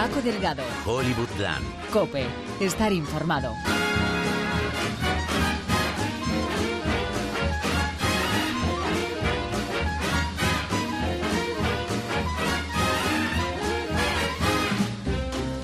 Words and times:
Paco 0.00 0.22
Delgado. 0.22 0.62
Hollywoodland. 0.86 1.90
Cope. 1.92 2.24
Estar 2.58 2.90
informado. 2.90 3.52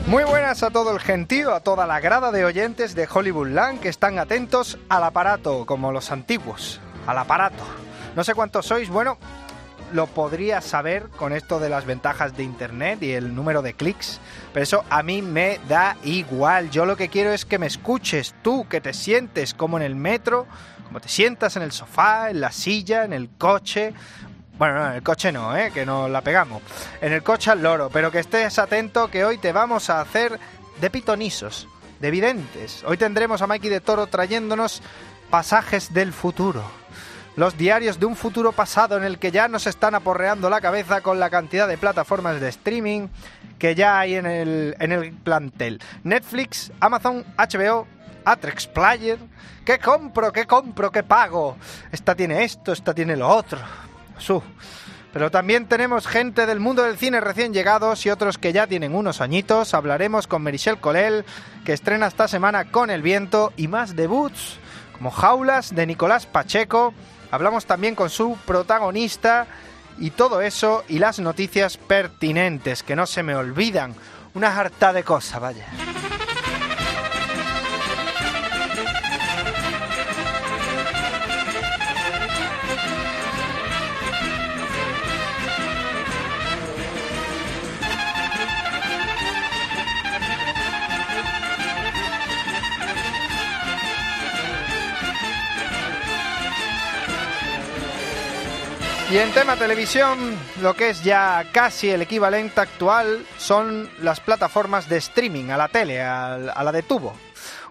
Muy 0.07 0.25
buenas 0.25 0.62
a 0.62 0.68
todo 0.68 0.93
el 0.93 1.00
gentío, 1.00 1.54
a 1.54 1.61
toda 1.61 1.86
la 1.86 2.00
grada 2.00 2.30
de 2.30 2.44
oyentes 2.44 2.94
de 2.94 3.08
Hollywoodland 3.11 3.80
que 3.80 3.89
están 3.89 4.18
atentos 4.18 4.76
al 4.90 5.04
aparato, 5.04 5.64
como 5.64 5.93
los 5.93 6.12
antiguos, 6.12 6.79
al 7.07 7.16
aparato. 7.16 7.64
No 8.14 8.22
sé 8.22 8.34
cuántos 8.34 8.66
sois, 8.66 8.90
bueno, 8.90 9.16
lo 9.93 10.07
podría 10.07 10.61
saber 10.61 11.08
con 11.08 11.32
esto 11.32 11.61
de 11.61 11.68
las 11.68 11.86
ventajas 11.86 12.36
de 12.36 12.43
internet 12.43 13.03
y 13.03 13.13
el 13.13 13.35
número 13.35 13.63
de 13.63 13.75
clics, 13.75 14.21
pero 14.53 14.64
eso 14.64 14.85
a 14.90 15.03
mí 15.03 15.22
me 15.22 15.61
da 15.68 15.96
igual. 16.04 16.71
Yo 16.71 16.86
lo 16.86 16.96
que 16.96 17.08
quiero 17.08 17.32
es 17.32 17.44
que 17.44 17.58
me 17.58 17.67
escuches 17.67 18.35
tú, 18.43 18.67
que 18.68 18.80
te 18.80 18.93
sientes 18.93 19.54
como 19.54 19.77
en 19.77 19.82
el 19.82 19.96
metro, 19.96 20.46
como 20.86 21.00
te 21.00 21.08
sientas 21.08 21.57
en 21.57 21.63
el 21.63 21.72
sofá, 21.72 22.30
en 22.30 22.41
la 22.41 22.53
silla, 22.53 23.04
en 23.04 23.13
el 23.13 23.30
coche. 23.39 23.93
Bueno, 24.58 24.75
no, 24.75 24.86
en 24.91 24.96
el 24.96 25.03
coche 25.03 25.32
no, 25.32 25.57
¿eh? 25.57 25.71
que 25.72 25.85
no 25.85 26.08
la 26.08 26.22
pegamos. 26.22 26.63
En 27.00 27.13
el 27.13 27.22
coche 27.22 27.50
al 27.50 27.63
loro, 27.63 27.91
pero 27.93 28.11
que 28.11 28.21
estés 28.21 28.58
atento 28.58 29.08
que 29.08 29.25
hoy 29.25 29.39
te 29.39 29.53
vamos 29.53 29.91
a 29.91 30.00
hacer 30.00 30.39
de 30.80 30.91
pitonisos, 30.91 31.68
de 32.00 32.11
videntes. 32.11 32.83
Hoy 32.84 32.97
tendremos 32.97 33.42
a 33.42 33.47
Mikey 33.47 33.70
de 33.70 33.80
Toro 33.80 34.06
trayéndonos 34.06 34.83
pasajes 35.30 35.92
del 35.92 36.12
futuro 36.12 36.62
los 37.36 37.56
diarios 37.56 38.00
de 38.00 38.06
un 38.06 38.17
futuro 38.17 38.53
pasado 38.53 38.97
en 38.97 39.05
el 39.05 39.19
que 39.19 39.31
ya 39.31 39.47
nos 39.47 39.67
están 39.67 39.94
aporreando 39.94 40.50
la 40.50 40.60
cabeza 40.60 41.02
con 41.02 41.20
la 41.20 41.30
cantidad 41.30 41.69
de 41.69 41.78
plataformas 41.78 42.41
de 42.41 42.48
streaming 42.48 43.08
que 43.58 43.74
ya 43.74 43.98
hay 43.98 44.16
en 44.16 44.27
el, 44.27 44.77
en 44.80 44.92
el 44.92 45.12
plantel. 45.12 45.80
Netflix, 46.02 46.72
Amazon, 46.80 47.25
HBO, 47.36 47.86
Atrex 48.25 48.66
Player. 48.66 49.19
¿Qué 49.64 49.78
compro? 49.78 50.33
¿Qué 50.33 50.47
compro? 50.47 50.91
¿Qué 50.91 51.02
pago? 51.02 51.56
Esta 51.92 52.14
tiene 52.14 52.42
esto, 52.44 52.72
esta 52.72 52.94
tiene 52.94 53.16
lo 53.16 53.28
otro. 53.28 53.58
Su. 54.19 54.42
Pero 55.12 55.30
también 55.30 55.66
tenemos 55.66 56.06
gente 56.06 56.44
del 56.44 56.60
mundo 56.60 56.82
del 56.82 56.98
cine 56.98 57.20
recién 57.20 57.55
llegados 57.55 58.05
y 58.05 58.10
otros 58.10 58.36
que 58.36 58.53
ya 58.53 58.66
tienen 58.66 58.94
unos 58.94 59.22
añitos. 59.22 59.72
Hablaremos 59.72 60.27
con 60.27 60.42
Merichel 60.42 60.78
Colel, 60.78 61.25
que 61.64 61.72
estrena 61.72 62.06
esta 62.06 62.28
semana 62.28 62.70
con 62.70 62.91
El 62.91 63.00
Viento, 63.00 63.53
y 63.56 63.66
más 63.66 63.97
debuts, 63.97 64.58
como 64.97 65.11
Jaulas 65.11 65.75
de 65.75 65.86
Nicolás 65.86 66.27
Pacheco, 66.27 66.94
Hablamos 67.30 67.66
también 67.66 67.94
con 67.94 68.11
su 68.11 68.39
protagonista 68.47 69.47
y 69.98 70.11
todo 70.11 70.41
eso 70.41 70.84
y 70.88 70.98
las 70.98 71.19
noticias 71.19 71.77
pertinentes, 71.77 72.83
que 72.83 72.97
no 72.97 73.06
se 73.06 73.22
me 73.22 73.34
olvidan. 73.34 73.94
Una 74.34 74.58
harta 74.58 74.92
de 74.92 75.03
cosas, 75.03 75.41
vaya. 75.41 75.66
Y 99.08 99.18
en 99.18 99.30
tema 99.30 99.56
televisión, 99.56 100.36
lo 100.60 100.74
que 100.74 100.90
es 100.90 101.04
ya 101.04 101.46
casi 101.52 101.90
el 101.90 102.02
equivalente 102.02 102.60
actual 102.60 103.24
son 103.38 103.88
las 104.00 104.19
plataformas 104.19 104.88
de 104.88 104.97
streaming, 104.97 105.50
a 105.50 105.56
la 105.56 105.69
tele, 105.69 106.03
a, 106.03 106.36
la 106.36 106.72
de 106.72 106.82
tubo. 106.82 107.14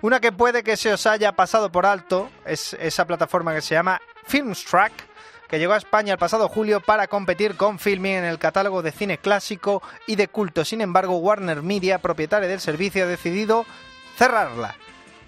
Una 0.02 0.22
que 0.22 0.32
puede 0.32 0.64
que 0.64 0.78
se 0.78 0.94
os 0.94 1.06
haya 1.06 1.34
pasado 1.34 1.70
por 1.74 1.86
alto 1.86 2.30
es 2.46 2.74
esa 2.80 3.06
plataforma 3.06 3.54
que 3.54 3.62
se 3.62 3.76
llama 3.76 4.00
Filmstruck, 4.28 4.94
que 5.50 5.60
llegó 5.60 5.74
a 5.74 5.78
España 5.78 6.14
el 6.14 6.20
pasado 6.20 6.48
julio 6.48 6.80
para 6.80 7.08
competir 7.08 7.58
con 7.58 7.80
Filming 7.80 8.14
en 8.14 8.26
el 8.26 8.40
catálogo 8.40 8.82
de 8.82 8.94
cine 8.94 9.18
clásico 9.18 9.84
y 10.08 10.16
de 10.16 10.30
culto. 10.30 10.64
Sin 10.64 10.80
embargo, 10.80 11.18
Warner 11.18 11.62
Media, 11.62 12.00
propietaria 12.00 12.48
del 12.48 12.62
servicio, 12.62 13.04
ha 13.04 13.08
decidido 13.08 13.66
cerrarla. 14.18 14.76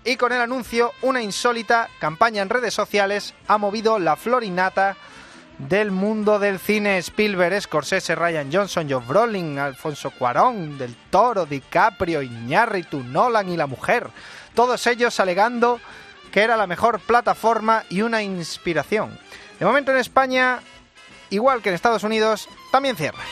Y 0.05 0.15
con 0.15 0.31
el 0.31 0.39
anuncio, 0.39 0.93
una 1.01 1.21
insólita 1.21 1.89
campaña 1.99 2.41
en 2.41 2.49
redes 2.49 2.73
sociales 2.73 3.33
ha 3.49 3.57
movido 3.57 3.99
la 3.99 4.15
florinata 4.15 4.95
del 5.57 5.91
mundo 5.91 6.39
del 6.39 6.59
cine 6.59 6.97
Spielberg, 6.99 7.61
Scorsese, 7.61 8.15
Ryan 8.15 8.49
Johnson, 8.51 8.87
Joe 8.89 9.03
Brolin, 9.05 9.57
Alfonso 9.57 10.11
Cuarón, 10.11 10.77
Del 10.77 10.95
Toro, 11.09 11.45
DiCaprio, 11.45 12.21
Iñárritu, 12.21 13.03
Nolan 13.03 13.49
y 13.49 13.57
la 13.57 13.67
mujer. 13.67 14.07
Todos 14.53 14.85
ellos 14.87 15.19
alegando 15.19 15.79
que 16.31 16.41
era 16.41 16.57
la 16.57 16.67
mejor 16.67 16.99
plataforma 16.99 17.83
y 17.89 18.01
una 18.01 18.21
inspiración. 18.21 19.17
De 19.59 19.65
momento 19.65 19.91
en 19.91 19.97
España, 19.97 20.59
igual 21.29 21.61
que 21.61 21.69
en 21.69 21.75
Estados 21.75 22.03
Unidos, 22.03 22.47
también 22.71 22.95
cierra. 22.95 23.23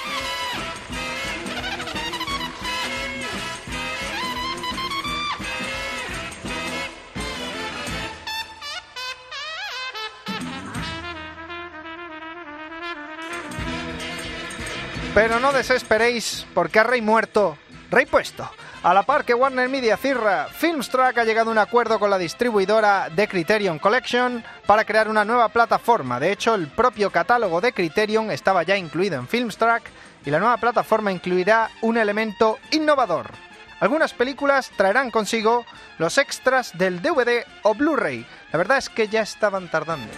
Pero 15.15 15.39
no 15.39 15.53
desesperéis, 15.53 16.45
porque 16.53 16.77
a 16.77 16.83
Rey 16.83 17.01
muerto, 17.01 17.57
Rey 17.89 18.05
puesto. 18.05 18.51
A 18.83 18.93
la 18.93 19.03
par 19.03 19.23
que 19.23 19.33
Warner 19.33 19.69
Media 19.69 19.95
cierra, 19.95 20.49
Filmstruck 20.51 21.17
ha 21.17 21.23
llegado 21.23 21.49
a 21.49 21.53
un 21.53 21.57
acuerdo 21.57 21.99
con 21.99 22.09
la 22.09 22.17
distribuidora 22.17 23.07
de 23.09 23.25
Criterion 23.25 23.79
Collection 23.79 24.43
para 24.65 24.83
crear 24.83 25.07
una 25.07 25.23
nueva 25.23 25.47
plataforma. 25.47 26.19
De 26.19 26.33
hecho, 26.33 26.53
el 26.53 26.67
propio 26.67 27.11
catálogo 27.11 27.61
de 27.61 27.71
Criterion 27.71 28.29
estaba 28.29 28.63
ya 28.63 28.75
incluido 28.75 29.17
en 29.17 29.29
Filmstruck 29.29 29.83
y 30.25 30.31
la 30.31 30.39
nueva 30.39 30.57
plataforma 30.57 31.13
incluirá 31.13 31.69
un 31.79 31.95
elemento 31.95 32.59
innovador. 32.71 33.31
Algunas 33.79 34.13
películas 34.13 34.69
traerán 34.75 35.11
consigo 35.11 35.65
los 35.97 36.17
extras 36.17 36.77
del 36.77 37.01
DVD 37.01 37.45
o 37.63 37.73
Blu-ray. 37.73 38.27
La 38.51 38.57
verdad 38.57 38.79
es 38.79 38.89
que 38.89 39.07
ya 39.07 39.21
estaban 39.21 39.71
tardando. 39.71 40.11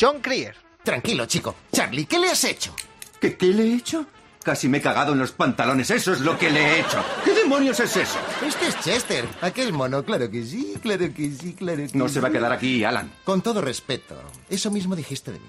John 0.00 0.20
Creer. 0.20 0.56
Tranquilo, 0.82 1.26
chico. 1.26 1.54
Charlie, 1.72 2.06
¿qué 2.06 2.18
le 2.18 2.30
has 2.30 2.42
hecho? 2.44 2.74
¿Qué, 3.20 3.36
¿Qué 3.36 3.46
le 3.46 3.64
he 3.64 3.74
hecho? 3.74 4.06
Casi 4.42 4.68
me 4.68 4.78
he 4.78 4.82
cagado 4.82 5.12
en 5.14 5.18
los 5.18 5.32
pantalones, 5.32 5.90
eso 5.90 6.12
es 6.12 6.20
lo 6.20 6.38
que 6.38 6.50
le 6.50 6.60
he 6.60 6.80
hecho. 6.80 7.02
¿Qué 7.24 7.32
demonios 7.32 7.80
es 7.80 7.96
eso? 7.96 8.18
Este 8.46 8.66
es 8.66 8.78
Chester, 8.80 9.26
aquel 9.40 9.72
mono, 9.72 10.04
claro 10.04 10.30
que 10.30 10.44
sí, 10.44 10.74
claro 10.82 11.06
que 11.14 11.30
sí, 11.30 11.54
claro 11.54 11.78
que 11.90 11.96
No 11.96 12.10
se 12.10 12.20
va 12.20 12.28
a 12.28 12.30
quedar 12.30 12.52
aquí, 12.52 12.84
Alan. 12.84 13.10
Con 13.24 13.40
todo 13.40 13.62
respeto, 13.62 14.14
eso 14.50 14.70
mismo 14.70 14.94
dijiste 14.94 15.32
de 15.32 15.38
mí. 15.38 15.46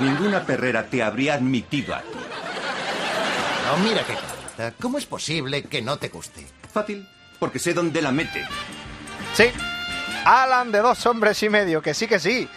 Ninguna 0.00 0.44
perrera 0.44 0.86
te 0.86 1.02
habría 1.02 1.34
admitido 1.34 1.94
a 1.94 2.00
ti. 2.00 2.18
No, 3.66 3.76
mira 3.78 4.02
qué 4.04 4.14
carita. 4.14 4.74
¿Cómo 4.80 4.98
es 4.98 5.06
posible 5.06 5.62
que 5.64 5.82
no 5.82 5.96
te 5.96 6.08
guste? 6.08 6.46
Fácil, 6.72 7.08
porque 7.38 7.58
sé 7.58 7.74
dónde 7.74 8.02
la 8.02 8.12
mete. 8.12 8.46
Sí, 9.34 9.44
Alan 10.24 10.72
de 10.72 10.78
dos 10.78 11.04
hombres 11.06 11.42
y 11.42 11.48
medio, 11.48 11.82
que 11.82 11.94
sí 11.94 12.06
que 12.06 12.18
sí, 12.18 12.48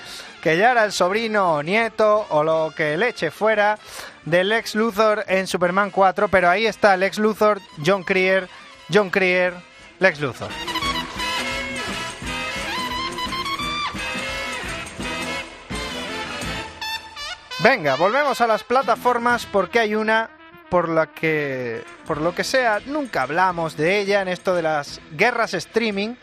que 0.41 0.57
ya 0.57 0.71
era 0.71 0.85
el 0.85 0.91
sobrino 0.91 1.55
o 1.55 1.63
nieto 1.63 2.25
o 2.29 2.43
lo 2.43 2.73
que 2.75 2.97
le 2.97 3.09
eche 3.09 3.31
fuera 3.31 3.77
del 4.25 4.51
ex 4.51 4.75
Luthor 4.75 5.25
en 5.27 5.47
Superman 5.47 5.91
4, 5.91 6.27
pero 6.29 6.49
ahí 6.49 6.65
está 6.65 6.93
el 6.93 7.03
ex 7.03 7.17
Luthor, 7.17 7.59
John 7.85 8.03
Creer, 8.03 8.47
John 8.91 9.09
Creer, 9.09 9.53
Lex 9.99 10.19
Luthor. 10.19 10.49
Venga, 17.59 17.95
volvemos 17.95 18.39
a 18.41 18.47
las 18.47 18.63
plataformas 18.63 19.47
porque 19.47 19.79
hay 19.79 19.95
una 19.95 20.29
por 20.69 20.89
la 20.89 21.07
que, 21.07 21.83
por 22.05 22.21
lo 22.21 22.35
que 22.35 22.43
sea, 22.43 22.79
nunca 22.85 23.23
hablamos 23.23 23.75
de 23.75 23.99
ella 23.99 24.21
en 24.21 24.27
esto 24.27 24.53
de 24.53 24.61
las 24.61 25.01
guerras 25.13 25.55
streaming, 25.55 26.15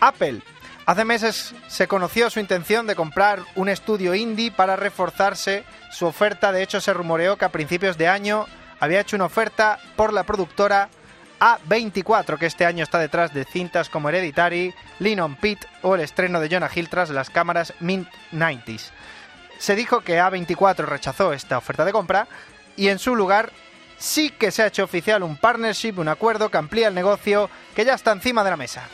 Apple. 0.00 0.42
Hace 0.86 1.04
meses 1.04 1.54
se 1.68 1.86
conoció 1.86 2.28
su 2.28 2.40
intención 2.40 2.88
de 2.88 2.96
comprar 2.96 3.38
un 3.54 3.68
estudio 3.68 4.16
indie 4.16 4.50
para 4.50 4.74
reforzarse 4.74 5.62
su 5.92 6.06
oferta. 6.06 6.50
De 6.50 6.62
hecho, 6.64 6.80
se 6.80 6.92
rumoreó 6.92 7.36
que 7.36 7.44
a 7.44 7.52
principios 7.52 7.96
de 7.96 8.08
año 8.08 8.46
había 8.80 9.00
hecho 9.00 9.14
una 9.14 9.26
oferta 9.26 9.78
por 9.94 10.12
la 10.12 10.24
productora 10.24 10.88
A24, 11.38 12.36
que 12.36 12.46
este 12.46 12.66
año 12.66 12.82
está 12.82 12.98
detrás 12.98 13.32
de 13.32 13.44
cintas 13.44 13.88
como 13.90 14.08
Hereditary, 14.08 14.74
Lean 14.98 15.20
on 15.20 15.38
o 15.82 15.94
el 15.94 16.00
estreno 16.00 16.40
de 16.40 16.48
Jonah 16.48 16.70
Hill 16.74 16.88
tras 16.88 17.10
las 17.10 17.30
cámaras 17.30 17.74
Mint 17.78 18.08
90s. 18.32 18.90
Se 19.60 19.76
dijo 19.76 20.00
que 20.00 20.18
A24 20.18 20.86
rechazó 20.86 21.34
esta 21.34 21.58
oferta 21.58 21.84
de 21.84 21.92
compra 21.92 22.26
y 22.76 22.88
en 22.88 22.98
su 22.98 23.14
lugar 23.14 23.52
sí 23.98 24.30
que 24.30 24.50
se 24.50 24.62
ha 24.62 24.68
hecho 24.68 24.84
oficial 24.84 25.22
un 25.22 25.36
partnership, 25.36 25.98
un 25.98 26.08
acuerdo 26.08 26.48
que 26.48 26.56
amplía 26.56 26.88
el 26.88 26.94
negocio 26.94 27.50
que 27.74 27.84
ya 27.84 27.92
está 27.92 28.12
encima 28.12 28.42
de 28.42 28.50
la 28.50 28.56
mesa. 28.56 28.88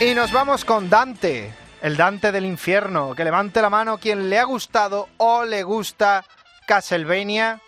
Y 0.00 0.12
nos 0.12 0.32
vamos 0.32 0.66
con 0.66 0.90
Dante, 0.90 1.54
el 1.80 1.96
Dante 1.96 2.30
del 2.30 2.44
infierno. 2.44 3.14
Que 3.14 3.24
levante 3.24 3.62
la 3.62 3.70
mano 3.70 3.96
quien 3.96 4.28
le 4.28 4.38
ha 4.38 4.44
gustado 4.44 5.08
o 5.16 5.44
le 5.44 5.62
gusta 5.62 6.26
Castlevania. 6.66 7.62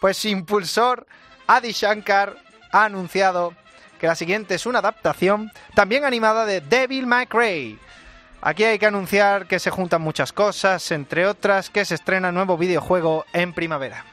Pues 0.00 0.24
Impulsor 0.24 1.06
Adi 1.46 1.70
Shankar 1.70 2.36
ha 2.72 2.84
anunciado 2.84 3.54
que 4.00 4.08
la 4.08 4.16
siguiente 4.16 4.56
es 4.56 4.66
una 4.66 4.80
adaptación 4.80 5.52
también 5.76 6.04
animada 6.04 6.46
de 6.46 6.60
Devil 6.60 7.06
May 7.06 7.26
Cry. 7.26 7.78
Aquí 8.42 8.64
hay 8.64 8.78
que 8.78 8.86
anunciar 8.86 9.46
que 9.46 9.58
se 9.58 9.70
juntan 9.70 10.00
muchas 10.00 10.32
cosas, 10.32 10.90
entre 10.92 11.26
otras 11.26 11.68
que 11.68 11.84
se 11.84 11.94
estrena 11.94 12.32
nuevo 12.32 12.56
videojuego 12.56 13.26
en 13.34 13.52
primavera. 13.52 14.04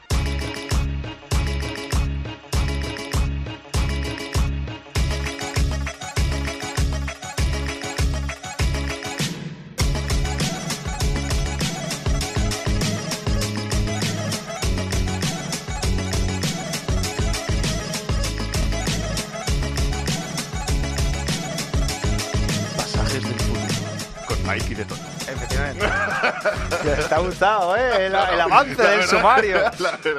Gustado, 27.37 27.75
¿eh? 27.77 28.07
El, 28.07 28.15
el 28.15 28.15
avance 28.41 28.81
del 28.81 29.03
sumario. 29.03 29.59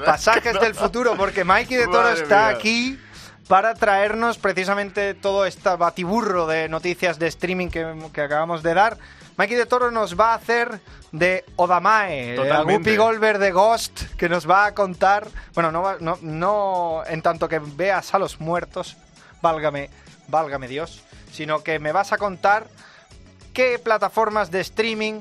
Pasajes 0.04 0.54
no. 0.54 0.60
del 0.60 0.74
futuro, 0.74 1.16
porque 1.16 1.44
Mikey 1.44 1.76
de 1.76 1.86
Toro 1.86 2.02
Madre 2.08 2.22
está 2.22 2.48
mía. 2.48 2.56
aquí 2.56 2.98
para 3.48 3.74
traernos 3.74 4.38
precisamente 4.38 5.14
todo 5.14 5.44
este 5.46 5.68
batiburro 5.76 6.46
de 6.46 6.68
noticias 6.68 7.18
de 7.18 7.26
streaming 7.28 7.68
que, 7.68 7.94
que 8.12 8.20
acabamos 8.20 8.62
de 8.62 8.74
dar. 8.74 8.98
Mikey 9.36 9.56
de 9.56 9.66
Toro 9.66 9.90
nos 9.90 10.18
va 10.18 10.32
a 10.32 10.34
hacer 10.34 10.80
de 11.12 11.44
Odamae. 11.56 12.36
Guppy 12.64 12.96
Goldberg 12.96 13.38
de 13.38 13.50
Ghost, 13.52 14.02
que 14.16 14.28
nos 14.28 14.48
va 14.48 14.66
a 14.66 14.74
contar, 14.74 15.26
bueno, 15.54 15.72
no, 15.72 15.82
va- 15.82 15.96
no, 16.00 16.18
no 16.22 17.02
en 17.06 17.22
tanto 17.22 17.48
que 17.48 17.58
veas 17.60 18.14
a 18.14 18.18
los 18.18 18.40
muertos, 18.40 18.96
válgame, 19.40 19.90
válgame 20.28 20.68
Dios, 20.68 21.02
sino 21.32 21.62
que 21.62 21.78
me 21.78 21.92
vas 21.92 22.12
a 22.12 22.18
contar 22.18 22.66
qué 23.54 23.78
plataformas 23.78 24.50
de 24.50 24.60
streaming 24.60 25.20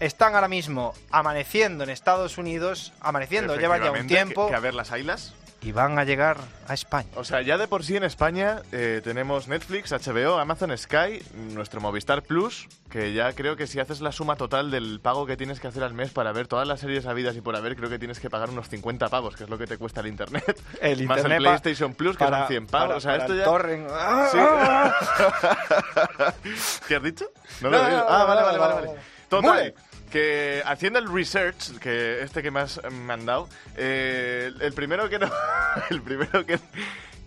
están 0.00 0.34
ahora 0.34 0.48
mismo 0.48 0.94
amaneciendo 1.10 1.84
en 1.84 1.90
Estados 1.90 2.38
Unidos, 2.38 2.92
amaneciendo, 3.00 3.56
llevan 3.56 3.82
ya 3.82 3.90
un 3.92 4.06
tiempo, 4.06 4.46
Que, 4.46 4.50
que 4.52 4.56
a 4.56 4.60
ver 4.60 4.74
las 4.74 4.92
ailas. 4.92 5.34
y 5.62 5.72
van 5.72 5.98
a 5.98 6.04
llegar 6.04 6.38
a 6.68 6.74
España. 6.74 7.08
O 7.16 7.24
sea, 7.24 7.42
ya 7.42 7.58
de 7.58 7.68
por 7.68 7.84
sí 7.84 7.94
en 7.96 8.04
España 8.04 8.62
eh, 8.72 9.02
tenemos 9.04 9.46
Netflix, 9.46 9.92
HBO, 9.92 10.38
Amazon 10.38 10.76
Sky, 10.78 11.22
nuestro 11.52 11.82
Movistar 11.82 12.22
Plus, 12.22 12.66
que 12.88 13.12
ya 13.12 13.34
creo 13.34 13.56
que 13.56 13.66
si 13.66 13.78
haces 13.78 14.00
la 14.00 14.10
suma 14.10 14.36
total 14.36 14.70
del 14.70 15.00
pago 15.00 15.26
que 15.26 15.36
tienes 15.36 15.60
que 15.60 15.68
hacer 15.68 15.84
al 15.84 15.92
mes 15.92 16.12
para 16.12 16.32
ver 16.32 16.48
todas 16.48 16.66
las 16.66 16.80
series 16.80 17.04
habidas 17.04 17.36
y 17.36 17.42
por 17.42 17.54
haber, 17.56 17.76
creo 17.76 17.90
que 17.90 17.98
tienes 17.98 18.20
que 18.20 18.30
pagar 18.30 18.48
unos 18.48 18.70
50 18.70 19.08
pavos, 19.10 19.36
que 19.36 19.44
es 19.44 19.50
lo 19.50 19.58
que 19.58 19.66
te 19.66 19.76
cuesta 19.76 20.00
el 20.00 20.06
Internet. 20.06 20.58
El 20.80 21.06
Más 21.06 21.18
internet 21.18 21.36
el 21.38 21.42
PlayStation 21.44 21.92
Plus, 21.94 22.16
que 22.16 22.24
son 22.26 22.46
100 22.48 22.66
pavos. 22.66 22.86
para- 22.86 22.96
o 22.96 23.00
sea, 23.00 23.12
para 23.12 23.24
esto 23.24 23.34
ya... 23.36 23.44
torrent. 23.44 23.86
Sí. 24.32 24.38
¿Qué 26.88 26.96
has 26.96 27.02
dicho? 27.02 27.26
No, 27.60 27.70
No, 27.70 27.70
lo 27.70 27.76
he 27.76 27.80
no, 27.82 27.86
oído. 27.88 27.98
no, 27.98 28.06
Ah, 28.08 28.24
vale, 28.24 28.42
vale, 28.42 28.58
vale, 28.58 28.74
vale. 28.74 28.90
Total, 29.28 29.50
Mule. 29.50 29.74
Que 30.10 30.62
haciendo 30.66 30.98
el 30.98 31.12
research, 31.12 31.78
que 31.78 32.22
este 32.22 32.42
que 32.42 32.50
más 32.50 32.80
me 32.90 33.12
han 33.12 33.24
dado, 33.24 33.48
eh, 33.76 34.50
el 34.60 34.72
primero 34.72 35.08
que 35.08 35.18
no, 35.18 35.30
el 35.90 36.02
primero 36.02 36.44
que, 36.44 36.58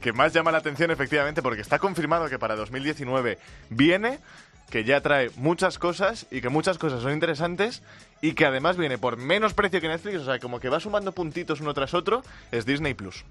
que 0.02 0.14
más 0.14 0.34
llama 0.34 0.52
la 0.52 0.60
atención 0.60 0.92
efectivamente, 0.92 1.42
porque 1.42 1.62
está 1.62 1.80
confirmado 1.80 2.30
que 2.30 2.38
para 2.38 2.56
2019 2.56 3.40
viene, 3.70 4.20
que 4.70 4.84
ya 4.84 5.02
trae 5.02 5.32
muchas 5.36 5.78
cosas 5.80 6.26
y 6.32 6.42
que 6.42 6.50
muchas 6.50 6.78
cosas 6.78 7.02
son 7.02 7.14
interesantes 7.14 7.82
y 8.22 8.34
que 8.34 8.46
además 8.46 8.78
viene 8.78 8.98
por 8.98 9.18
menos 9.18 9.54
precio 9.54 9.82
que 9.82 9.88
Netflix, 9.88 10.18
o 10.22 10.26
sea, 10.26 10.40
como 10.40 10.60
que 10.60 10.70
va 10.70 10.80
sumando 10.80 11.12
puntitos 11.12 11.62
uno 11.62 11.74
tras 11.74 11.94
otro, 11.94 12.24
es 12.52 12.66
Disney 12.66 12.94
Plus. 12.94 13.24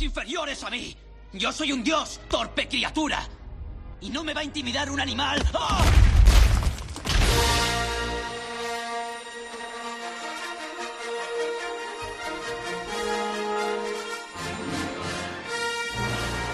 Inferiores 0.00 0.62
a 0.64 0.70
mí. 0.70 0.96
Yo 1.32 1.52
soy 1.52 1.72
un 1.72 1.82
dios, 1.82 2.20
torpe 2.28 2.68
criatura. 2.68 3.26
Y 4.00 4.10
no 4.10 4.24
me 4.24 4.32
va 4.32 4.40
a 4.40 4.44
intimidar 4.44 4.90
un 4.90 5.00
animal. 5.00 5.42
¡Ah! 5.54 6.11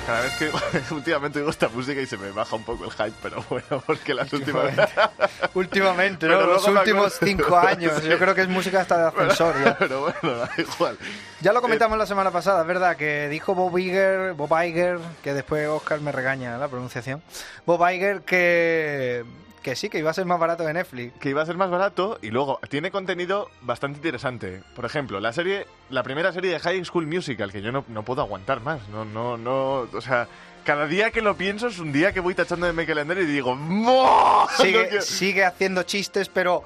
Cada 0.08 0.22
vez 0.22 0.32
que 0.38 0.50
últimamente 0.94 1.38
oigo 1.38 1.50
esta 1.50 1.68
música 1.68 2.00
y 2.00 2.06
se 2.06 2.16
me 2.16 2.30
baja 2.30 2.56
un 2.56 2.62
poco 2.62 2.86
el 2.86 2.90
hype, 2.92 3.12
pero 3.22 3.44
bueno, 3.50 3.82
porque 3.86 4.14
las 4.14 4.32
últimas... 4.32 4.74
Últimamente, 5.54 6.26
Pero 6.26 6.46
¿no? 6.46 6.52
Los 6.54 6.66
últimos 6.66 7.18
cinco 7.22 7.58
años. 7.58 7.92
Sí. 8.00 8.08
Yo 8.08 8.18
creo 8.18 8.34
que 8.34 8.40
es 8.40 8.48
música 8.48 8.80
hasta 8.80 8.96
de 8.96 9.08
ascensor 9.08 9.62
ya. 9.62 9.76
pero 9.76 10.00
bueno, 10.00 10.38
da 10.38 10.50
igual. 10.56 10.96
Ya 11.42 11.52
lo 11.52 11.60
comentamos 11.60 11.98
la 11.98 12.06
semana 12.06 12.30
pasada, 12.30 12.62
es 12.62 12.66
verdad, 12.66 12.96
que 12.96 13.28
dijo 13.28 13.54
Bob 13.54 13.76
Iger, 13.76 14.32
Bob 14.32 14.50
Iger, 14.64 14.98
que 15.22 15.34
después 15.34 15.68
Oscar 15.68 16.00
me 16.00 16.10
regaña 16.10 16.56
la 16.56 16.68
pronunciación. 16.68 17.22
Bob 17.66 17.86
Iger 17.86 18.22
que, 18.22 19.26
que 19.68 19.76
sí, 19.76 19.90
que 19.90 19.98
iba 19.98 20.10
a 20.10 20.14
ser 20.14 20.24
más 20.24 20.40
barato 20.40 20.64
de 20.64 20.72
Netflix. 20.72 21.12
que 21.20 21.28
iba 21.28 21.42
a 21.42 21.46
ser 21.46 21.56
más 21.58 21.68
barato 21.68 22.18
y 22.22 22.30
luego 22.30 22.58
tiene 22.70 22.90
contenido 22.90 23.50
bastante 23.60 23.98
interesante. 23.98 24.62
Por 24.74 24.86
ejemplo, 24.86 25.20
la 25.20 25.34
serie, 25.34 25.66
la 25.90 26.02
primera 26.02 26.32
serie 26.32 26.52
de 26.52 26.58
High 26.58 26.86
School 26.86 27.06
Musical, 27.06 27.52
que 27.52 27.60
yo 27.60 27.70
no, 27.70 27.84
no 27.88 28.02
puedo 28.02 28.22
aguantar 28.22 28.62
más. 28.62 28.88
No, 28.88 29.04
no, 29.04 29.36
no. 29.36 29.86
O 29.92 30.00
sea, 30.00 30.26
cada 30.68 30.86
día 30.86 31.10
que 31.10 31.22
lo 31.22 31.34
pienso 31.34 31.68
es 31.68 31.78
un 31.78 31.92
día 31.92 32.12
que 32.12 32.20
voy 32.20 32.34
tachando 32.34 32.66
de 32.66 32.74
mi 32.74 32.84
calendario 32.84 33.22
y 33.22 33.26
digo, 33.26 33.56
¡Mo! 33.56 34.46
No 34.58 34.64
Sigue, 34.64 35.00
sigue 35.00 35.44
haciendo 35.46 35.82
chistes, 35.84 36.28
pero 36.28 36.62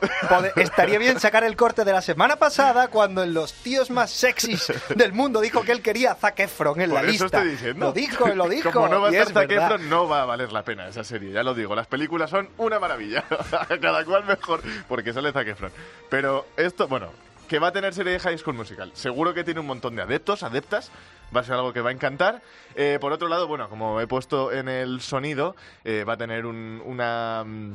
estaría 0.56 0.98
bien 0.98 1.20
sacar 1.20 1.44
el 1.44 1.54
corte 1.54 1.84
de 1.84 1.92
la 1.92 2.02
semana 2.02 2.34
pasada 2.34 2.88
cuando 2.88 3.22
en 3.22 3.32
los 3.32 3.52
tíos 3.52 3.90
más 3.90 4.10
sexys 4.10 4.72
del 4.96 5.12
mundo 5.12 5.40
dijo 5.40 5.62
que 5.62 5.70
él 5.70 5.82
quería 5.82 6.12
a 6.12 6.14
Zac 6.16 6.40
Efron 6.40 6.80
en 6.80 6.90
Por 6.90 7.00
la 7.04 7.08
eso 7.08 7.24
lista. 7.24 7.38
estoy 7.38 7.50
diciendo. 7.52 7.86
Lo 7.86 7.92
dijo, 7.92 8.26
lo 8.26 8.48
dijo. 8.48 8.72
Como 8.72 8.88
no 8.88 9.00
va 9.02 9.08
a 9.08 9.10
estar 9.12 9.28
es 9.28 9.32
Zac. 9.32 9.50
Efron, 9.52 9.88
no 9.88 10.08
va 10.08 10.22
a 10.22 10.24
valer 10.24 10.50
la 10.50 10.64
pena 10.64 10.88
esa 10.88 11.04
serie, 11.04 11.30
ya 11.30 11.44
lo 11.44 11.54
digo. 11.54 11.76
Las 11.76 11.86
películas 11.86 12.28
son 12.28 12.48
una 12.58 12.80
maravilla. 12.80 13.22
Cada 13.80 14.04
cual 14.04 14.24
mejor, 14.24 14.62
porque 14.88 15.12
sale 15.12 15.30
Zac 15.30 15.46
Efron. 15.46 15.70
Pero 16.08 16.46
esto, 16.56 16.88
bueno, 16.88 17.10
que 17.52 17.58
va 17.58 17.66
a 17.68 17.72
tener 17.72 17.92
serie 17.92 18.14
de 18.14 18.18
High 18.18 18.38
School 18.38 18.54
Musical. 18.56 18.90
Seguro 18.94 19.34
que 19.34 19.44
tiene 19.44 19.60
un 19.60 19.66
montón 19.66 19.94
de 19.94 20.00
adeptos, 20.00 20.42
adeptas. 20.42 20.90
Va 21.36 21.40
a 21.40 21.44
ser 21.44 21.52
algo 21.56 21.74
que 21.74 21.82
va 21.82 21.90
a 21.90 21.92
encantar. 21.92 22.40
Eh, 22.74 22.96
por 22.98 23.12
otro 23.12 23.28
lado, 23.28 23.46
bueno, 23.46 23.68
como 23.68 24.00
he 24.00 24.06
puesto 24.06 24.50
en 24.52 24.70
el 24.70 25.02
sonido, 25.02 25.54
eh, 25.84 26.02
va 26.08 26.14
a 26.14 26.16
tener 26.16 26.46
un- 26.46 26.80
una, 26.82 27.44
mm, 27.44 27.72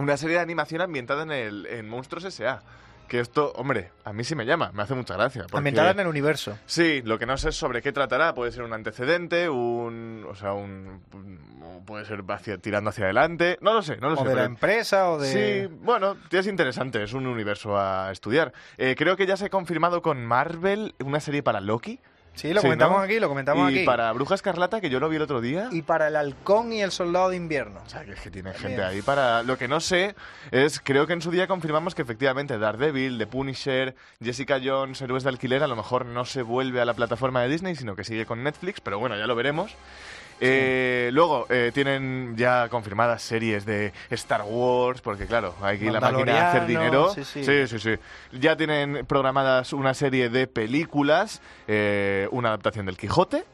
una 0.00 0.16
serie 0.18 0.36
de 0.36 0.42
animación 0.42 0.82
ambientada 0.82 1.22
en, 1.22 1.30
el, 1.30 1.64
en 1.64 1.88
Monstruos 1.88 2.24
S.A. 2.24 2.60
Que 3.08 3.20
esto, 3.20 3.52
hombre, 3.56 3.90
a 4.04 4.12
mí 4.12 4.24
sí 4.24 4.34
me 4.34 4.44
llama, 4.44 4.70
me 4.72 4.82
hace 4.82 4.94
mucha 4.94 5.14
gracia. 5.14 5.42
porque- 5.42 5.58
Ambientada 5.58 5.92
en 5.92 6.00
el 6.00 6.06
universo. 6.08 6.58
Sí, 6.66 7.02
lo 7.04 7.18
que 7.18 7.26
no 7.26 7.36
sé 7.36 7.50
es 7.50 7.56
sobre 7.56 7.80
qué 7.82 7.92
tratará. 7.92 8.34
Puede 8.34 8.50
ser 8.52 8.62
un 8.64 8.72
antecedente, 8.72 9.48
un. 9.48 10.26
O 10.28 10.34
sea, 10.34 10.52
un. 10.52 11.02
un- 11.12 11.84
puede 11.86 12.04
ser 12.04 12.24
hacia- 12.28 12.58
tirando 12.58 12.90
hacia 12.90 13.04
adelante. 13.04 13.58
No 13.60 13.72
lo 13.74 13.82
sé, 13.82 13.96
no 13.98 14.08
lo 14.10 14.20
O 14.20 14.22
sé. 14.24 14.28
de 14.30 14.34
la 14.34 14.44
empresa 14.44 15.10
o 15.10 15.18
de... 15.20 15.66
Sí, 15.68 15.74
bueno, 15.82 16.16
es 16.32 16.46
interesante, 16.48 17.00
es 17.02 17.12
un 17.12 17.26
universo 17.28 17.78
a 17.78 18.10
estudiar. 18.10 18.52
Eh, 18.76 18.96
creo 18.98 19.16
que 19.16 19.24
ya 19.26 19.36
se 19.36 19.46
ha 19.46 19.50
confirmado 19.50 20.02
con 20.02 20.24
Marvel 20.26 20.94
una 21.04 21.20
serie 21.20 21.44
para 21.44 21.60
Loki. 21.60 22.00
Sí, 22.36 22.52
lo 22.52 22.60
Sí, 22.60 22.66
comentamos 22.66 22.98
¿no? 22.98 23.02
aquí, 23.02 23.18
lo 23.18 23.28
comentamos 23.28 23.72
y 23.72 23.76
aquí. 23.78 23.84
para 23.86 24.12
Bruja 24.12 24.34
Escarlata, 24.36 24.80
que 24.80 24.88
yo 24.90 25.00
lo 25.00 25.08
vi 25.08 25.16
el 25.16 25.22
otro 25.22 25.40
día. 25.40 25.68
Y 25.72 25.82
para 25.82 26.06
el 26.08 26.16
halcón 26.16 26.72
y 26.72 26.82
el 26.82 26.92
soldado 26.92 27.30
de 27.30 27.36
invierno. 27.36 27.80
O 27.84 27.88
sea, 27.88 28.04
que 28.04 28.12
es 28.12 28.20
que 28.20 28.30
tiene 28.30 28.52
También. 28.52 28.68
gente 28.76 28.84
ahí 28.84 29.02
para... 29.02 29.42
Lo 29.42 29.58
que 29.58 29.66
no 29.68 29.80
sé 29.80 30.14
es, 30.50 30.78
creo 30.80 31.06
que 31.06 31.14
en 31.14 31.22
su 31.22 31.30
día 31.30 31.46
confirmamos 31.48 31.94
que 31.94 32.02
efectivamente 32.02 32.58
Daredevil, 32.58 33.18
The 33.18 33.26
Punisher, 33.26 33.96
Jessica 34.22 34.60
Jones, 34.62 35.00
Héroes 35.02 35.24
de 35.24 35.30
Alquiler, 35.30 35.62
a 35.62 35.66
lo 35.66 35.74
mejor 35.76 36.06
no 36.06 36.24
se 36.24 36.42
vuelve 36.42 36.80
a 36.80 36.84
la 36.84 36.94
plataforma 36.94 37.42
de 37.42 37.48
Disney, 37.48 37.74
sino 37.74 37.96
que 37.96 38.04
sigue 38.04 38.26
con 38.26 38.44
Netflix, 38.44 38.80
pero 38.80 38.98
bueno, 38.98 39.16
ya 39.16 39.26
lo 39.26 39.34
veremos. 39.34 39.74
Eh, 40.40 41.10
luego 41.12 41.46
eh, 41.48 41.70
tienen 41.72 42.34
ya 42.36 42.68
confirmadas 42.68 43.22
series 43.22 43.64
de 43.64 43.92
Star 44.10 44.42
Wars, 44.42 45.00
porque 45.00 45.26
claro, 45.26 45.54
aquí 45.62 45.86
la 45.90 46.00
máquina 46.00 46.32
de 46.32 46.38
hacer 46.38 46.66
dinero. 46.66 47.12
sí, 47.14 47.24
sí. 47.24 47.44
sí, 47.44 47.66
sí, 47.66 47.78
sí. 47.78 47.94
Ya 48.38 48.56
tienen 48.56 49.06
programadas 49.06 49.72
una 49.72 49.94
serie 49.94 50.28
de 50.28 50.46
películas, 50.46 51.40
eh, 51.66 52.28
una 52.30 52.48
adaptación 52.48 52.86
del 52.86 52.96
Quijote. 52.96 53.44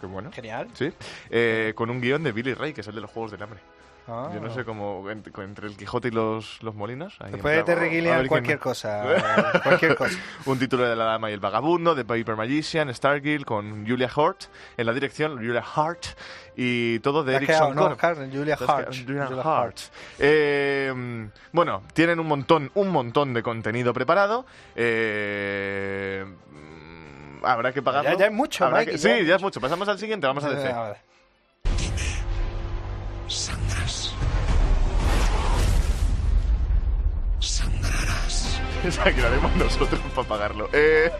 Qué 0.00 0.06
bueno. 0.06 0.30
Genial. 0.32 0.68
Sí. 0.74 0.92
Eh, 1.30 1.72
con 1.74 1.90
un 1.90 2.00
guion 2.00 2.22
de 2.22 2.32
Billy 2.32 2.54
Ray, 2.54 2.72
que 2.72 2.82
es 2.82 2.86
el 2.86 2.94
de 2.94 3.00
los 3.00 3.10
Juegos 3.10 3.30
del 3.30 3.42
Hambre. 3.42 3.60
Ah. 4.08 4.30
Yo 4.32 4.40
no 4.40 4.50
sé 4.54 4.64
cómo, 4.64 5.02
ent- 5.10 5.42
entre 5.42 5.66
el 5.66 5.76
Quijote 5.76 6.08
y 6.08 6.10
los, 6.12 6.62
los 6.62 6.74
molinos. 6.74 7.16
ahí 7.20 7.32
Después 7.32 7.56
de 7.56 7.62
Terry 7.64 7.90
Gilliam, 7.90 8.26
cualquier 8.26 8.58
cosa. 8.60 9.16
eh, 9.16 9.22
cualquier 9.64 9.96
cosa. 9.96 10.16
un 10.44 10.58
título 10.58 10.88
de 10.88 10.94
La 10.94 11.04
Dama 11.06 11.30
y 11.30 11.32
el 11.34 11.40
Vagabundo, 11.40 11.94
de 11.94 12.04
Paper 12.04 12.36
Magician, 12.36 12.94
Stargirl, 12.94 13.44
con 13.44 13.86
Julia 13.86 14.08
Hart 14.14 14.42
en 14.76 14.86
la 14.86 14.92
dirección, 14.92 15.36
Julia 15.38 15.64
Hart, 15.74 16.04
y 16.56 17.00
todo 17.00 17.24
de 17.24 17.34
Erickson 17.36 17.74
no, 17.74 17.82
Julia 17.96 17.96
Hart. 18.00 18.94
Julia 19.06 19.24
Hart. 19.24 19.46
Hart. 19.46 19.78
Eh, 20.18 21.28
bueno, 21.52 21.82
tienen 21.92 22.20
un 22.20 22.28
montón, 22.28 22.70
un 22.74 22.88
montón 22.90 23.34
de 23.34 23.42
contenido 23.42 23.92
preparado. 23.92 24.46
Eh, 24.76 26.24
mm, 26.52 27.44
habrá 27.44 27.72
que 27.72 27.82
pagarlo. 27.82 28.10
Ya- 28.12 28.16
ya 28.18 28.26
es 28.26 28.32
mucho, 28.32 28.64
Habrá 28.64 28.78
Mikey, 28.78 28.94
que- 28.94 28.98
ya 29.00 29.14
sí, 29.14 29.20
es 29.22 29.26
ya 29.26 29.36
es 29.36 29.42
mucho. 29.42 29.60
Pasamos 29.60 29.88
al 29.88 29.98
siguiente, 29.98 30.26
vamos 30.26 30.44
a 30.44 30.50
DC. 30.50 30.74
Esa 38.88 39.12
que 39.12 39.20
haremos 39.22 39.54
nosotros 39.56 40.00
para 40.14 40.28
pagarlo. 40.28 40.68
Eh, 40.72 41.10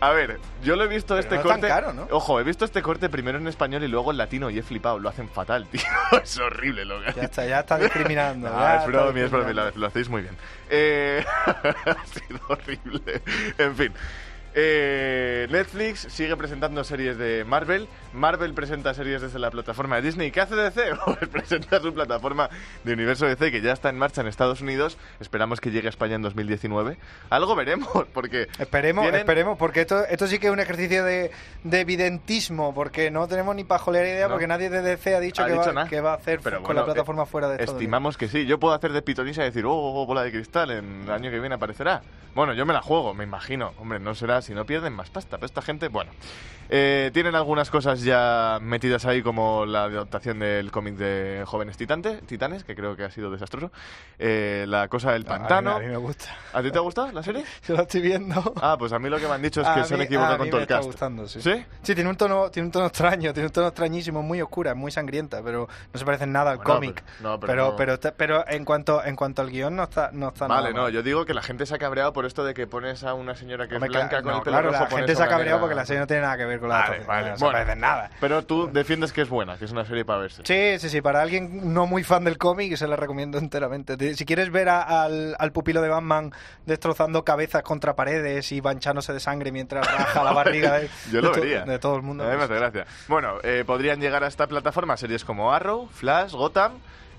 a 0.00 0.10
ver, 0.10 0.38
yo 0.62 0.76
lo 0.76 0.84
he 0.84 0.88
visto 0.88 1.16
este 1.18 1.36
no 1.36 1.40
es 1.40 1.46
tan 1.46 1.60
corte. 1.60 1.68
caro, 1.68 1.92
¿no? 1.92 2.06
Ojo, 2.10 2.38
he 2.40 2.44
visto 2.44 2.64
este 2.64 2.82
corte 2.82 3.08
primero 3.08 3.38
en 3.38 3.46
español 3.48 3.82
y 3.84 3.88
lugo 3.88 4.10
en 4.10 4.18
latino 4.18 4.50
y 4.50 4.58
he 4.58 4.62
flipado. 4.62 4.98
Lo 4.98 5.08
hacen 5.08 5.28
fatal, 5.28 5.66
tío. 5.70 5.80
es 6.22 6.38
horrible 6.38 6.84
lo 6.84 7.02
que 7.02 7.12
Ya 7.14 7.22
está, 7.22 7.46
ya 7.46 7.60
está 7.60 7.78
discriminando. 7.78 8.48
No, 8.52 8.58
ya 8.58 8.76
es 8.76 8.86
broma, 8.86 9.20
es 9.20 9.30
broma, 9.30 9.52
lo, 9.52 9.70
lo 9.70 9.86
hacéis 9.86 10.08
muy 10.08 10.22
bien. 10.22 10.36
Eh, 10.70 11.24
ha 11.46 12.06
sido 12.06 12.40
horrible. 12.48 13.22
En 13.58 13.76
fin. 13.76 13.92
Eh, 14.56 15.48
Netflix 15.50 16.06
sigue 16.10 16.36
presentando 16.36 16.84
series 16.84 17.18
de 17.18 17.44
Marvel. 17.44 17.88
Marvel 18.12 18.54
presenta 18.54 18.94
series 18.94 19.20
desde 19.20 19.38
la 19.40 19.50
plataforma 19.50 19.96
de 19.96 20.02
Disney. 20.02 20.30
¿Qué 20.30 20.40
hace 20.40 20.54
DC? 20.54 20.82
Pues 21.04 21.28
presenta 21.28 21.80
su 21.80 21.92
plataforma 21.92 22.48
de 22.84 22.92
Universo 22.92 23.26
DC 23.26 23.50
que 23.50 23.60
ya 23.60 23.72
está 23.72 23.88
en 23.88 23.98
marcha 23.98 24.20
en 24.20 24.28
Estados 24.28 24.60
Unidos. 24.60 24.96
Esperamos 25.20 25.60
que 25.60 25.70
llegue 25.70 25.88
a 25.88 25.90
España 25.90 26.14
en 26.14 26.22
2019. 26.22 26.96
Algo 27.30 27.56
veremos, 27.56 27.88
porque. 28.14 28.48
Esperemos, 28.58 29.02
tienen- 29.04 29.20
esperemos, 29.20 29.58
porque 29.58 29.80
esto, 29.82 30.04
esto 30.06 30.26
sí 30.28 30.38
que 30.38 30.46
es 30.46 30.52
un 30.52 30.60
ejercicio 30.60 31.04
de, 31.04 31.30
de 31.64 31.80
evidentismo, 31.80 32.72
porque 32.74 33.10
no 33.10 33.26
tenemos 33.26 33.54
ni 33.56 33.64
pajolera 33.64 34.08
idea, 34.08 34.26
No. 34.28 34.34
porque 34.34 34.46
nadie 34.46 34.70
de 34.70 34.82
DC 34.82 35.14
ha 35.16 35.20
dicho, 35.20 35.42
Ha 35.42 35.46
que, 35.46 35.52
dicho 35.54 35.74
va, 35.74 35.88
que 35.88 36.00
va 36.00 36.12
a 36.12 36.16
hacer 36.16 36.40
Pero 36.42 36.58
con 36.58 36.66
bueno, 36.66 36.80
la 36.82 36.84
plataforma 36.86 37.24
eh, 37.24 37.26
fuera 37.26 37.48
de 37.48 37.54
Estados 37.54 37.70
Unidos. 37.70 37.82
Estimamos 37.82 38.16
que 38.16 38.28
sí. 38.28 38.46
Yo 38.46 38.58
puedo 38.60 38.72
hacer 38.74 38.92
de 38.92 39.02
pitonisa 39.02 39.42
y 39.42 39.46
decir, 39.46 39.64
oh, 39.66 39.72
oh, 39.74 40.06
bola 40.06 40.22
de 40.22 40.30
cristal, 40.30 40.70
en 40.70 41.02
el 41.02 41.10
año 41.10 41.30
que 41.30 41.40
viene 41.40 41.56
aparecerá. 41.56 42.02
Bueno, 42.34 42.52
yo 42.54 42.66
me 42.66 42.72
la 42.72 42.82
juego, 42.82 43.14
me 43.14 43.24
imagino. 43.24 43.72
Hombre, 43.78 43.98
no 44.00 44.14
será 44.14 44.42
si 44.44 44.54
no 44.54 44.64
pierden 44.64 44.92
más 44.92 45.10
pasta. 45.10 45.36
Pero 45.38 45.46
esta 45.46 45.62
gente, 45.62 45.88
bueno. 45.88 46.10
Eh, 46.70 47.10
tienen 47.12 47.34
algunas 47.34 47.68
cosas 47.70 48.00
ya 48.02 48.58
metidas 48.62 49.04
ahí, 49.04 49.22
como 49.22 49.66
la 49.66 49.84
adaptación 49.84 50.38
del 50.38 50.70
cómic 50.70 50.94
de 50.94 51.42
Jóvenes 51.46 51.76
Titante, 51.76 52.22
Titanes, 52.22 52.64
que 52.64 52.74
creo 52.74 52.96
que 52.96 53.04
ha 53.04 53.10
sido 53.10 53.30
desastroso. 53.30 53.70
Eh, 54.18 54.64
la 54.66 54.88
cosa 54.88 55.12
del 55.12 55.22
A 55.22 55.24
mí- 55.24 55.28
pantano. 55.38 55.76
A 55.76 55.78
mí, 55.80 55.86
me 55.88 55.96
gusta. 55.98 56.26
¿A 56.54 56.62
ti 56.62 56.70
te 56.70 56.78
ha 56.78 56.80
gustado 56.80 57.12
la 57.12 57.22
serie? 57.22 57.44
Yo 57.68 57.76
lo 57.76 57.82
estoy 57.82 58.00
viendo. 58.00 58.54
Ah, 58.62 58.76
pues 58.78 58.92
a 58.92 58.98
mí 58.98 59.10
lo 59.10 59.18
que 59.18 59.26
me 59.28 59.34
han 59.34 59.42
dicho 59.42 59.60
es 59.60 59.66
A 59.66 59.74
que 59.74 59.84
se 59.84 59.94
han 59.94 60.00
equivocado 60.02 60.38
con 60.38 60.48
todo 60.48 60.56
el 60.58 60.62
está 60.62 60.76
cast. 60.76 60.86
gustando, 60.86 61.26
sí. 61.28 61.42
¿Sí? 61.42 61.64
Sí, 61.82 61.94
tiene 61.94 62.08
un 62.08 62.16
tono, 62.16 62.50
tiene 62.50 62.66
un 62.66 62.72
tono 62.72 62.86
extraño, 62.86 63.32
tiene 63.34 63.46
un 63.48 63.52
tono 63.52 63.66
extrañísimo, 63.68 64.22
muy 64.22 64.40
oscura, 64.40 64.74
muy 64.74 64.90
sangrienta, 64.90 65.42
pero 65.42 65.68
no 65.92 65.98
se 65.98 66.04
parece 66.04 66.24
en 66.24 66.32
nada 66.32 66.52
al 66.52 66.56
Bueno, 66.58 66.74
cómic. 66.74 67.04
pero- 67.18 67.28
no, 67.30 67.40
pero 67.40 67.52
pero, 67.52 67.70
no. 67.72 67.76
pero, 67.76 68.00
te- 68.00 68.12
pero 68.12 68.44
en 68.48 68.64
cuanto 68.64 69.04
en 69.04 69.16
cuanto 69.16 69.42
al 69.42 69.50
guion 69.50 69.76
no 69.76 69.82
está 69.84 70.10
no 70.12 70.28
está 70.28 70.46
Vale, 70.46 70.70
nada 70.72 70.84
no, 70.84 70.88
yo 70.88 71.02
digo 71.02 71.26
que 71.26 71.34
la 71.34 71.42
gente 71.42 71.66
se 71.66 71.74
ha 71.74 71.78
cabreado 71.78 72.12
por 72.14 72.24
esto 72.24 72.42
de 72.44 72.54
que 72.54 72.66
pones 72.66 73.04
a 73.04 73.12
una 73.14 73.34
señora 73.36 73.68
que 73.68 73.74
Hombre, 73.74 73.88
es 73.88 73.92
blanca 73.92 74.22
con 74.22 74.32
no, 74.34 74.38
el 74.38 74.44
pelo 74.44 74.56
claro, 74.58 74.70
rojo. 74.72 74.84
la 74.90 74.96
gente 74.98 75.14
se 75.16 75.22
ha 75.22 75.28
cabreado 75.28 75.60
porque 75.60 75.74
la 75.74 75.86
serie 75.86 76.00
no 76.00 76.06
tiene 76.06 76.22
nada 76.22 76.36
que 76.36 76.44
ver 76.44 76.60
con 76.60 76.68
la 76.68 76.78
Vale, 76.80 77.00
vale, 77.04 77.30
no 77.30 77.36
se 77.38 77.44
bueno. 77.44 77.74
nada. 77.76 78.10
Pero 78.20 78.44
tú 78.44 78.70
defiendes 78.72 79.12
que 79.12 79.22
es 79.22 79.28
buena, 79.28 79.56
que 79.56 79.64
es 79.64 79.72
una 79.72 79.84
serie 79.84 80.04
para 80.04 80.20
verse. 80.20 80.42
Sí, 80.44 80.78
sí, 80.78 80.88
sí, 80.88 81.00
para 81.00 81.22
alguien 81.22 81.72
no 81.72 81.86
muy 81.86 82.04
fan 82.04 82.24
del 82.24 82.38
cómic 82.38 82.76
se 82.76 82.86
la 82.86 82.96
recomiendo 82.96 83.38
enteramente. 83.38 83.96
Te- 83.96 84.14
Si 84.14 84.24
quieres 84.24 84.50
ver 84.50 84.68
a- 84.68 85.04
al, 85.04 85.36
al 85.38 85.52
pupilo 85.52 85.80
de 85.82 85.88
Batman 85.88 86.32
destrozando 86.66 87.24
cabezas 87.24 87.62
contra 87.62 87.94
paredes 87.96 88.50
y 88.52 88.60
manchándose 88.62 89.12
de 89.12 89.20
sangre 89.20 89.52
mientras 89.52 89.86
raja 89.86 90.22
la 90.24 90.32
barriga 90.34 90.78
de, 90.78 90.88
Yo 91.10 91.20
lo 91.20 91.28
de 91.28 91.34
to- 91.34 91.40
vería. 91.40 91.62
de 91.64 91.78
todo 91.78 91.96
el 91.96 92.02
mundo. 92.02 92.24
A 92.24 92.26
mí 92.26 92.32
me 92.32 92.38
pues, 92.46 92.50
hace 92.50 92.60
gracia. 92.60 92.86
Bueno, 93.08 93.34
eh, 93.42 93.64
podrían 93.66 94.00
llegar 94.00 94.24
a 94.24 94.26
esta 94.26 94.46
plataforma 94.46 94.96
series 94.96 95.24
como 95.24 95.52
Arrow, 95.52 95.88
Flash, 95.92 96.32
Gotham, 96.32 96.72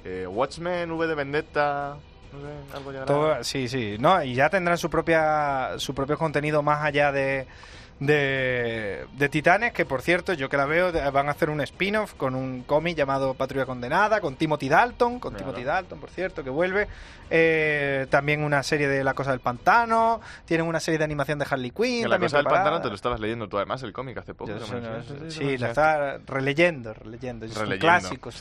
eh, 0.04 0.28
Watchmen, 0.28 0.92
V 0.92 1.08
de 1.08 1.16
Vendetta. 1.16 1.98
No 2.36 2.42
sé, 2.42 2.78
algo 2.78 2.92
llegará. 2.92 3.06
Todo- 3.06 3.44
sí, 3.44 3.68
sí. 3.68 3.98
No, 4.00 4.24
y 4.24 4.34
ya 4.36 4.50
tendrán 4.50 4.78
su 4.78 4.90
propia 4.90 5.72
su 5.78 5.94
propio 5.96 6.18
contenido 6.18 6.62
más 6.64 6.84
allá 6.84 7.12
de, 7.12 7.48
de, 8.00 9.06
de 9.14 9.30
Titanes, 9.30 9.72
que 9.72 9.86
por 9.86 10.02
cierto, 10.02 10.34
yo 10.34 10.50
que 10.50 10.58
la 10.58 10.66
veo, 10.66 10.92
van 11.12 11.28
a 11.30 11.32
hacer 11.32 11.50
un 11.50 11.62
spin-off 11.62 12.14
con 12.16 12.36
un 12.36 12.64
cómic 12.64 12.98
llamado 12.98 13.34
Patrulla 13.36 13.66
Condenada, 13.66 14.20
con 14.20 14.36
Timothy 14.36 14.68
Dalton, 14.70 15.20
con 15.20 15.32
Claro. 15.34 15.46
Timothy 15.54 15.64
Dalton, 15.64 16.00
por 16.00 16.10
cierto, 16.10 16.44
que 16.44 16.50
vuelve. 16.50 16.88
Eh, 17.30 18.06
también 18.10 18.44
una 18.44 18.62
serie 18.64 18.88
de 18.88 19.04
La 19.04 19.14
Cosa 19.14 19.32
del 19.32 19.40
Pantano, 19.40 20.20
tienen 20.46 20.68
una 20.68 20.80
serie 20.80 20.98
de 20.98 21.06
animación 21.06 21.40
de 21.40 21.46
Harley 21.50 21.72
Quinn. 21.72 22.04
Que 22.04 22.08
la 22.10 22.16
también 22.16 22.28
cosa 22.28 22.38
del 22.38 22.46
pantano 22.48 22.82
te 22.82 22.90
lo 22.90 22.96
estabas 22.96 23.20
leyendo 23.20 23.48
tú 23.48 23.58
además, 23.58 23.82
el 23.84 23.94
cómic 23.94 24.18
hace 24.18 24.34
poco. 24.34 24.52
Yo 24.52 24.60
no- 24.60 25.32
sí, 25.32 25.58
la 25.58 25.70
está 25.70 26.18
releyendo, 26.28 26.94
releyendo. 26.94 27.46
Releyendo. 27.48 27.76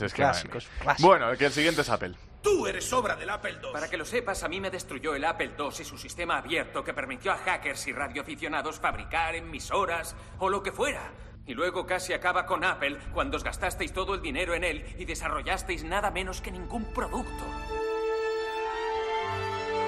es 0.05 0.13
clásicos. 0.13 0.67
Bueno, 0.99 1.31
que 1.37 1.45
el 1.45 1.51
siguiente 1.51 1.81
es 1.81 1.89
Apple. 1.89 2.13
Tú 2.45 2.67
eres 2.67 2.93
obra 2.93 3.15
del 3.15 3.31
Apple 3.31 3.57
II. 3.59 3.69
Para 3.73 3.89
que 3.89 3.97
lo 3.97 4.05
sepas, 4.05 4.43
a 4.43 4.47
mí 4.47 4.61
me 4.61 4.69
destruyó 4.69 5.15
el 5.15 5.25
Apple 5.25 5.53
II 5.57 5.69
y 5.79 5.83
su 5.83 5.97
sistema 5.97 6.37
abierto 6.37 6.83
que 6.83 6.93
permitió 6.93 7.31
a 7.31 7.37
hackers 7.37 7.87
y 7.87 7.91
radioaficionados 7.91 8.79
fabricar 8.79 9.33
emisoras 9.33 10.15
o 10.37 10.47
lo 10.47 10.61
que 10.61 10.71
fuera. 10.71 11.11
Y 11.47 11.55
luego 11.55 11.87
casi 11.87 12.13
acaba 12.13 12.45
con 12.45 12.63
Apple 12.63 12.99
cuando 13.15 13.37
os 13.37 13.43
gastasteis 13.43 13.93
todo 13.93 14.13
el 14.13 14.21
dinero 14.21 14.53
en 14.53 14.63
él 14.63 14.85
y 14.95 15.05
desarrollasteis 15.05 15.83
nada 15.83 16.11
menos 16.11 16.39
que 16.39 16.51
ningún 16.51 16.85
producto. 16.93 17.43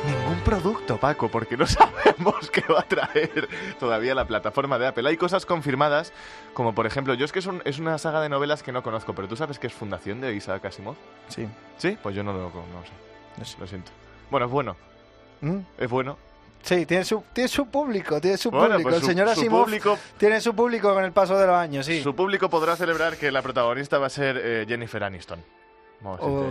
Ningún 0.06 0.40
producto, 0.42 0.98
Paco, 0.98 1.28
porque 1.30 1.58
no 1.58 1.66
sabemos 1.68 2.50
qué 2.52 2.62
va 2.72 2.80
a 2.82 2.84
traer 2.84 3.50
todavía 3.80 4.16
la 4.16 4.26
plataforma 4.26 4.78
de 4.80 4.88
Apple. 4.88 5.08
Hay 5.10 5.18
cosas 5.18 5.46
confirmadas, 5.46 6.14
como 6.54 6.74
por 6.74 6.86
ejemplo, 6.86 7.14
yo 7.14 7.26
es 7.26 7.32
que 7.32 7.40
es, 7.40 7.46
un- 7.46 7.62
es 7.66 7.80
una 7.80 7.98
saga 7.98 8.22
de 8.22 8.30
novelas 8.30 8.64
que 8.64 8.72
no 8.72 8.84
conozco, 8.84 9.14
pero 9.14 9.28
tú 9.28 9.36
sabes 9.36 9.60
que 9.60 9.68
es 9.68 9.74
Fundación 9.74 10.22
de 10.22 10.34
Isaac 10.34 10.64
Asimov. 10.66 10.96
Sí. 11.30 11.48
¿Sí? 11.78 11.98
Pues 12.02 12.16
yo 12.16 12.24
no 12.24 12.32
lo 12.34 12.40
no 12.44 12.52
sé. 12.84 12.92
No 13.38 13.46
sé. 13.46 13.58
Lo 13.60 13.68
siento. 13.68 13.92
Bueno, 14.30 14.46
es 14.46 14.52
bueno. 14.52 14.76
¿Mm? 15.42 15.60
Es 15.78 15.90
bueno. 15.90 16.18
Sí, 16.64 16.86
tiene 16.86 17.04
su, 17.06 17.24
tiene 17.34 17.48
su 17.48 17.68
público, 17.68 18.20
tiene 18.20 18.38
su 18.38 18.50
Bueno, 18.50 18.70
público. 18.74 18.90
pues 18.90 19.02
el 19.02 19.08
señor 19.08 19.30
Asimov 19.30 19.66
público- 19.66 19.98
tiene 20.18 20.42
su 20.42 20.56
público 20.56 20.94
con 20.94 21.04
el 21.04 21.12
paso 21.12 21.38
de 21.38 21.48
los 21.48 21.56
años, 21.56 21.86
sí. 21.86 22.02
Su 22.02 22.16
público 22.16 22.50
podrá 22.50 22.76
celebrar 22.76 23.18
que 23.18 23.32
la 23.32 23.42
protagonista 23.42 23.98
va 24.00 24.08
a 24.08 24.10
ser 24.10 24.40
eh, 24.42 24.66
Jennifer 24.68 25.04
Aniston. 25.04 25.44
Vamos 26.02 26.20
a 26.20 26.24
Oh. 26.24 26.46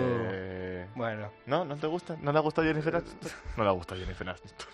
Bueno, 0.96 1.30
¿No? 1.44 1.64
¿No 1.66 1.76
te 1.76 1.86
gusta? 1.86 2.16
¿No 2.22 2.32
le 2.32 2.40
gusta 2.40 2.62
Jennifer 2.62 2.96
Aniston? 2.96 3.30
No 3.58 3.64
le 3.64 3.70
gusta 3.70 3.94
Jennifer 3.96 4.26
Aniston. 4.28 4.66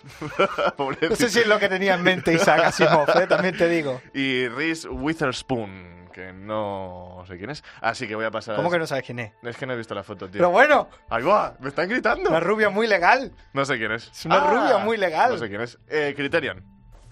no 1.09 1.15
sé 1.17 1.29
si 1.29 1.39
es 1.39 1.47
lo 1.47 1.59
que 1.59 1.67
tenía 1.67 1.95
en 1.95 2.01
mente 2.01 2.33
Isaac 2.33 2.61
Asimov, 2.63 3.09
¿eh? 3.17 3.27
también 3.27 3.57
te 3.57 3.67
digo. 3.67 4.01
Y 4.13 4.47
Reese 4.47 4.87
Witherspoon, 4.87 6.07
que 6.13 6.31
no 6.31 7.25
sé 7.27 7.37
quién 7.37 7.49
es. 7.49 7.61
Así 7.81 8.07
que 8.07 8.15
voy 8.15 8.23
a 8.23 8.31
pasar. 8.31 8.55
¿Cómo 8.55 8.69
a- 8.69 8.71
que 8.71 8.79
no 8.79 8.87
sabes 8.87 9.03
quién 9.03 9.19
es? 9.19 9.33
Es 9.43 9.57
que 9.57 9.65
no 9.65 9.73
he 9.73 9.75
visto 9.77 9.93
la 9.93 10.03
foto, 10.03 10.27
tío. 10.29 10.39
Pero 10.39 10.49
bueno, 10.49 10.87
¡Ahí 11.09 11.23
va! 11.23 11.55
¡Me 11.59 11.67
están 11.67 11.89
gritando! 11.89 12.29
una 12.29 12.39
rubia 12.39 12.69
muy 12.69 12.87
legal. 12.87 13.33
No 13.51 13.65
sé 13.65 13.77
quién 13.77 13.91
es. 13.91 14.07
Es 14.07 14.25
una 14.25 14.39
rubia 14.49 14.77
muy 14.77 14.95
legal. 14.95 15.31
No 15.31 15.37
sé 15.37 15.49
quién 15.49 15.59
es. 15.59 15.77
Eh, 15.89 16.13
Criterion. 16.15 16.63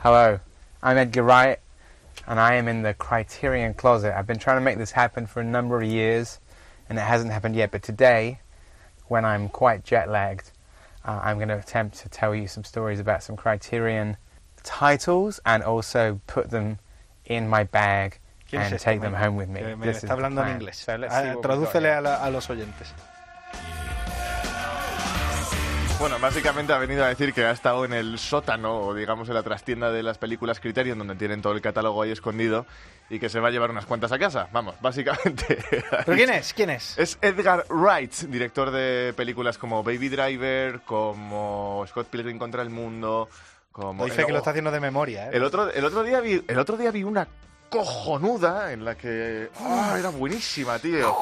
Hello, 0.01 0.39
I'm 0.82 0.98
Edgar 0.98 1.24
Wright, 1.25 1.60
and 2.27 2.39
I 2.39 2.56
am 2.58 2.70
in 2.70 2.82
the 2.82 2.96
Criterion 2.96 3.74
Closet. 3.74 4.13
I've 4.15 4.25
been 4.25 4.39
trying 4.39 4.58
to 4.58 4.62
make 4.63 4.77
this 4.77 4.96
happen 4.96 5.27
for 5.27 5.41
a 5.41 5.46
number 5.46 5.75
of 5.75 5.84
years, 5.84 6.39
and 6.89 6.98
it 6.98 7.03
hasn't 7.03 7.32
happened 7.32 7.56
yet. 7.58 7.72
But 7.72 7.84
today, 7.84 8.39
when 9.12 9.25
I'm 9.25 9.50
quite 9.50 9.84
jet 9.84 10.08
lagged, 10.10 10.51
uh, 11.06 11.20
I'm 11.22 11.36
going 11.38 11.50
to 11.50 11.58
attempt 11.60 12.00
to 12.03 12.08
tell 12.10 12.34
you 12.34 12.48
some 12.48 12.63
stories 12.63 13.00
about 13.01 13.22
some 13.24 13.36
Criterion 13.36 14.15
titles 14.63 15.39
and 15.46 15.62
also 15.63 16.22
put 16.27 16.50
them 16.50 16.80
in 17.25 17.50
my 17.50 17.63
bag 17.65 18.20
and 18.53 18.80
take 18.80 19.01
them 19.01 19.13
home 19.13 19.36
with 19.36 19.50
me. 19.50 19.60
Que 19.60 19.75
me 19.75 19.86
This 19.88 19.98
is 19.98 20.03
está 20.03 20.08
the 20.15 20.15
hablando 20.15 20.41
en 20.48 20.60
inglés. 20.60 20.75
So 20.75 20.96
let's 20.96 21.13
Ah, 21.13 21.22
see 21.24 21.36
what 21.36 21.44
tradúcele 21.44 21.98
a, 21.98 22.01
la- 22.01 22.25
a 22.25 22.30
los 22.32 22.48
oyentes. 22.50 22.88
Bueno, 26.01 26.17
básicamente 26.20 26.74
ha 26.74 26.79
venido 26.79 27.05
a 27.05 27.10
decir 27.10 27.31
que 27.31 27.46
ha 27.46 27.51
estado 27.51 27.86
en 27.86 27.93
el 27.93 28.17
sótano, 28.17 28.79
o 28.79 28.96
digamos 28.96 29.29
en 29.29 29.36
la 29.36 29.43
trastienda 29.43 29.91
de 29.91 30.01
las 30.01 30.17
películas 30.17 30.60
Criterion, 30.60 30.98
donde 30.98 31.13
tienen 31.13 31.43
todo 31.43 31.53
el 31.53 31.62
catálogo 31.62 32.01
ahí 32.01 32.10
escondido, 32.10 32.65
y 33.08 33.20
que 33.20 33.29
se 33.29 33.39
va 33.39 33.50
a 33.50 33.51
llevar 33.51 33.70
unas 33.70 33.86
cuantas 33.86 34.12
a 34.12 34.17
casa. 34.17 34.48
Vamos, 34.51 34.74
básicamente. 34.81 35.60
¿Pero 36.05 36.17
quién 36.17 36.31
es? 36.31 36.53
¿Quién 36.55 36.72
es? 36.72 36.98
Es 36.98 37.20
Edgar 37.22 37.67
Wright, 37.70 38.13
director 38.29 38.72
de 38.72 39.13
películas 39.15 39.60
como 39.60 39.84
Baby 39.84 40.10
Driver, 40.10 40.81
como 40.81 41.86
Scott 41.88 42.08
Pilgrim 42.08 42.39
contra 42.39 42.63
el 42.63 42.72
mundo, 42.72 43.29
como... 43.72 44.03
Dice 44.05 44.25
que 44.25 44.31
lo 44.31 44.39
está 44.39 44.50
haciendo 44.50 44.72
de 44.72 44.79
memoria, 44.79 45.27
¿eh? 45.27 45.31
El 45.34 45.43
otro, 45.43 45.72
el 45.72 45.86
otro 45.86 46.01
día 46.01 46.20
vi, 46.20 46.43
el 46.48 46.58
otro 46.58 46.77
día 46.77 46.89
vi 46.89 47.03
una 47.03 47.27
cojonuda 47.72 48.74
en 48.74 48.84
la 48.84 48.96
que... 48.96 49.50
¡Ah, 49.62 49.96
era 49.98 50.10
buenísima, 50.10 50.78
tío! 50.78 51.16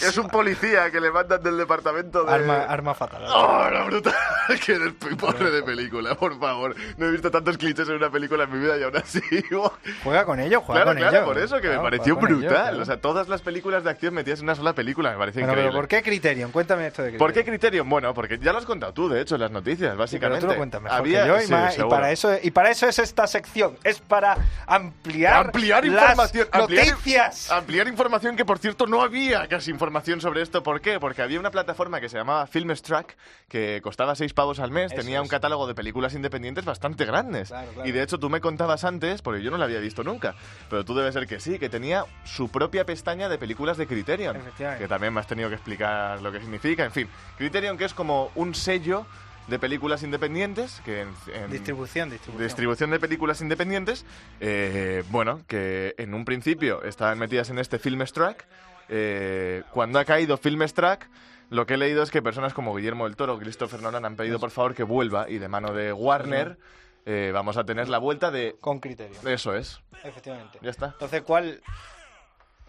Es 0.00 0.16
un 0.16 0.28
policía 0.28 0.88
que 0.90 1.00
le 1.00 1.10
mandan 1.10 1.42
del 1.42 1.58
departamento 1.58 2.22
de... 2.24 2.32
Arma, 2.32 2.62
arma 2.64 2.94
fatal. 2.94 3.24
¡Oh, 3.26 3.64
era 3.66 3.84
brutal! 3.84 4.14
¡Qué 4.64 4.78
pobre 5.18 5.50
de 5.50 5.62
película, 5.64 6.14
por 6.14 6.38
favor! 6.38 6.74
No 6.96 7.06
he 7.06 7.10
visto 7.10 7.30
tantos 7.30 7.58
clichés 7.58 7.88
en 7.88 7.96
una 7.96 8.08
película 8.08 8.44
en 8.44 8.52
mi 8.52 8.60
vida 8.60 8.78
y 8.78 8.84
aún 8.84 8.96
así... 8.96 9.20
Juega 10.04 10.24
con 10.24 10.38
ello, 10.38 10.60
juega 10.60 10.82
Claro, 10.84 10.90
con 10.96 10.96
claro, 11.08 11.16
ello. 11.18 11.26
por 11.26 11.38
eso 11.38 11.56
que 11.56 11.62
Claro, 11.62 11.82
me 11.82 11.90
pareció 11.90 12.12
ello, 12.14 12.20
brutal. 12.26 12.48
claro. 12.48 12.82
O 12.82 12.84
sea, 12.84 13.00
todas 13.00 13.28
las 13.28 13.42
películas 13.42 13.82
de 13.82 13.90
acción 13.90 14.14
metidas 14.14 14.38
en 14.38 14.44
una 14.46 14.54
sola 14.54 14.72
película, 14.74 15.10
me 15.10 15.18
parece 15.18 15.40
Bueno, 15.40 15.52
pero 15.54 15.60
increíble. 15.66 15.78
¿por 15.80 15.88
qué 15.88 16.02
Criterion? 16.02 16.52
Cuéntame 16.52 16.86
esto 16.86 17.02
de 17.02 17.08
Criterion. 17.10 17.26
¿Por 17.26 17.32
qué 17.34 17.44
Criterion? 17.44 17.88
Bueno, 17.88 18.14
porque 18.14 18.38
ya 18.38 18.52
lo 18.52 18.58
has 18.58 18.64
contado 18.64 18.92
tú, 18.94 19.08
de 19.08 19.20
hecho, 19.20 19.34
en 19.34 19.40
las 19.40 19.50
noticias, 19.50 19.78
Sí, 19.80 19.86
pero 19.90 19.98
básicamente. 19.98 20.40
tú 20.46 20.52
lo 20.52 20.56
cuentas 20.56 20.82
mejor 20.82 20.98
Había- 20.98 21.22
que 21.22 21.28
yo 21.28 21.40
y, 21.40 21.46
sí, 21.46 21.52
más- 21.52 21.76
y 21.78 21.82
para 21.82 22.12
eso, 22.12 22.30
y 22.40 22.50
para 22.52 22.70
eso 22.70 22.86
es 22.86 22.98
esta 23.00 23.26
sección. 23.26 23.76
Es 23.82 23.98
para 24.00 24.36
ampliar, 24.66 25.46
ampliar 25.46 25.79
las 25.88 26.10
información, 26.10 26.48
ampliar, 26.52 26.86
noticias. 26.88 27.50
ampliar 27.50 27.88
información 27.88 28.36
que 28.36 28.44
por 28.44 28.58
cierto 28.58 28.86
no 28.86 29.02
había 29.02 29.46
casi 29.48 29.70
información 29.70 30.20
sobre 30.20 30.42
esto. 30.42 30.62
¿Por 30.62 30.80
qué? 30.80 31.00
Porque 31.00 31.22
había 31.22 31.40
una 31.40 31.50
plataforma 31.50 32.00
que 32.00 32.08
se 32.08 32.18
llamaba 32.18 32.46
Filmstruck 32.46 33.14
que 33.48 33.80
costaba 33.82 34.14
6 34.14 34.32
pavos 34.32 34.60
al 34.60 34.70
mes, 34.70 34.92
Eso 34.92 35.00
tenía 35.00 35.22
un 35.22 35.28
catálogo 35.28 35.66
de 35.66 35.74
películas 35.74 36.14
independientes 36.14 36.64
bastante 36.64 37.04
grandes. 37.04 37.48
Claro, 37.48 37.70
claro. 37.72 37.88
Y 37.88 37.92
de 37.92 38.02
hecho 38.02 38.18
tú 38.18 38.30
me 38.30 38.40
contabas 38.40 38.84
antes, 38.84 39.22
porque 39.22 39.42
yo 39.42 39.50
no 39.50 39.58
la 39.58 39.64
había 39.64 39.80
visto 39.80 40.04
nunca, 40.04 40.34
pero 40.68 40.84
tú 40.84 40.94
debes 40.94 41.14
ser 41.14 41.26
que 41.26 41.40
sí, 41.40 41.58
que 41.58 41.68
tenía 41.68 42.04
su 42.24 42.48
propia 42.50 42.84
pestaña 42.84 43.28
de 43.28 43.38
películas 43.38 43.76
de 43.76 43.86
Criterion, 43.86 44.38
que 44.56 44.88
también 44.88 45.12
me 45.12 45.20
has 45.20 45.26
tenido 45.26 45.48
que 45.48 45.54
explicar 45.54 46.20
lo 46.22 46.32
que 46.32 46.40
significa, 46.40 46.84
en 46.84 46.92
fin. 46.92 47.08
Criterion 47.36 47.76
que 47.76 47.84
es 47.84 47.94
como 47.94 48.30
un 48.34 48.54
sello 48.54 49.06
de 49.48 49.58
películas 49.58 50.02
independientes 50.02 50.80
que 50.84 51.00
en, 51.02 51.08
en- 51.34 51.50
Distribución, 51.50 52.10
distribución. 52.10 52.46
distribución 52.46 52.90
de 52.90 53.00
películas 53.00 53.40
independientes, 53.40 54.04
eh, 54.40 55.02
bueno, 55.10 55.40
que 55.48 55.94
en 55.98 56.14
un 56.14 56.24
principio 56.24 56.82
estaban 56.84 57.18
metidas 57.18 57.50
en 57.50 57.58
este 57.58 57.78
Filmstruck. 57.78 58.44
Eh, 58.88 59.62
cuando 59.72 59.98
ha 59.98 60.04
caído 60.04 60.36
Filmstruck, 60.36 61.04
lo 61.50 61.66
que 61.66 61.74
he 61.74 61.76
leído 61.76 62.02
es 62.02 62.10
que 62.10 62.22
personas 62.22 62.54
como 62.54 62.74
Guillermo 62.74 63.04
del 63.06 63.16
Toro 63.16 63.34
o 63.34 63.38
Christopher 63.38 63.82
Nolan 63.82 64.04
han 64.04 64.16
pedido 64.16 64.38
por 64.38 64.50
favor 64.50 64.74
que 64.74 64.82
vuelva 64.84 65.28
y 65.28 65.38
de 65.38 65.48
mano 65.48 65.72
de 65.72 65.92
Warner 65.92 66.58
eh, 67.06 67.30
vamos 67.34 67.56
a 67.56 67.64
tener 67.64 67.88
la 67.88 67.98
vuelta 67.98 68.30
de... 68.30 68.56
Con 68.60 68.78
criterio. 68.78 69.16
Eso 69.26 69.54
es, 69.56 69.80
Efectivamente. 70.04 70.58
ya 70.62 70.70
está. 70.70 70.86
Entonces, 70.86 71.22
¿cuál, 71.22 71.60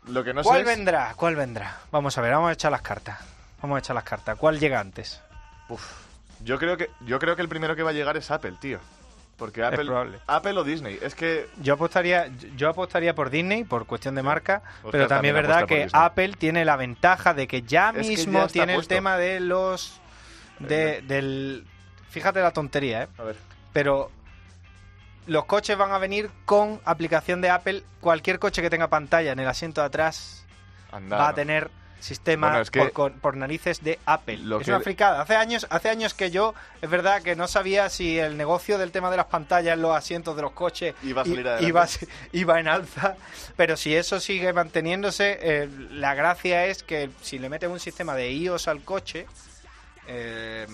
Lo 0.07 0.23
que 0.23 0.33
no 0.33 0.41
¿cuál 0.41 0.63
sé 0.65 0.71
es- 0.71 0.77
vendrá? 0.77 1.13
¿Cuál 1.15 1.35
vendrá? 1.35 1.79
Vamos 1.91 2.17
a 2.17 2.21
ver, 2.21 2.31
vamos 2.31 2.49
a 2.49 2.53
echar 2.53 2.71
las 2.71 2.81
cartas. 2.81 3.19
Vamos 3.61 3.75
a 3.75 3.79
echar 3.79 3.93
las 3.95 4.03
cartas. 4.05 4.37
¿Cuál 4.39 4.59
llega 4.59 4.79
antes? 4.79 5.21
Yo 6.43 6.57
creo, 6.57 6.77
que, 6.77 6.89
yo 7.01 7.19
creo 7.19 7.35
que 7.35 7.41
el 7.41 7.49
primero 7.49 7.75
que 7.75 7.83
va 7.83 7.91
a 7.91 7.93
llegar 7.93 8.17
es 8.17 8.31
Apple, 8.31 8.53
tío. 8.59 8.79
Porque 9.37 9.63
Apple, 9.63 9.85
probable. 9.85 10.19
Apple 10.27 10.59
o 10.59 10.63
Disney. 10.63 10.99
Es 11.01 11.15
que 11.15 11.49
Yo 11.61 11.73
apostaría, 11.73 12.27
yo 12.55 12.69
apostaría 12.69 13.15
por 13.15 13.31
Disney 13.31 13.63
por 13.63 13.87
cuestión 13.87 14.13
de 14.13 14.21
marca, 14.21 14.61
Oscar 14.83 14.91
pero 14.91 15.07
también 15.07 15.33
también 15.33 15.35
es 15.35 15.41
verdad 15.41 15.67
que. 15.67 15.87
Apple 15.91 16.33
tiene 16.37 16.63
la 16.63 16.75
ventaja 16.75 17.33
de 17.33 17.47
que 17.47 17.63
ya 17.63 17.89
Es 17.89 18.07
que 18.07 18.07
mismo 18.09 18.39
ya 18.39 18.47
tiene 18.47 18.75
puesto. 18.75 18.93
el 18.93 18.97
tema 18.97 19.17
de 19.17 19.39
los 19.39 19.99
de, 20.59 21.01
del 21.01 21.65
fíjate 22.09 22.39
la 22.39 22.51
tontería, 22.51 23.03
¿eh? 23.03 23.07
A 23.17 23.23
ver. 23.23 23.35
Pero 23.73 24.11
los 25.25 25.45
coches 25.45 25.75
van 25.75 25.91
a 25.91 25.97
venir 25.97 26.29
con 26.45 26.79
aplicación 26.85 27.41
de 27.41 27.49
Apple. 27.49 27.83
Cualquier 27.99 28.37
coche 28.37 28.61
que 28.61 28.69
tenga 28.69 28.89
pantalla 28.89 29.31
en 29.31 29.39
el 29.39 29.47
asiento 29.47 29.81
de 29.81 29.87
atrás 29.87 30.45
va 31.11 31.29
a 31.29 31.33
tener 31.33 31.71
sistema 32.01 32.47
Bueno, 32.47 32.61
es 32.63 32.71
que- 32.71 32.79
por, 32.79 32.91
con- 32.91 33.13
por 33.13 33.37
narices 33.37 33.83
de 33.83 33.99
Apple. 34.05 34.37
Lo 34.39 34.59
es 34.59 34.65
que- 34.65 34.71
una 34.71 34.79
fricada. 34.81 35.21
Hace 35.21 35.35
años, 35.35 35.67
hace 35.69 35.89
años 35.89 36.13
que 36.13 36.31
yo, 36.31 36.53
es 36.81 36.89
verdad 36.89 37.21
que 37.21 37.35
no 37.35 37.47
sabía 37.47 37.89
si 37.89 38.17
el 38.19 38.35
negocio 38.37 38.77
del 38.77 38.91
tema 38.91 39.09
de 39.11 39.17
las 39.17 39.27
pantallas 39.27 39.75
en 39.75 39.81
los 39.81 39.95
asientos 39.95 40.35
de 40.35 40.41
los 40.41 40.51
coches 40.51 40.95
Iba 41.03 41.21
a 41.21 41.25
salir 41.87 42.09
iba 42.33 42.59
en 42.59 42.67
alza, 42.67 43.15
pero 43.55 43.77
si 43.77 43.95
eso 43.95 44.19
sigue 44.19 44.51
manteniéndose, 44.51 45.37
eh, 45.41 45.69
la 45.91 46.15
gracia 46.15 46.65
es 46.65 46.83
que 46.83 47.09
si 47.21 47.37
le 47.39 47.49
metes 47.49 47.69
un 47.69 47.79
sistema 47.79 48.15
de 48.15 48.31
iOS 48.31 48.67
al 48.67 48.81
coche, 48.83 49.27
eh, 50.07 50.65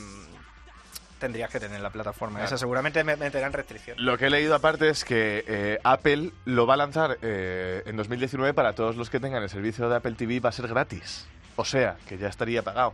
tendrías 1.20 1.50
que 1.50 1.60
tener 1.60 1.80
la 1.82 1.90
plataforma. 1.90 2.36
Claro. 2.40 2.46
Esa 2.48 2.58
seguramente 2.58 3.04
me- 3.04 3.16
meterán 3.18 3.54
restricciones. 3.54 4.04
Lo 4.04 4.18
que 4.18 4.28
he 4.28 4.30
leído 4.30 4.56
aparte 4.56 4.90
es 4.90 5.04
que 5.06 5.44
eh, 5.48 5.80
Apple 5.84 6.32
lo 6.46 6.66
va 6.68 6.76
a 6.76 6.78
lanzar 6.78 7.18
eh, 7.22 7.84
en 7.86 7.98
2019 7.98 8.54
para 8.54 8.74
todos 8.74 8.96
los 8.96 9.10
que 9.10 9.20
tengan 9.20 9.42
el 9.44 9.50
servicio 9.50 9.90
de 9.90 9.96
Apple 9.98 10.14
TV, 10.14 10.40
va 10.40 10.50
a 10.50 10.52
ser 10.54 10.68
gratis. 10.68 11.28
O 11.56 11.66
sea, 11.66 11.98
que 12.08 12.18
ya 12.18 12.28
estaría 12.28 12.62
pagado. 12.62 12.94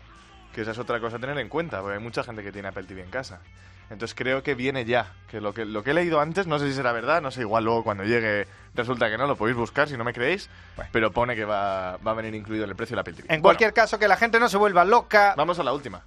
Que 0.54 0.62
esa 0.62 0.72
es 0.72 0.78
otra 0.80 1.00
cosa 1.00 1.18
a 1.18 1.20
tener 1.20 1.38
en 1.40 1.50
cuenta, 1.50 1.82
porque 1.82 1.98
hay 1.98 2.04
mucha 2.04 2.24
gente 2.24 2.44
que 2.44 2.52
tiene 2.52 2.68
Apple 2.68 2.84
TV 2.84 3.02
en 3.04 3.10
casa. 3.10 3.40
Entonces 3.90 4.16
creo 4.16 4.42
que 4.44 4.56
viene 4.56 4.86
ya. 4.86 5.12
Que 5.30 5.42
lo 5.42 5.54
que, 5.54 5.66
lo 5.66 5.84
que 5.84 5.92
he 5.92 5.94
leído 5.94 6.20
antes, 6.22 6.48
no 6.48 6.58
sé 6.60 6.68
si 6.70 6.74
será 6.74 6.92
verdad, 6.94 7.22
no 7.22 7.32
sé, 7.32 7.42
igual 7.42 7.66
luego 7.66 7.84
cuando 7.84 8.04
llegue 8.04 8.48
resulta 8.74 9.10
que 9.10 9.18
no, 9.18 9.28
lo 9.28 9.36
podéis 9.36 9.58
buscar 9.58 9.90
si 9.90 9.98
no 9.98 10.04
me 10.04 10.14
creéis, 10.14 10.50
Bueno. 10.76 10.90
pero 10.94 11.12
pone 11.12 11.36
que 11.36 11.44
va, 11.46 11.98
va 11.98 12.12
a 12.12 12.14
venir 12.14 12.34
incluido 12.36 12.64
en 12.64 12.70
el 12.70 12.76
precio 12.76 12.96
del 12.96 13.02
Apple 13.02 13.14
TV. 13.14 13.24
En 13.26 13.42
Bueno, 13.42 13.44
cualquier 13.44 13.74
caso, 13.74 14.00
que 14.00 14.08
la 14.08 14.16
gente 14.16 14.40
no 14.40 14.48
se 14.48 14.58
vuelva 14.58 14.86
loca. 14.86 15.34
Vamos 15.36 15.60
a 15.60 15.64
la 15.64 15.74
última. 15.74 16.02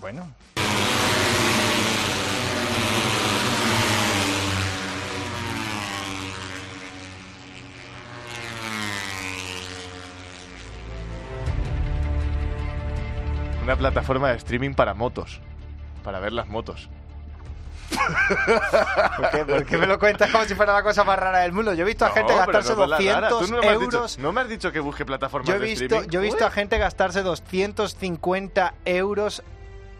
Bueno. 0.00 0.34
Una 13.66 13.74
plataforma 13.76 14.30
de 14.30 14.36
streaming 14.36 14.74
para 14.74 14.94
motos. 14.94 15.40
Para 16.04 16.20
ver 16.20 16.32
las 16.32 16.46
motos. 16.46 16.88
¿Por 19.16 19.30
qué, 19.30 19.44
por 19.44 19.64
qué 19.66 19.76
me 19.76 19.86
lo 19.88 19.98
cuentas 19.98 20.30
como 20.30 20.44
si 20.44 20.54
fuera 20.54 20.72
la 20.72 20.84
cosa 20.84 21.02
más 21.02 21.18
rara 21.18 21.40
del 21.40 21.50
mundo? 21.52 21.74
Yo 21.74 21.82
he 21.82 21.86
visto 21.86 22.04
a 22.04 22.10
gente 22.10 22.32
No, 22.32 22.38
pero 22.46 22.52
gastarse 22.58 22.70
no 22.70 22.76
con 22.76 22.90
la 22.90 22.98
rara. 22.98 23.28
200 23.28 23.48
Tú 23.48 23.52
no 23.54 23.60
me 23.60 23.66
has 23.68 23.74
euros. 23.82 24.18
No 24.18 24.32
me 24.32 24.40
has 24.42 24.48
dicho 24.48 24.70
que 24.70 24.78
busque 24.78 25.04
plataformas 25.04 25.48
Yo 25.48 25.56
he 25.56 25.58
de 25.58 25.64
visto, 25.66 25.84
streaming. 25.84 26.08
yo 26.10 26.20
he 26.20 26.22
visto 26.22 26.46
a 26.46 26.50
gente 26.52 26.78
gastarse 26.78 27.22
250 27.24 28.74
euros 28.84 29.42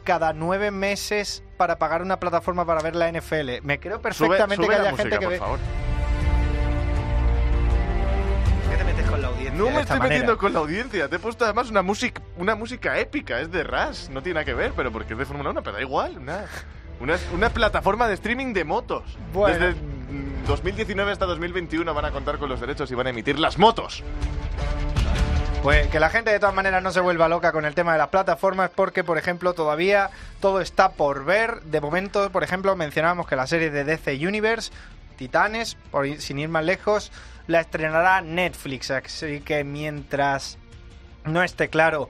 cada 0.05 0.33
nueve 0.33 0.71
meses 0.71 1.43
para 1.57 1.77
pagar 1.81 2.03
una 2.03 2.21
plataforma 2.21 2.65
para 2.65 2.81
ver 2.83 2.95
la 2.95 3.09
NFL. 3.11 3.63
Me 3.63 3.81
creo 3.81 3.97
Sube- 3.97 4.03
perfectamente 4.03 4.57
sube 4.65 4.67
que 4.69 4.73
la 4.81 4.89
haya 4.89 4.91
música, 4.93 5.03
gente 5.11 5.19
que 5.19 5.25
por 5.25 5.33
ve. 5.33 5.39
favor. 5.41 5.59
No 9.57 9.71
me 9.71 9.81
estoy 9.81 9.99
manera? 9.99 10.09
metiendo 10.09 10.39
con 10.39 10.53
la 10.53 10.59
audiencia. 10.59 11.09
Te 11.09 11.17
he 11.17 11.19
puesto 11.19 11.45
además 11.45 11.71
una 11.71 11.83
música, 11.83 12.21
una 12.37 12.55
música 12.55 12.99
épica. 12.99 13.41
Es 13.41 13.51
de 13.51 13.65
Rush. 13.65 14.09
No 14.11 14.23
tiene 14.23 14.35
nada 14.35 14.45
que 14.45 14.55
ver, 14.55 14.73
pero 14.77 14.93
porque 14.93 15.15
es 15.15 15.19
de 15.19 15.25
Fórmula 15.25 15.51
1, 15.51 15.63
pero 15.63 15.77
da 15.77 15.83
igual. 15.83 16.19
Una, 16.19 16.45
una, 17.01 17.17
una 17.33 17.51
plataforma 17.51 18.07
de 18.09 18.15
streaming 18.15 18.53
de 18.53 18.65
motos. 18.65 19.17
Bueno. 19.33 19.59
Desde 19.59 19.81
mm, 19.81 20.47
2019 20.47 21.13
hasta 21.13 21.27
2021 21.27 21.95
van 21.95 22.05
a 22.05 22.11
contar 22.11 22.39
con 22.39 22.49
los 22.49 22.61
derechos 22.61 22.91
y 22.91 22.95
van 22.95 23.07
a 23.07 23.11
emitir 23.11 23.39
las 23.39 23.59
motos. 23.59 24.03
Pues 25.63 25.89
que 25.89 25.99
la 25.99 26.11
gente 26.11 26.31
de 26.31 26.39
todas 26.39 26.55
maneras 26.55 26.81
no 26.83 26.93
se 26.93 27.01
vuelva 27.01 27.29
loca 27.29 27.51
con 27.51 27.65
el 27.65 27.75
tema 27.75 27.93
de 27.93 27.99
las 27.99 28.09
plataformas 28.09 28.71
porque, 28.73 29.03
por 29.03 29.19
ejemplo, 29.19 29.53
todavía 29.53 30.11
todo 30.39 30.61
está 30.61 30.93
por 30.93 31.25
ver. 31.25 31.63
De 31.63 31.81
momento, 31.81 32.31
por 32.31 32.45
ejemplo, 32.45 32.77
mencionábamos 32.77 33.27
que 33.27 33.35
la 33.35 33.49
serie 33.49 33.71
de 33.71 33.83
DC 33.83 34.25
Universe, 34.25 34.71
Titanes, 35.17 35.77
por 35.91 36.07
sin 36.19 36.39
ir 36.39 36.49
más 36.51 36.65
lejos, 36.65 37.11
la 37.47 37.61
estrenará 37.61 38.21
Netflix. 38.21 38.91
Así 38.91 39.41
que 39.41 39.65
mientras 39.65 40.59
no 41.25 41.43
esté 41.43 41.69
claro 41.69 42.09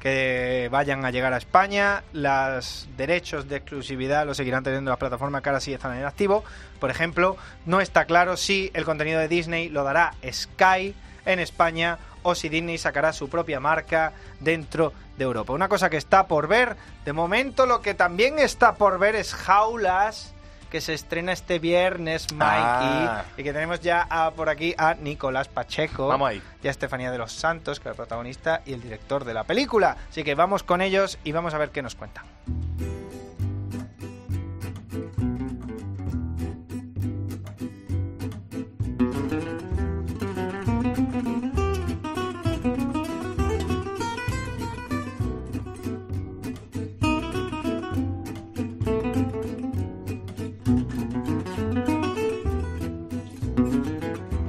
que 0.00 0.68
vayan 0.70 1.04
a 1.04 1.10
llegar 1.10 1.32
a 1.32 1.38
España, 1.38 2.04
los 2.12 2.88
derechos 2.96 3.48
de 3.48 3.56
exclusividad 3.56 4.26
los 4.26 4.36
seguirán 4.36 4.62
teniendo 4.62 4.90
las 4.90 4.98
plataformas 4.98 5.42
que 5.42 5.48
ahora 5.48 5.60
sí 5.60 5.72
están 5.72 5.96
en 5.96 6.04
activo. 6.04 6.44
Por 6.78 6.90
ejemplo, 6.90 7.36
no 7.64 7.80
está 7.80 8.04
claro 8.04 8.36
si 8.36 8.70
el 8.74 8.84
contenido 8.84 9.18
de 9.18 9.28
Disney 9.28 9.68
lo 9.68 9.84
dará 9.84 10.14
Sky 10.30 10.94
en 11.24 11.40
España 11.40 11.98
o 12.22 12.34
si 12.34 12.48
Disney 12.48 12.78
sacará 12.78 13.12
su 13.12 13.28
propia 13.28 13.60
marca 13.60 14.12
dentro 14.40 14.92
de 15.16 15.24
Europa. 15.24 15.52
Una 15.52 15.68
cosa 15.68 15.90
que 15.90 15.96
está 15.96 16.26
por 16.26 16.48
ver, 16.48 16.76
de 17.04 17.12
momento 17.12 17.66
lo 17.66 17.80
que 17.82 17.94
también 17.94 18.38
está 18.38 18.74
por 18.74 18.98
ver 18.98 19.16
es 19.16 19.34
Jaulas, 19.34 20.34
que 20.76 20.82
se 20.82 20.92
estrena 20.92 21.32
este 21.32 21.58
viernes, 21.58 22.30
Mikey, 22.34 22.44
Ah. 22.52 23.24
y 23.38 23.42
que 23.42 23.50
tenemos 23.54 23.80
ya 23.80 24.06
a- 24.10 24.30
por 24.32 24.50
aquí 24.50 24.74
a 24.76 24.92
Nicolás 24.92 25.48
Pacheco 25.48 26.06
Vamos 26.06 26.28
ahí. 26.28 26.42
y 26.62 26.68
a 26.68 26.70
Estefanía 26.70 27.10
de 27.10 27.16
los 27.16 27.32
Santos, 27.32 27.80
que 27.80 27.88
es 27.88 27.92
el 27.92 27.96
protagonista 27.96 28.60
y 28.66 28.74
el 28.74 28.82
director 28.82 29.24
de 29.24 29.32
la 29.32 29.44
película. 29.44 29.96
Así 30.10 30.22
que 30.22 30.34
vamos 30.34 30.62
con 30.64 30.82
ellos 30.82 31.18
y 31.24 31.32
vamos 31.32 31.54
a 31.54 31.58
ver 31.58 31.70
qué 31.70 31.80
nos 31.80 31.94
cuentan. 31.94 32.24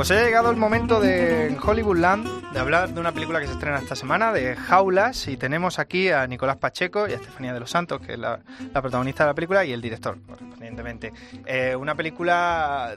Pues 0.08 0.22
ha 0.22 0.24
llegado 0.24 0.52
el 0.52 0.56
momento 0.56 1.02
de 1.02 1.48
en 1.48 1.58
Hollywoodland 1.62 2.54
de 2.54 2.60
hablar 2.60 2.94
de 2.94 2.98
una 2.98 3.12
película 3.12 3.42
que 3.42 3.48
se 3.48 3.52
estrena 3.52 3.80
esta 3.80 3.94
semana, 3.94 4.32
de 4.32 4.56
Jaulas, 4.56 5.28
y 5.28 5.36
tenemos 5.36 5.80
aquí 5.80 6.08
a 6.12 6.26
Nicolás 6.28 6.56
Pacheco 6.56 7.10
y 7.10 7.12
a 7.12 7.16
Estefanía 7.16 7.54
de 7.54 7.60
los 7.60 7.70
Santos, 7.70 8.00
que 8.00 8.14
es 8.14 8.18
la, 8.18 8.40
la 8.74 8.82
protagonista 8.82 9.26
de 9.26 9.32
la 9.32 9.34
película, 9.34 9.66
y 9.66 9.74
el 9.74 9.82
director, 9.82 10.18
correspondientemente. 10.26 11.12
Eh, 11.46 11.76
una 11.76 11.94
película 11.94 12.96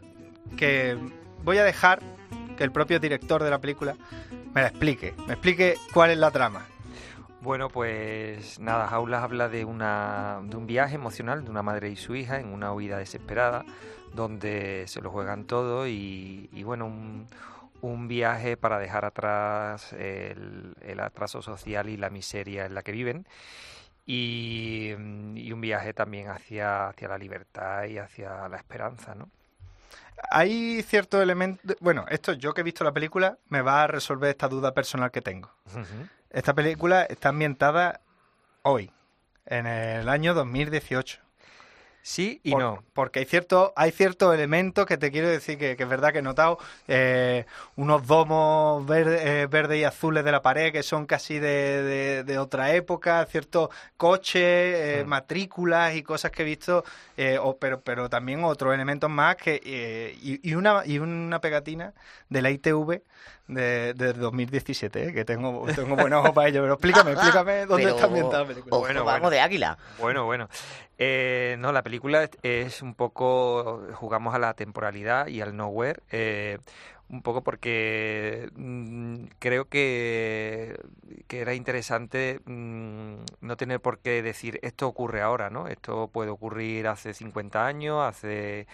que 0.57 0.97
voy 1.43 1.59
a 1.59 1.65
dejar 1.65 1.99
que 2.57 2.63
el 2.63 2.71
propio 2.71 3.01
director 3.01 3.43
de 3.43 3.51
la 3.51 3.59
película 3.59 3.97
me 4.55 4.61
la 4.61 4.69
explique, 4.69 5.13
me 5.27 5.33
explique 5.33 5.79
cuál 5.93 6.11
es 6.13 6.19
la 6.19 6.31
trama. 6.31 6.65
Bueno, 7.41 7.71
pues 7.71 8.61
nada, 8.61 8.87
Jaulas 8.87 9.25
habla 9.25 9.49
de, 9.49 9.65
una, 9.65 10.39
de 10.45 10.57
un 10.57 10.69
viaje 10.69 10.95
emocional 10.95 11.43
de 11.43 11.51
una 11.51 11.63
madre 11.65 11.91
y 11.91 11.97
su 11.97 12.15
hija 12.15 12.39
en 12.39 12.53
una 12.53 12.73
huida 12.73 12.99
desesperada, 12.99 13.65
donde 14.15 14.85
se 14.87 15.01
lo 15.01 15.11
juegan 15.11 15.45
todo 15.45 15.87
y, 15.87 16.49
y 16.53 16.63
bueno, 16.63 16.87
un, 16.87 17.27
un 17.81 18.09
viaje 18.09 18.57
para 18.57 18.79
dejar 18.79 19.05
atrás 19.05 19.93
el, 19.93 20.75
el, 20.81 21.01
atraso 21.01 21.43
social 21.43 21.89
y 21.89 21.97
la 21.97 22.11
miseria 22.11 22.67
en 22.67 22.75
la 22.75 22.83
que 22.83 22.93
viven 22.93 23.27
y, 24.07 24.95
y, 25.35 25.53
un 25.53 25.61
viaje 25.61 25.95
también 25.95 26.29
hacia, 26.29 26.89
hacia 26.89 27.09
la 27.09 27.19
libertad 27.19 27.85
y 27.85 27.99
hacia 27.99 28.49
la 28.49 28.57
esperanza, 28.57 29.15
¿no? 29.15 29.29
Hay 30.31 30.83
cierto 30.83 31.23
elemento, 31.23 31.75
bueno, 31.81 32.05
esto 32.11 32.35
yo 32.35 32.53
que 32.53 32.61
he 32.61 32.65
visto 32.65 32.85
la 32.85 32.93
película 32.93 33.39
me 33.49 33.63
va 33.63 33.85
a 33.85 33.87
resolver 33.87 34.29
esta 34.29 34.49
duda 34.49 34.75
personal 34.75 35.11
que 35.11 35.23
tengo. 35.23 35.51
Uh 35.75 35.79
-huh. 35.79 36.09
Esta 36.31 36.55
película 36.55 37.05
está 37.05 37.31
ambientada 37.31 38.01
hoy, 38.63 38.93
en 39.47 39.67
el 39.67 40.09
año 40.09 40.35
2018. 40.35 41.21
Sí 42.03 42.41
y 42.43 42.53
Por, 42.53 42.63
no. 42.63 42.83
Porque 42.95 43.19
hay 43.19 43.25
ciertos 43.27 43.73
hay 43.77 43.91
ciertos 43.91 44.35
elementos 44.35 44.87
que 44.87 44.97
te 44.97 45.11
quiero 45.11 45.29
decir 45.29 45.59
que, 45.59 45.77
que 45.77 45.83
es 45.83 45.89
verdad 45.89 46.13
que 46.13 46.21
he 46.21 46.23
notado 46.23 46.59
eh, 46.89 47.45
unos 47.77 48.07
domos 48.07 48.87
verdes 48.87 49.21
eh, 49.25 49.47
verde 49.47 49.79
y 49.79 49.85
azules 49.85 50.25
de 50.25 50.33
la 50.33 50.41
pared 50.41 50.73
que 50.73 50.83
son 50.83 51.07
casi 51.07 51.39
de, 51.39 51.83
de, 51.83 52.25
de 52.25 52.39
otra 52.39 52.75
época, 52.75 53.25
ciertos 53.27 53.69
coches, 53.99 54.43
eh, 54.43 55.03
mm. 55.05 55.09
matrículas 55.09 55.95
y 55.95 56.03
cosas 56.03 56.31
que 56.31 56.43
he 56.43 56.45
visto, 56.47 56.85
eh, 57.17 57.39
o, 57.41 57.57
pero 57.59 57.81
pero 57.81 58.09
también 58.09 58.45
otros 58.45 58.73
elementos 58.75 59.11
más 59.11 59.37
que 59.37 59.61
y, 60.23 60.49
y, 60.49 60.55
una 60.55 60.83
y 60.87 60.99
una 60.99 61.41
pegatina 61.41 61.93
de 62.31 62.43
la 62.43 62.51
ITV 62.51 63.03
de, 63.55 63.95
de 63.95 64.13
2017, 64.13 65.09
¿eh? 65.09 65.13
que 65.13 65.25
tengo, 65.25 65.67
tengo 65.75 65.97
buen 65.97 66.13
ojo 66.13 66.33
para 66.33 66.49
ello. 66.49 66.63
Pero 66.63 66.75
explícame, 66.75 67.13
explícame 67.13 67.53
dónde 67.67 67.85
pero, 67.85 67.95
está 67.97 68.07
ambientada 68.07 68.43
la 68.43 68.49
película. 68.49 68.77
Ojo, 68.77 68.85
bueno, 68.85 69.05
vamos 69.05 69.21
bueno. 69.21 69.31
de 69.31 69.41
águila. 69.41 69.79
Bueno, 69.99 70.25
bueno. 70.25 70.49
Eh, 70.99 71.57
no, 71.59 71.73
la 71.73 71.83
película 71.83 72.29
es 72.43 72.83
un 72.83 72.95
poco, 72.95 73.87
jugamos 73.95 74.35
a 74.35 74.39
la 74.39 74.55
temporalidad 74.55 75.27
y 75.29 75.41
al 75.41 75.57
nowhere. 75.57 76.01
Eh, 76.11 76.59
un 77.11 77.23
poco 77.23 77.43
porque 77.43 78.51
mmm, 78.55 79.25
creo 79.39 79.69
que, 79.69 80.79
que, 81.27 81.41
era 81.41 81.55
interesante 81.55 82.41
mmm, 82.45 83.17
no 83.41 83.57
tener 83.57 83.81
por 83.81 83.99
qué 83.99 84.23
decir 84.23 84.61
esto 84.63 84.87
ocurre 84.87 85.21
ahora, 85.21 85.51
¿no? 85.51 85.67
Esto 85.67 86.09
puede 86.09 86.31
ocurrir 86.31 86.87
hace 86.87 87.13
50 87.13 87.67
años, 87.67 88.03
hace, 88.03 88.67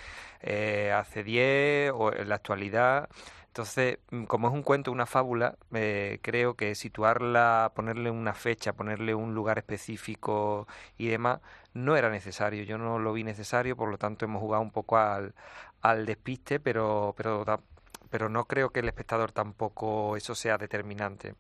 eh, 0.43 0.93
hace 0.95 1.25
10 1.25 1.93
o 1.95 2.13
en 2.13 2.29
la 2.29 2.35
actualidad. 2.37 3.09
Entonces, 3.57 4.01
mm, 4.11 4.25
como 4.25 4.49
es 4.49 4.55
un 4.55 4.63
cuento, 4.63 4.93
una 4.93 5.07
fábula, 5.07 5.57
eh, 5.73 6.19
creo 6.23 6.57
que 6.57 6.75
situarla, 6.75 7.73
ponerle 7.75 8.11
una 8.11 8.35
fecha, 8.35 8.75
ponerle 8.75 9.15
un 9.15 9.35
lugar 9.35 9.57
específico 9.57 10.69
y 10.99 11.07
demás, 11.09 11.41
no 11.73 11.97
era 11.97 12.11
necesario. 12.11 12.65
Yo 12.65 12.77
no 12.77 12.99
lo 12.99 13.15
vi 13.15 13.25
necesario, 13.25 13.75
por 13.75 13.89
lo 13.91 13.97
tanto 13.97 14.27
hemos 14.27 14.43
jugado 14.43 14.63
un 14.63 14.73
poco 14.73 14.99
al, 14.99 15.35
al 15.81 16.05
despiste, 16.05 16.61
pero, 16.61 17.15
pero, 17.17 17.47
pero 18.11 18.29
no 18.29 18.45
creo 18.47 18.71
que 18.71 18.81
el 18.81 18.89
espectador 18.89 19.33
tampoco 19.33 20.19
eso 20.19 20.35
sea 20.35 20.59
determinante. 20.59 21.35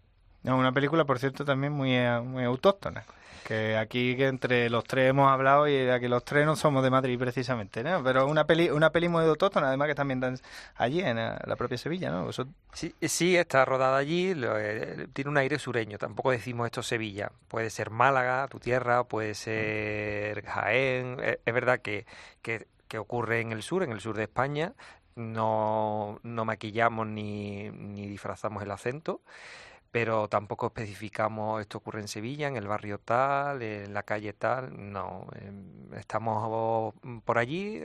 No, 0.46 0.56
una 0.56 0.70
película, 0.70 1.04
por 1.04 1.18
cierto, 1.18 1.44
también 1.44 1.72
muy, 1.72 1.92
eh, 1.92 2.20
muy 2.20 2.44
autóctona. 2.44 3.02
Que 3.44 3.76
aquí 3.76 4.16
que 4.16 4.28
entre 4.28 4.70
los 4.70 4.84
tres 4.84 5.10
hemos 5.10 5.28
hablado 5.28 5.66
y 5.66 5.88
aquí 5.88 6.06
los 6.06 6.24
tres 6.24 6.46
no 6.46 6.54
somos 6.54 6.84
de 6.84 6.90
Madrid 6.90 7.18
precisamente, 7.18 7.82
¿no? 7.82 8.02
Pero 8.04 8.28
una 8.28 8.44
peli, 8.44 8.70
una 8.70 8.90
peli 8.90 9.08
muy 9.08 9.24
autóctona, 9.24 9.66
además 9.68 9.88
que 9.88 9.96
también 9.96 10.22
están 10.22 10.38
allí 10.76 11.00
en 11.00 11.16
la 11.16 11.56
propia 11.56 11.76
Sevilla, 11.78 12.10
¿no? 12.10 12.30
Eso... 12.30 12.46
Sí, 12.72 12.94
sí, 13.02 13.36
está 13.36 13.64
rodada 13.64 13.96
allí, 13.96 14.34
eh, 14.36 15.08
tiene 15.12 15.30
un 15.30 15.36
aire 15.36 15.58
sureño, 15.58 15.98
tampoco 15.98 16.30
decimos 16.30 16.66
esto 16.66 16.82
Sevilla. 16.82 17.32
Puede 17.48 17.70
ser 17.70 17.90
Málaga, 17.90 18.46
tu 18.46 18.60
tierra, 18.60 19.02
puede 19.02 19.34
ser 19.34 20.44
Jaén. 20.44 21.18
Es, 21.24 21.38
es 21.44 21.54
verdad 21.54 21.80
que, 21.80 22.06
que, 22.42 22.68
que 22.86 22.98
ocurre 22.98 23.40
en 23.40 23.50
el 23.50 23.64
sur, 23.64 23.82
en 23.82 23.90
el 23.90 24.00
sur 24.00 24.16
de 24.16 24.24
España. 24.24 24.74
No, 25.16 26.20
no 26.22 26.44
maquillamos 26.44 27.06
ni, 27.08 27.70
ni 27.70 28.06
disfrazamos 28.06 28.62
el 28.62 28.70
acento 28.70 29.22
pero 29.90 30.28
tampoco 30.28 30.66
especificamos 30.66 31.60
esto 31.60 31.78
ocurre 31.78 32.00
en 32.00 32.08
Sevilla, 32.08 32.48
en 32.48 32.56
el 32.56 32.68
barrio 32.68 32.98
tal, 32.98 33.62
en 33.62 33.94
la 33.94 34.02
calle 34.02 34.32
tal, 34.32 34.70
no, 34.92 35.26
estamos 35.96 36.94
por 37.24 37.38
allí, 37.38 37.82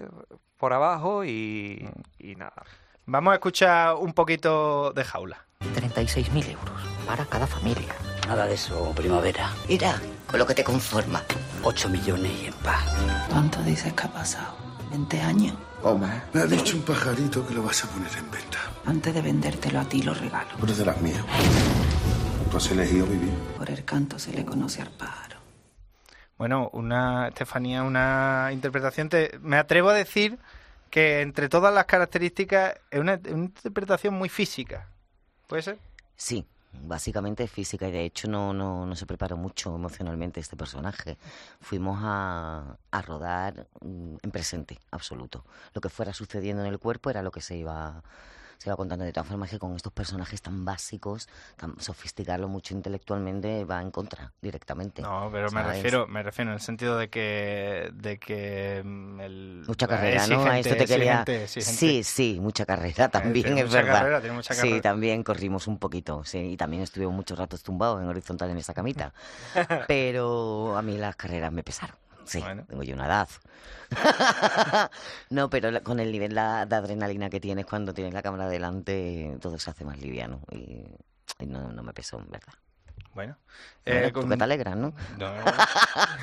por 0.57 0.73
abajo 0.73 1.23
y, 1.25 1.87
y 2.19 2.35
nada. 2.35 2.63
Vamos 3.05 3.31
a 3.31 3.35
escuchar 3.35 3.95
un 3.95 4.13
poquito 4.13 4.93
de 4.93 5.03
jaula. 5.03 5.45
36.000 5.75 6.51
euros 6.51 6.81
para 7.05 7.25
cada 7.25 7.47
familia. 7.47 7.93
Nada 8.27 8.45
de 8.45 8.53
eso, 8.53 8.93
primavera. 8.95 9.51
Mira, 9.67 9.99
con 10.27 10.39
lo 10.39 10.45
que 10.45 10.55
te 10.55 10.63
conforma. 10.63 11.23
8 11.63 11.89
millones 11.89 12.31
y 12.41 12.45
en 12.45 12.53
paz. 12.53 12.83
¿Cuánto 13.29 13.61
dices 13.63 13.93
que 13.93 14.03
ha 14.03 14.13
pasado? 14.13 14.55
¿20 14.91 15.21
años? 15.21 15.55
Hombre, 15.83 16.21
me 16.33 16.41
ha 16.41 16.45
dicho 16.45 16.77
un 16.77 16.83
pajarito 16.83 17.45
que 17.45 17.53
lo 17.53 17.63
vas 17.63 17.83
a 17.83 17.87
poner 17.87 18.11
en 18.17 18.31
venta. 18.31 18.59
Antes 18.85 19.13
de 19.13 19.21
vendértelo 19.21 19.79
a 19.79 19.85
ti 19.85 20.01
lo 20.01 20.13
regalo. 20.13 20.49
Pero 20.59 20.73
de 20.73 20.85
las 20.85 21.01
mías. 21.01 21.23
Tú 22.49 22.57
has 22.57 22.71
elegido 22.71 23.05
vivir. 23.05 23.33
Por 23.57 23.69
el 23.69 23.85
canto 23.85 24.19
se 24.19 24.33
le 24.33 24.43
conoce 24.43 24.81
al 24.81 24.89
pájaro. 24.89 25.37
Bueno, 26.37 26.69
una, 26.73 27.27
Estefanía, 27.27 27.83
una 27.83 28.49
interpretación, 28.51 29.09
te, 29.09 29.37
me 29.41 29.57
atrevo 29.57 29.89
a 29.89 29.93
decir 29.93 30.39
que 30.89 31.21
entre 31.21 31.47
todas 31.49 31.73
las 31.73 31.85
características 31.85 32.75
es 32.89 32.99
una, 32.99 33.19
una 33.29 33.45
interpretación 33.45 34.15
muy 34.15 34.27
física. 34.27 34.87
¿Puede 35.47 35.61
ser? 35.61 35.77
Sí, 36.15 36.45
básicamente 36.73 37.47
física 37.47 37.87
y 37.87 37.91
de 37.91 38.05
hecho 38.05 38.27
no, 38.27 38.53
no, 38.53 38.85
no 38.85 38.95
se 38.95 39.05
preparó 39.05 39.37
mucho 39.37 39.75
emocionalmente 39.75 40.39
este 40.39 40.55
personaje. 40.55 41.17
Fuimos 41.59 41.99
a, 42.01 42.75
a 42.89 43.01
rodar 43.01 43.67
en 43.81 44.31
presente 44.31 44.79
absoluto. 44.91 45.45
Lo 45.73 45.81
que 45.81 45.89
fuera 45.89 46.13
sucediendo 46.13 46.63
en 46.63 46.69
el 46.69 46.79
cuerpo 46.79 47.09
era 47.09 47.21
lo 47.21 47.31
que 47.31 47.41
se 47.41 47.57
iba 47.57 48.03
se 48.61 48.69
va 48.69 48.75
contando 48.75 49.03
de 49.03 49.11
todas 49.11 49.27
formas 49.27 49.49
que 49.49 49.57
con 49.57 49.75
estos 49.75 49.91
personajes 49.91 50.39
tan 50.39 50.63
básicos, 50.63 51.27
tan 51.57 51.79
sofisticarlo 51.79 52.47
mucho 52.47 52.75
intelectualmente 52.75 53.65
va 53.65 53.81
en 53.81 53.89
contra 53.89 54.33
directamente. 54.39 55.01
No, 55.01 55.29
pero 55.31 55.49
me 55.49 55.63
refiero, 55.63 56.05
me 56.05 56.21
refiero 56.21 56.51
en 56.51 56.53
el 56.53 56.61
sentido 56.61 56.95
de 56.95 57.09
que 57.09 57.89
de 57.91 58.19
que 58.19 58.77
el 58.77 59.63
mucha 59.65 59.87
carrera, 59.87 60.27
¿no? 60.27 60.45
A 60.45 60.59
esto 60.59 60.75
te 60.75 60.85
quería 60.85 61.25
Sí, 61.47 62.03
sí, 62.03 62.37
mucha 62.39 62.63
carrera 62.67 63.09
también, 63.09 63.57
es 63.57 63.65
mucha 63.65 63.81
verdad. 63.81 63.93
Carrera, 63.93 64.21
tiene 64.21 64.35
mucha 64.35 64.53
carrera. 64.53 64.75
Sí, 64.75 64.81
también 64.81 65.23
corrimos 65.23 65.65
un 65.65 65.79
poquito, 65.79 66.23
sí, 66.23 66.51
y 66.51 66.55
también 66.55 66.83
estuvimos 66.83 67.15
muchos 67.15 67.39
ratos 67.39 67.63
tumbados 67.63 67.99
en 67.99 68.09
horizontal 68.09 68.51
en 68.51 68.59
esa 68.59 68.75
camita. 68.75 69.11
pero 69.87 70.77
a 70.77 70.83
mí 70.83 70.99
las 70.99 71.15
carreras 71.15 71.51
me 71.51 71.63
pesaron. 71.63 72.00
Sí, 72.25 72.39
bueno. 72.39 72.65
tengo 72.67 72.83
yo 72.83 72.95
una 72.95 73.05
edad. 73.05 73.29
no, 75.29 75.49
pero 75.49 75.83
con 75.83 75.99
el 75.99 76.11
nivel 76.11 76.33
de 76.33 76.39
adrenalina 76.39 77.29
que 77.29 77.39
tienes 77.39 77.65
cuando 77.65 77.93
tienes 77.93 78.13
la 78.13 78.21
cámara 78.21 78.47
delante, 78.47 79.37
todo 79.41 79.57
se 79.57 79.69
hace 79.69 79.83
más 79.83 79.99
liviano. 79.99 80.41
Y, 80.51 80.85
y 81.39 81.45
no, 81.47 81.71
no, 81.71 81.83
me 81.83 81.93
pesó, 81.93 82.19
en 82.19 82.29
verdad. 82.29 82.53
Bueno, 83.13 83.37
eh, 83.85 84.11
con... 84.13 84.29
que 84.29 84.37
te 84.37 84.43
alegras, 84.43 84.77
¿no? 84.77 84.93
No, 85.17 85.33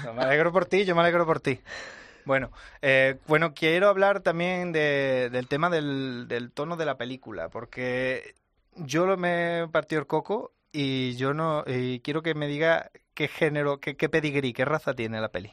no, 0.04 0.14
me 0.14 0.22
alegro 0.22 0.52
por 0.52 0.66
ti, 0.66 0.84
yo 0.84 0.94
me 0.94 1.02
alegro 1.02 1.26
por 1.26 1.40
ti. 1.40 1.60
Bueno, 2.24 2.50
eh, 2.82 3.18
bueno, 3.26 3.54
quiero 3.54 3.88
hablar 3.88 4.20
también 4.20 4.72
de, 4.72 5.28
del 5.30 5.48
tema 5.48 5.70
del, 5.70 6.26
del, 6.28 6.50
tono 6.50 6.76
de 6.76 6.86
la 6.86 6.96
película, 6.96 7.48
porque 7.48 8.34
yo 8.76 9.16
me 9.16 9.66
partió 9.70 9.98
el 9.98 10.06
coco 10.06 10.52
y 10.72 11.16
yo 11.16 11.34
no 11.34 11.64
y 11.66 12.00
quiero 12.00 12.22
que 12.22 12.34
me 12.34 12.46
diga 12.48 12.90
qué 13.14 13.28
género, 13.28 13.80
qué, 13.80 13.96
qué 13.96 14.08
pedigrí, 14.08 14.52
qué 14.52 14.64
raza 14.64 14.94
tiene 14.94 15.20
la 15.20 15.30
peli. 15.30 15.52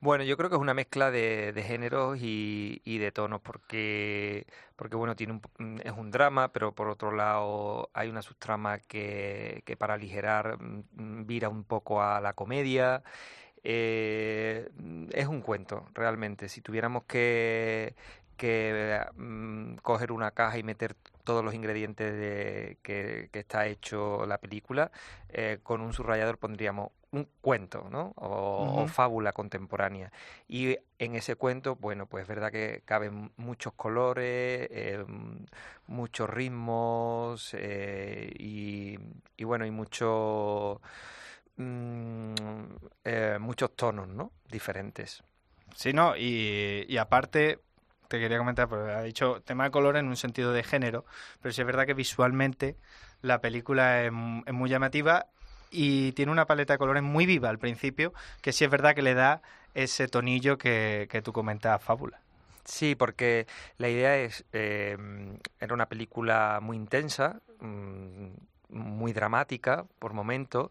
Bueno, 0.00 0.22
yo 0.22 0.36
creo 0.36 0.48
que 0.48 0.54
es 0.56 0.60
una 0.62 0.74
mezcla 0.74 1.10
de, 1.10 1.52
de 1.52 1.62
géneros 1.64 2.18
y, 2.20 2.80
y, 2.84 2.98
de 2.98 3.10
tonos, 3.10 3.40
porque, 3.40 4.46
porque 4.76 4.94
bueno, 4.94 5.16
tiene 5.16 5.32
un, 5.58 5.80
es 5.82 5.92
un 5.92 6.10
drama, 6.12 6.52
pero 6.52 6.72
por 6.72 6.88
otro 6.88 7.10
lado 7.10 7.90
hay 7.94 8.08
una 8.08 8.22
subtrama 8.22 8.78
que, 8.78 9.62
que 9.66 9.76
para 9.76 9.94
aligerar 9.94 10.56
vira 10.92 11.48
un 11.48 11.64
poco 11.64 12.00
a 12.00 12.20
la 12.20 12.32
comedia. 12.34 13.02
Eh, 13.64 14.68
es 15.12 15.26
un 15.26 15.42
cuento, 15.42 15.86
realmente. 15.94 16.48
Si 16.48 16.60
tuviéramos 16.62 17.04
que, 17.04 17.96
que 18.36 19.00
mm, 19.16 19.76
coger 19.82 20.12
una 20.12 20.30
caja 20.32 20.58
y 20.58 20.62
meter 20.62 20.96
todos 21.28 21.44
los 21.44 21.52
ingredientes 21.52 22.10
de 22.10 22.78
que, 22.82 23.28
que 23.30 23.40
está 23.40 23.66
hecho 23.66 24.24
la 24.24 24.38
película, 24.38 24.90
eh, 25.28 25.58
con 25.62 25.82
un 25.82 25.92
subrayador 25.92 26.38
pondríamos 26.38 26.92
un 27.10 27.28
cuento, 27.42 27.86
¿no? 27.90 28.14
O, 28.16 28.64
uh 28.64 28.78
-huh. 28.80 28.84
o, 28.84 28.88
fábula 28.88 29.32
contemporánea. 29.34 30.10
Y 30.48 30.78
en 30.98 31.16
ese 31.16 31.36
cuento, 31.36 31.76
bueno, 31.76 32.06
pues 32.06 32.22
es 32.22 32.28
verdad 32.28 32.50
que 32.50 32.80
caben 32.86 33.30
muchos 33.36 33.74
colores, 33.74 34.68
eh, 34.70 35.04
muchos 35.86 36.30
ritmos 36.30 37.52
eh, 37.52 38.32
y, 38.38 38.98
y, 39.36 39.44
bueno, 39.44 39.66
y 39.66 39.70
mucho, 39.70 40.80
mm, 41.58 42.32
eh, 43.04 43.36
muchos 43.38 43.76
tonos, 43.76 44.08
¿no? 44.08 44.32
Diferentes. 44.50 45.22
Sí, 45.76 45.92
no, 45.92 46.16
y, 46.16 46.86
y 46.88 46.96
aparte 46.96 47.67
te 48.08 48.18
quería 48.18 48.38
comentar, 48.38 48.68
porque 48.68 48.92
ha 48.92 49.02
dicho 49.02 49.42
tema 49.44 49.64
de 49.64 49.70
color 49.70 49.96
en 49.96 50.06
un 50.06 50.16
sentido 50.16 50.52
de 50.52 50.62
género, 50.62 51.04
pero 51.40 51.52
sí 51.52 51.60
es 51.60 51.66
verdad 51.66 51.86
que 51.86 51.94
visualmente 51.94 52.76
la 53.22 53.40
película 53.40 54.02
es, 54.02 54.12
es 54.46 54.54
muy 54.54 54.70
llamativa 54.70 55.26
y 55.70 56.12
tiene 56.12 56.32
una 56.32 56.46
paleta 56.46 56.74
de 56.74 56.78
colores 56.78 57.02
muy 57.02 57.26
viva 57.26 57.48
al 57.48 57.58
principio, 57.58 58.12
que 58.40 58.52
sí 58.52 58.64
es 58.64 58.70
verdad 58.70 58.94
que 58.94 59.02
le 59.02 59.14
da 59.14 59.42
ese 59.74 60.08
tonillo 60.08 60.58
que, 60.58 61.06
que 61.10 61.22
tú 61.22 61.32
comentas, 61.32 61.82
Fábula. 61.82 62.20
Sí, 62.64 62.94
porque 62.94 63.46
la 63.78 63.88
idea 63.88 64.16
es, 64.16 64.44
eh, 64.52 64.96
era 65.58 65.74
una 65.74 65.86
película 65.86 66.58
muy 66.60 66.76
intensa, 66.76 67.40
mm, 67.60 68.26
muy 68.70 69.12
dramática 69.14 69.86
por 69.98 70.12
momentos, 70.12 70.70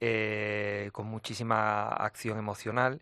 eh, 0.00 0.88
con 0.92 1.06
muchísima 1.06 1.88
acción 1.88 2.38
emocional. 2.38 3.00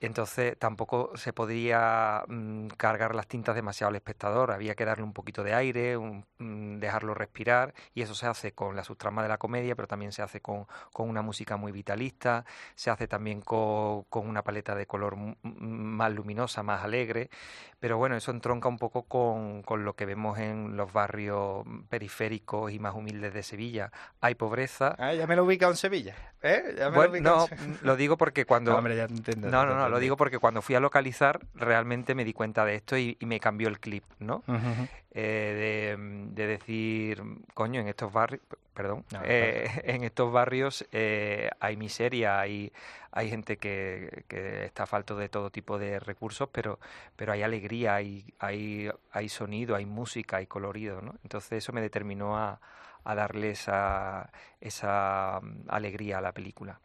Entonces 0.00 0.58
tampoco 0.58 1.12
se 1.16 1.32
podía 1.32 2.24
mm, 2.26 2.68
cargar 2.76 3.14
las 3.14 3.26
tintas 3.26 3.54
demasiado 3.54 3.90
al 3.90 3.96
espectador, 3.96 4.50
había 4.50 4.74
que 4.74 4.84
darle 4.86 5.04
un 5.04 5.12
poquito 5.12 5.42
de 5.44 5.52
aire, 5.54 5.96
un- 5.96 6.24
mm, 6.38 6.78
dejarlo 6.78 7.12
respirar 7.14 7.74
y 7.94 8.02
eso 8.02 8.14
se 8.14 8.26
hace 8.26 8.52
con 8.52 8.74
la 8.76 8.82
subtrama 8.84 9.22
de 9.22 9.28
la 9.28 9.36
comedia, 9.38 9.76
pero 9.76 9.86
también 9.88 10.12
se 10.12 10.22
hace 10.22 10.40
con, 10.40 10.66
con 10.92 11.08
una 11.08 11.20
música 11.22 11.56
muy 11.58 11.70
vitalista, 11.72 12.44
se 12.74 12.90
hace 12.90 13.06
también 13.08 13.42
co- 13.42 14.06
con, 14.08 14.26
una 14.26 14.42
paleta 14.42 14.74
de 14.74 14.86
color 14.86 15.16
más 15.42 16.12
luminosa, 16.12 16.62
más 16.62 16.82
alegre, 16.82 17.28
pero 17.78 17.98
bueno, 17.98 18.16
eso 18.16 18.30
entronca 18.30 18.68
un 18.68 18.78
poco 18.78 19.02
con, 19.04 19.62
con 19.62 19.84
lo 19.84 19.94
que 19.94 20.06
vemos 20.06 20.38
en 20.38 20.76
los 20.76 20.92
barrios 20.92 21.64
periféricos 21.88 22.72
y 22.72 22.78
más 22.78 22.94
humildes 22.94 23.32
de 23.34 23.42
Sevilla. 23.42 23.90
Hay 24.20 24.34
pobreza. 24.34 24.94
Ah, 24.98 25.12
ya 25.14 25.26
me 25.26 25.36
lo 25.36 25.42
he 25.42 25.46
ubicado 25.46 25.72
en 25.72 25.76
Sevilla. 25.76 26.14
¿eh? 26.42 26.74
Ya 26.78 26.90
me 26.90 26.96
lo 26.96 27.04
he 27.04 27.08
Bueno, 27.08 27.12
ubicado 27.12 27.48
no, 27.50 27.64
en 27.64 27.78
lo 27.82 27.96
digo 27.96 28.16
porque 28.16 28.44
cuando... 28.46 28.72
No, 28.72 28.78
hombre, 28.78 28.96
ya 28.96 29.04
entiendo, 29.04 29.48
No, 29.50 29.66
no, 29.66 29.74
no, 29.76 29.88
lo 29.90 29.98
digo 29.98 30.16
porque 30.16 30.38
cuando 30.38 30.62
fui 30.62 30.74
a 30.74 30.80
localizar 30.80 31.40
realmente 31.54 32.14
me 32.14 32.24
di 32.24 32.32
cuenta 32.32 32.64
de 32.64 32.76
esto 32.76 32.96
y, 32.96 33.16
y 33.20 33.26
me 33.26 33.40
cambió 33.40 33.68
el 33.68 33.80
clip, 33.80 34.04
¿no? 34.18 34.42
Eh, 35.12 35.96
de, 35.96 36.34
de 36.34 36.46
decir, 36.46 37.22
coño, 37.54 37.80
en 37.80 37.88
estos 37.88 38.12
barrios, 38.12 38.42
perdón, 38.74 39.04
No, 39.12 39.20
eh, 39.24 39.68
en 39.84 40.04
estos 40.04 40.32
barrios 40.32 40.86
eh, 40.92 41.50
hay 41.58 41.76
miseria, 41.76 42.40
hay, 42.40 42.72
hay 43.10 43.28
gente 43.28 43.56
que, 43.56 44.24
que 44.28 44.64
está 44.64 44.86
falto 44.86 45.16
de 45.16 45.28
todo 45.28 45.50
tipo 45.50 45.78
de 45.78 45.98
recursos, 45.98 46.48
pero, 46.52 46.78
pero 47.16 47.32
hay 47.32 47.42
alegría, 47.42 47.96
hay, 47.96 48.24
hay, 48.38 48.90
hay 49.12 49.28
sonido, 49.28 49.74
hay 49.74 49.84
música, 49.84 50.36
hay 50.36 50.46
colorido, 50.46 51.02
¿no? 51.02 51.14
Entonces 51.24 51.52
eso 51.52 51.72
me 51.72 51.80
determinó 51.80 52.36
a, 52.36 52.60
a 53.04 53.14
darle 53.14 53.50
esa, 53.50 54.30
esa 54.60 55.40
mm, 55.42 55.68
alegría 55.68 56.18
a 56.18 56.20
la 56.20 56.32
película. 56.32 56.80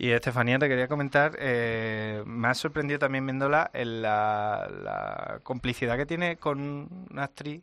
Y 0.00 0.12
Estefanía, 0.12 0.58
te 0.60 0.68
quería 0.68 0.86
comentar, 0.86 1.36
eh, 1.40 2.22
me 2.24 2.48
ha 2.48 2.54
sorprendido 2.54 3.00
también 3.00 3.26
viéndola 3.26 3.68
en 3.72 4.00
la, 4.02 4.68
la 4.82 5.40
complicidad 5.42 5.96
que 5.96 6.06
tiene 6.06 6.36
con 6.36 6.88
una 7.10 7.24
actriz 7.24 7.62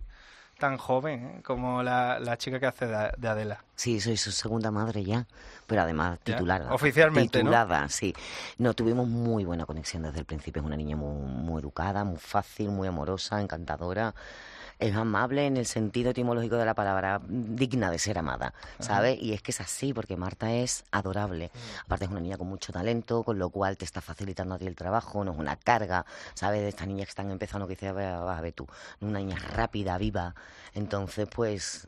tan 0.60 0.78
joven 0.78 1.26
¿eh? 1.26 1.42
como 1.44 1.82
la, 1.82 2.20
la 2.20 2.38
chica 2.38 2.60
que 2.60 2.66
hace 2.66 2.88
de, 2.88 3.12
de 3.18 3.28
Adela. 3.28 3.64
Sí, 3.76 4.00
soy 4.02 4.18
su 4.18 4.32
segunda 4.32 4.70
madre 4.70 5.04
ya, 5.04 5.26
pero 5.68 5.82
además 5.84 6.20
Ya, 6.26 6.36
titulada. 6.36 6.74
oficialmente, 6.74 7.40
¿no? 7.40 7.44
Titulada, 7.52 7.88
sí. 7.90 8.14
No, 8.58 8.74
tuvimos 8.74 9.08
muy 9.08 9.46
buena 9.46 9.66
conexión 9.66 10.04
desde 10.04 10.20
el 10.20 10.26
principio. 10.26 10.62
Es 10.62 10.66
una 10.66 10.78
niña 10.78 10.96
muy, 10.98 11.22
muy 11.28 11.62
educada, 11.62 12.04
muy 12.04 12.18
fácil, 12.20 12.70
muy 12.70 12.88
amorosa, 12.88 13.42
encantadora. 13.42 14.14
Es 14.78 14.94
amable 14.96 15.46
en 15.46 15.56
el 15.58 15.66
sentido 15.66 16.12
etimológico 16.12 16.58
de 16.58 16.66
la 16.66 16.74
palabra, 16.74 17.22
digna 17.28 17.90
de 17.90 17.98
ser 17.98 18.18
amada, 18.18 18.54
¿sabes? 18.80 19.18
Y 19.22 19.32
es 19.34 19.42
que 19.42 19.52
es 19.52 19.62
así, 19.62 19.94
porque 19.94 20.18
Marta 20.18 20.52
es 20.54 20.84
adorable. 20.92 21.50
Aparte 21.86 22.06
es 22.06 22.12
una 22.12 22.20
niña 22.20 22.38
con 22.38 22.48
mucho 22.48 22.74
talento, 22.74 23.24
con 23.24 23.40
lo 23.40 23.50
cual 23.50 23.78
te 23.78 23.86
está 23.86 24.02
facilitando 24.02 24.56
a 24.56 24.58
ti 24.58 24.68
el 24.68 24.76
trabajo, 24.76 25.24
no 25.24 25.32
es 25.32 25.38
una 25.38 25.56
carga, 25.56 26.06
¿sabes? 26.34 26.62
De 26.62 26.68
estas 26.70 26.88
niñas 26.88 27.06
que 27.06 27.12
están 27.12 27.32
empezando, 27.32 27.68
que 27.68 27.76
dices, 27.76 27.94
ver, 27.94 28.14
a 28.14 28.42
ver 28.42 28.52
tú, 28.54 28.68
una 29.00 29.20
niña 29.20 29.38
rápida, 29.38 29.98
viva. 29.98 30.36
Entonces, 30.74 31.28
pues, 31.34 31.88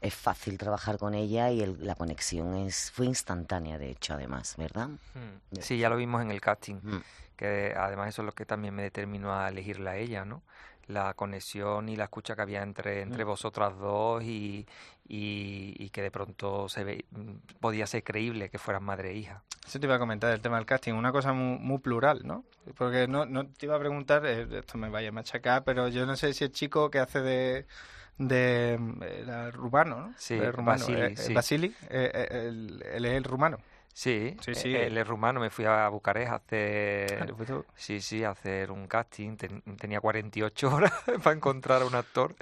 es 0.00 0.14
fácil 0.14 0.58
trabajar 0.58 0.98
con 0.98 1.14
ella 1.14 1.50
y 1.50 1.62
el- 1.62 1.86
la 1.86 1.94
conexión 1.94 2.54
es 2.56 2.90
fue 2.90 3.06
instantánea, 3.06 3.78
de 3.78 3.90
hecho, 3.90 4.14
además, 4.14 4.54
¿verdad? 4.58 4.88
Mm. 4.88 5.60
Sí, 5.60 5.78
ya 5.78 5.88
lo 5.88 5.96
vimos 5.96 6.20
en 6.22 6.30
el 6.32 6.40
casting, 6.40 6.80
que 7.36 7.74
además 7.78 8.08
eso 8.08 8.22
es 8.22 8.26
lo 8.26 8.32
que 8.32 8.44
también 8.44 8.74
me 8.74 8.82
determinó 8.82 9.32
a 9.32 9.48
elegirla 9.48 9.92
a 9.92 9.96
ella, 9.96 10.24
¿no? 10.24 10.42
La 10.88 11.14
conexión 11.14 11.88
y 11.88 11.96
la 11.96 12.04
escucha 12.04 12.34
que 12.34 12.42
había 12.42 12.62
entre, 12.62 13.02
entre 13.02 13.24
Mm. 13.24 13.28
vosotras 13.28 13.78
dos 13.78 14.22
y, 14.24 14.66
y, 15.06 15.74
y 15.78 15.90
que 15.90 16.02
de 16.02 16.10
pronto 16.10 16.68
se 16.68 16.82
ve, 16.84 17.04
mm, 17.10 17.32
podía 17.60 17.86
ser 17.86 18.02
creíble 18.02 18.48
que 18.50 18.58
fueran 18.58 18.82
madre 18.84 19.10
e 19.10 19.16
hija. 19.16 19.42
Eso 19.66 19.78
te 19.78 19.86
iba 19.86 19.96
a 19.96 19.98
comentar 19.98 20.32
el 20.32 20.40
tema 20.40 20.56
del 20.56 20.64
casting, 20.66 20.94
una 20.94 21.12
cosa 21.12 21.32
muy, 21.34 21.58
muy 21.58 21.78
plural, 21.78 22.22
¿no? 22.24 22.44
Porque 22.76 23.06
no, 23.06 23.26
no 23.26 23.46
te 23.46 23.66
iba 23.66 23.76
a 23.76 23.78
preguntar, 23.78 24.24
eh, 24.26 24.46
esto 24.58 24.78
me 24.78 24.88
vaya 24.88 25.10
a 25.10 25.12
machacar, 25.12 25.62
pero 25.64 25.88
yo 25.88 26.06
no 26.06 26.16
sé 26.16 26.32
si 26.34 26.44
el 26.44 26.52
chico 26.52 26.90
que 26.90 26.98
hace 26.98 27.20
de 27.20 27.66
de 28.16 28.74
eh, 28.74 29.20
era 29.22 29.50
rumano, 29.52 30.00
¿no? 30.00 30.14
Sí, 30.18 30.34
Eh, 30.34 30.50
rumano, 30.50 30.80
Vasili, 30.80 31.00
eh, 31.00 31.06
eh, 31.06 31.16
sí. 31.16 31.34
Vasili, 31.34 31.66
eh, 31.90 32.10
eh, 32.14 32.46
él, 32.48 32.84
él 32.92 33.04
es 33.04 33.12
el 33.12 33.24
rumano. 33.24 33.58
Sí, 33.98 34.36
Sí, 34.40 34.54
sí. 34.54 34.76
eh, 34.76 34.86
él 34.86 34.96
es 34.96 35.06
rumano, 35.08 35.40
me 35.40 35.50
fui 35.50 35.64
a 35.64 35.88
Bucarest 35.88 36.30
a 36.30 36.34
Ah, 36.34 36.36
hacer... 36.36 37.26
¿te 37.26 37.34
fuiste 37.34 37.52
tú? 37.52 37.64
Sí, 37.74 38.00
sí, 38.00 38.22
a 38.22 38.30
hacer 38.30 38.70
un 38.70 38.86
casting, 38.86 39.36
ten- 39.36 39.62
tenía 39.76 40.00
48 40.00 40.70
horas 40.72 40.92
para 41.24 41.34
encontrar 41.34 41.82
a 41.82 41.86
un 41.86 41.96
actor 41.96 42.36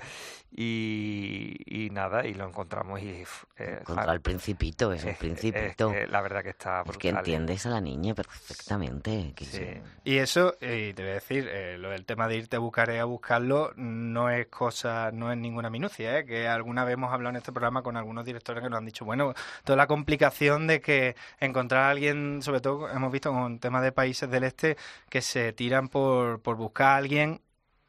y, 0.59 1.55
y 1.67 1.91
nada, 1.91 2.27
y 2.27 2.33
lo 2.35 2.49
encontramos 2.49 3.03
y... 3.03 3.25
eh, 3.59 3.81
Contra 3.85 4.13
el 4.13 4.21
principito, 4.23 4.93
es 4.93 5.05
un 5.05 5.11
es- 5.11 5.19
principito. 5.19 5.91
es 5.91 6.07
que 6.07 6.07
la 6.07 6.21
verdad 6.23 6.43
que 6.43 6.49
está 6.51 6.81
Es 6.81 6.85
que 6.97 7.09
brutal, 7.11 7.15
¿eh? 7.15 7.19
entiendes 7.19 7.67
a 7.67 7.71
la 7.71 7.81
niña 7.83 8.15
perfectamente. 8.15 9.33
que 9.37 9.45
sí. 9.45 9.67
Y 10.05 10.17
eso, 10.19 10.55
y 10.61 10.93
te 10.95 11.03
voy 11.03 11.11
a 11.11 11.15
decir, 11.15 11.47
eh, 11.51 11.77
lo 11.79 11.91
del 11.91 12.05
tema 12.07 12.27
de 12.29 12.37
irte 12.37 12.57
a 12.57 12.61
Bucarest 12.61 13.01
a 13.01 13.05
buscarlo 13.05 13.73
no 13.77 14.31
es 14.31 14.47
cosa, 14.47 15.11
no 15.13 15.31
es 15.31 15.37
ninguna 15.39 15.69
minucia, 15.69 16.19
¿eh? 16.21 16.25
que 16.25 16.49
alguna 16.49 16.85
vez 16.85 16.95
hemos 16.95 17.13
hablado 17.13 17.31
en 17.31 17.37
este 17.37 17.53
programa 17.53 17.83
con 17.83 17.97
algunos 17.97 18.25
directores 18.25 18.63
que 18.63 18.71
nos 18.71 18.79
han 18.79 18.87
dicho, 18.87 19.05
bueno, 19.05 19.35
toda 19.65 19.77
la 19.77 19.87
complicación 19.87 20.67
de 20.67 20.81
que 20.81 21.17
encontrar 21.39 21.83
a 21.85 21.91
alguien, 21.91 22.43
sobre 22.43 22.61
todo 22.61 22.89
hemos 22.89 23.13
visto 23.13 23.31
con 23.31 23.59
temas 23.59 23.83
de 23.83 23.93
países 23.93 24.31
del 24.31 24.45
este, 24.45 24.77
que 25.11 25.21
se 25.21 25.53
tiran 25.53 25.89
por, 25.89 26.41
por 26.41 26.57
buscar 26.57 26.87
a 26.87 26.97
alguien 26.97 27.41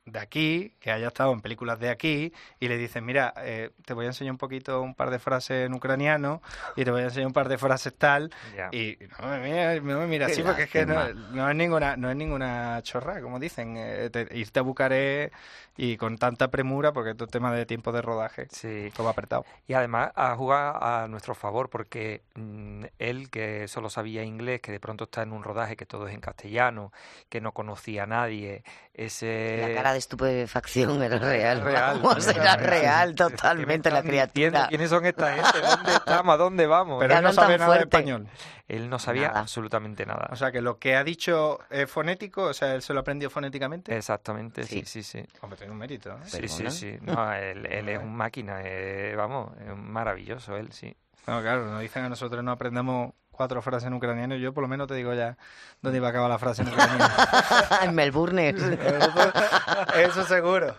de 0.07 0.19
aquí, 0.19 0.73
que 0.79 0.89
haya 0.89 1.07
estado 1.07 1.33
en 1.33 1.41
películas 1.41 1.79
de 1.79 1.89
aquí, 1.89 2.33
y 2.61 2.67
le 2.69 2.77
dicen, 2.77 3.05
mira, 3.05 3.33
eh, 3.37 3.71
te 3.85 3.93
voy 3.93 4.05
a 4.05 4.07
enseñar 4.07 4.31
un 4.31 4.37
poquito, 4.37 4.81
un 4.81 4.95
par 4.95 5.09
de 5.09 5.19
frases 5.19 5.65
en 5.67 5.73
ucraniano, 5.73 6.41
y 6.77 6.85
te 6.85 6.91
voy 6.91 7.01
a 7.01 7.05
enseñar 7.05 7.27
un 7.27 7.33
par 7.33 7.49
de 7.49 7.57
frases 7.57 7.93
tal, 7.93 8.31
y 8.71 8.97
no 9.21 9.27
me 9.27 9.39
mira, 9.39 9.75
no 9.81 9.99
me 9.99 10.07
mira 10.07 10.27
así, 10.27 10.41
porque 10.43 10.63
es 10.63 10.69
que 10.71 10.85
no, 10.85 11.49
es 11.49 11.55
ninguna 11.55 11.97
no 11.97 12.09
es 12.09 12.15
ninguna 12.15 12.79
chorra, 12.83 13.21
como 13.21 13.37
dicen, 13.37 13.75
eh, 13.77 14.09
te- 14.09 14.27
irte 14.37 14.59
a 14.59 14.63
Bucarest 14.63 15.33
y 15.75 15.97
con 15.97 16.17
tanta 16.17 16.47
premura, 16.49 16.93
porque 16.93 17.13
todo 17.13 17.27
tema 17.27 17.53
de 17.53 17.65
tiempo 17.65 17.91
de 17.91 18.01
rodaje, 18.01 18.47
Sí. 18.49 18.89
todo 18.95 19.09
apretado. 19.09 19.45
Y 19.67 19.73
además 19.73 20.11
a 20.15 20.35
jugar 20.35 20.77
a 20.81 21.07
nuestro 21.09 21.35
favor, 21.35 21.69
porque 21.69 22.21
mm, 22.35 22.85
él, 22.97 23.29
que 23.29 23.67
solo 23.67 23.89
sabía 23.89 24.23
inglés, 24.23 24.61
que 24.61 24.71
de 24.71 24.79
pronto 24.79 25.03
está 25.03 25.21
en 25.21 25.33
un 25.33 25.43
rodaje 25.43 25.75
que 25.75 25.85
todo 25.85 26.07
es 26.07 26.13
en 26.13 26.21
castellano, 26.21 26.91
que 27.29 27.41
no 27.41 27.51
conocía 27.51 28.03
a 28.03 28.07
nadie, 28.07 28.63
ese... 28.93 29.57
La 29.61 29.73
cara 29.75 29.93
de 29.93 29.96
estupefacción 29.97 31.03
era 31.03 31.19
real. 31.19 31.61
Real, 31.61 31.99
Vamos, 32.01 32.27
era 32.27 32.55
real. 32.55 32.59
real 32.81 33.15
totalmente 33.15 33.91
la 33.91 34.01
criatura. 34.03 34.67
quiénes 34.69 34.89
son 34.89 35.05
esta 35.05 35.33
gente, 35.33 35.59
dónde 35.61 35.93
estamos, 35.93 36.33
a 36.33 36.37
dónde 36.37 36.67
vamos. 36.67 36.99
Pero 36.99 37.15
él 37.17 37.23
no 37.23 37.33
sabe 37.33 37.57
nada 37.57 37.73
de 37.75 37.81
español. 37.81 38.27
Él 38.67 38.89
no 38.89 38.99
sabía 38.99 39.29
Nada. 39.29 39.39
absolutamente 39.39 40.05
nada. 40.05 40.27
O 40.29 40.35
sea, 40.35 40.51
que 40.51 40.59
lo 40.61 40.77
que 40.77 40.97
ha 40.97 41.03
dicho 41.05 41.59
es 41.69 41.89
fonético, 41.89 42.43
o 42.43 42.53
sea, 42.53 42.75
él 42.75 42.81
se 42.81 42.93
lo 42.93 42.99
aprendió 42.99 43.29
fonéticamente. 43.29 43.95
Exactamente, 43.95 44.63
sí, 44.63 44.79
Sí. 44.85 45.03
sí, 45.03 45.03
sí. 45.21 45.25
Hombre, 45.39 45.57
tiene 45.57 45.71
un 45.71 45.79
mérito, 45.79 46.11
¿eh? 46.11 46.17
Sí, 46.25 46.47
sí, 46.49 46.69
sí. 46.69 46.97
No, 47.01 47.31
él, 47.33 47.65
él 47.65 47.87
es 47.87 47.99
un 47.99 48.13
máquina, 48.13 48.59
eh, 48.63 49.13
vamos, 49.15 49.51
es 49.61 49.73
maravilloso 49.77 50.57
él, 50.57 50.73
sí. 50.73 50.93
No, 51.27 51.41
claro, 51.41 51.65
nos 51.65 51.79
dicen 51.81 52.03
a 52.03 52.09
nosotros 52.09 52.43
no 52.43 52.51
aprendemos 52.51 53.13
cuatro 53.37 53.61
frases 53.61 53.87
en 53.87 53.93
ucraniano, 53.93 54.35
yo 54.35 54.53
por 54.53 54.63
lo 54.63 54.67
menos 54.67 54.87
te 54.87 54.95
digo 54.95 55.13
ya 55.13 55.37
dónde 55.81 55.97
iba 55.97 56.07
a 56.07 56.09
acabar 56.09 56.29
la 56.29 56.39
frase 56.39 56.63
en 56.63 56.67
ucraniano. 56.69 57.07
en 57.83 57.95
Melbourne. 57.95 58.49
Eso 59.95 60.25
seguro. 60.25 60.75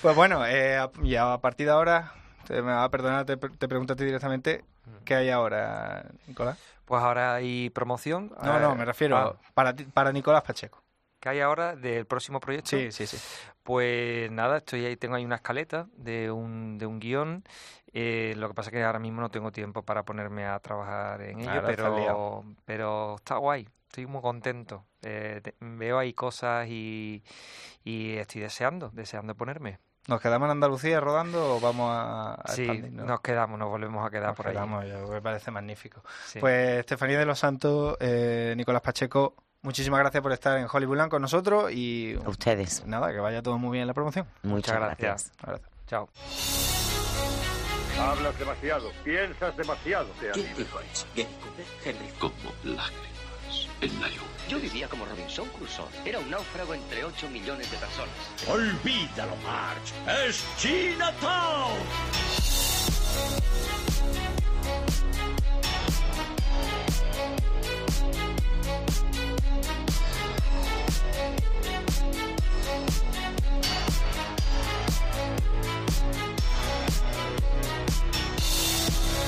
Pues 0.00 0.16
bueno, 0.16 0.46
eh, 0.46 0.78
a- 0.78 0.90
ya 1.02 1.32
a 1.34 1.40
partir 1.40 1.66
de 1.66 1.72
ahora, 1.72 2.12
te, 2.46 2.62
me 2.62 2.72
va 2.72 2.84
a 2.84 2.90
perdonar, 2.90 3.26
te, 3.26 3.36
te 3.36 3.68
pregunto 3.68 3.92
a 3.92 3.96
ti 3.96 4.04
directamente, 4.04 4.64
¿qué 5.04 5.14
hay 5.16 5.30
ahora, 5.30 6.06
Nicolás? 6.26 6.58
Pues 6.84 7.02
ahora 7.02 7.34
hay 7.34 7.68
promoción. 7.70 8.32
No, 8.42 8.58
no, 8.60 8.72
eh, 8.72 8.76
me 8.76 8.84
refiero 8.84 9.16
ah, 9.16 9.34
para, 9.54 9.74
ti- 9.74 9.84
para 9.84 10.12
Nicolás 10.12 10.42
Pacheco. 10.42 10.80
¿Qué 11.20 11.28
hay 11.30 11.40
ahora 11.40 11.74
del 11.74 12.06
próximo 12.06 12.38
proyecto? 12.40 12.70
Sí, 12.70 12.92
sí, 12.92 13.06
sí. 13.06 13.18
Pues 13.66 14.30
nada, 14.30 14.58
estoy 14.58 14.84
ahí, 14.86 14.96
tengo 14.96 15.16
ahí 15.16 15.24
una 15.24 15.34
escaleta 15.36 15.88
de 15.96 16.30
un, 16.30 16.78
de 16.78 16.86
un 16.86 17.00
guion. 17.00 17.42
eh, 17.92 18.32
lo 18.36 18.46
que 18.46 18.54
pasa 18.54 18.70
es 18.70 18.74
que 18.74 18.84
ahora 18.84 19.00
mismo 19.00 19.20
no 19.20 19.28
tengo 19.28 19.50
tiempo 19.50 19.82
para 19.82 20.04
ponerme 20.04 20.46
a 20.46 20.60
trabajar 20.60 21.20
en 21.22 21.40
ello, 21.40 21.50
Ahora 21.50 21.66
pero, 21.66 22.44
pero 22.64 23.16
está 23.16 23.38
guay, 23.38 23.68
estoy 23.88 24.06
muy 24.06 24.20
contento. 24.22 24.84
Eh, 25.02 25.40
te- 25.42 25.56
veo 25.58 25.98
ahí 25.98 26.12
cosas 26.14 26.68
y, 26.68 27.24
y 27.82 28.12
estoy 28.18 28.42
deseando, 28.42 28.90
deseando 28.92 29.34
ponerme. 29.34 29.80
¿Nos 30.06 30.20
quedamos 30.20 30.46
en 30.46 30.52
Andalucía 30.52 31.00
rodando 31.00 31.56
o 31.56 31.60
vamos 31.60 31.90
a, 31.92 32.34
a 32.34 32.48
Sí, 32.54 32.62
expandirnos? 32.62 33.04
nos 33.06 33.20
quedamos, 33.20 33.58
nos 33.58 33.68
volvemos 33.68 34.06
a 34.06 34.10
quedar 34.10 34.28
Nos 34.28 34.36
por 34.36 34.46
ahí. 34.46 34.56
me 35.10 35.20
parece 35.20 35.50
magnífico. 35.50 36.04
Sí. 36.26 36.38
Pues 36.38 36.78
Estefanía 36.78 37.18
de 37.18 37.26
los 37.26 37.40
Santos, 37.40 37.96
eh, 37.98 38.54
Nicolás 38.56 38.82
Pacheco, 38.82 39.34
muchísimas 39.66 39.98
gracias 39.98 40.22
por 40.22 40.32
estar 40.32 40.56
en 40.58 40.68
Hollywoodland 40.72 41.10
con 41.10 41.20
nosotros 41.20 41.72
y... 41.72 42.16
Ustedes. 42.24 42.86
Nada, 42.86 43.12
que 43.12 43.18
vaya 43.18 43.42
todo 43.42 43.58
muy 43.58 43.72
bien 43.72 43.82
en 43.82 43.88
la 43.88 43.94
promoción. 43.94 44.26
Muchas 44.44 44.76
gracias. 44.76 45.32
Gracias. 45.42 45.68
Chao. 45.88 46.08
Hablas 48.00 48.38
demasiado, 48.38 48.92
piensas 49.04 49.56
demasiado. 49.56 50.06
Te 50.20 50.30
¿Quién 50.30 50.54
dijo 50.56 50.78
eso? 50.80 51.06
Gary 51.16 51.28
Cooper, 51.42 51.66
Henry. 51.84 52.08
Como 52.18 52.52
lágrimas 52.62 53.68
en 53.80 54.00
la 54.00 54.08
lluvia. 54.08 54.22
Yo 54.48 54.60
vivía 54.60 54.88
como 54.88 55.04
Robinson 55.04 55.48
Crusoe. 55.48 55.86
Era 56.04 56.20
un 56.20 56.30
náufrago 56.30 56.74
entre 56.74 57.04
8 57.04 57.28
millones 57.30 57.68
de 57.70 57.76
personas. 57.78 58.14
Olvídalo, 58.48 59.34
Marge. 59.44 60.28
Es 60.28 60.44
Chinatown. 60.58 61.72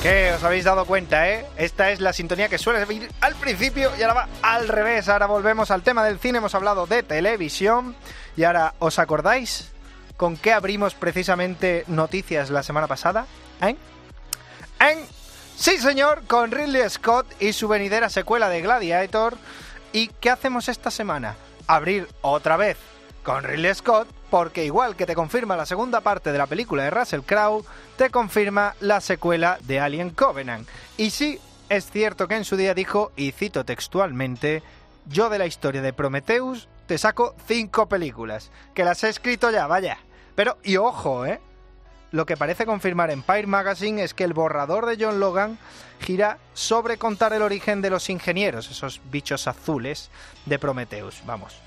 Que 0.08 0.32
os 0.32 0.42
habéis 0.42 0.64
dado 0.64 0.86
cuenta, 0.86 1.28
¿eh? 1.28 1.44
Esta 1.58 1.90
es 1.90 2.00
la 2.00 2.14
sintonía 2.14 2.48
que 2.48 2.56
suele 2.56 2.82
ir 2.94 3.10
al 3.20 3.34
principio 3.34 3.92
y 3.98 4.00
ahora 4.00 4.14
va 4.14 4.28
al 4.40 4.66
revés. 4.66 5.06
Ahora 5.10 5.26
volvemos 5.26 5.70
al 5.70 5.82
tema 5.82 6.02
del 6.02 6.18
cine, 6.18 6.38
hemos 6.38 6.54
hablado 6.54 6.86
de 6.86 7.02
televisión 7.02 7.94
y 8.34 8.44
ahora, 8.44 8.72
¿os 8.78 8.98
acordáis 8.98 9.68
con 10.16 10.38
qué 10.38 10.54
abrimos 10.54 10.94
precisamente 10.94 11.84
noticias 11.88 12.48
la 12.48 12.62
semana 12.62 12.86
pasada? 12.86 13.26
¿Eh? 13.60 13.76
¿Eh? 14.80 15.04
Sí, 15.54 15.76
señor, 15.76 16.22
con 16.26 16.52
Ridley 16.52 16.88
Scott 16.88 17.26
y 17.38 17.52
su 17.52 17.68
venidera 17.68 18.08
secuela 18.08 18.48
de 18.48 18.62
Gladiator. 18.62 19.36
¿Y 19.92 20.08
qué 20.08 20.30
hacemos 20.30 20.70
esta 20.70 20.90
semana? 20.90 21.36
Abrir 21.66 22.08
otra 22.22 22.56
vez 22.56 22.78
con 23.22 23.44
Ridley 23.44 23.74
Scott, 23.74 24.08
porque 24.30 24.64
igual 24.64 24.96
que 24.96 25.06
te 25.06 25.14
confirma 25.14 25.56
la 25.56 25.66
segunda 25.66 26.00
parte 26.00 26.32
de 26.32 26.38
la 26.38 26.46
película 26.46 26.84
de 26.84 26.90
Russell 26.90 27.20
Crowe, 27.20 27.64
te 27.96 28.10
confirma 28.10 28.74
la 28.80 29.00
secuela 29.00 29.58
de 29.62 29.80
Alien 29.80 30.10
Covenant. 30.10 30.68
Y 30.96 31.10
sí, 31.10 31.38
es 31.68 31.90
cierto 31.90 32.28
que 32.28 32.36
en 32.36 32.44
su 32.44 32.56
día 32.56 32.74
dijo, 32.74 33.12
y 33.16 33.32
cito 33.32 33.64
textualmente, 33.64 34.62
yo 35.06 35.28
de 35.28 35.38
la 35.38 35.46
historia 35.46 35.82
de 35.82 35.92
Prometheus 35.92 36.68
te 36.86 36.98
saco 36.98 37.34
cinco 37.46 37.88
películas, 37.88 38.50
que 38.74 38.84
las 38.84 39.04
he 39.04 39.08
escrito 39.08 39.50
ya, 39.50 39.66
vaya. 39.66 39.98
Pero, 40.34 40.58
y 40.62 40.76
ojo, 40.76 41.26
¿eh? 41.26 41.40
Lo 42.10 42.24
que 42.24 42.38
parece 42.38 42.64
confirmar 42.64 43.10
Empire 43.10 43.46
Magazine 43.46 44.02
es 44.02 44.14
que 44.14 44.24
el 44.24 44.32
borrador 44.32 44.86
de 44.86 44.96
John 44.98 45.20
Logan 45.20 45.58
gira 46.00 46.38
sobre 46.54 46.96
contar 46.96 47.34
el 47.34 47.42
origen 47.42 47.82
de 47.82 47.90
los 47.90 48.08
ingenieros, 48.08 48.70
esos 48.70 49.02
bichos 49.10 49.46
azules 49.46 50.10
de 50.46 50.58
Prometheus. 50.58 51.22
Vamos. 51.26 51.60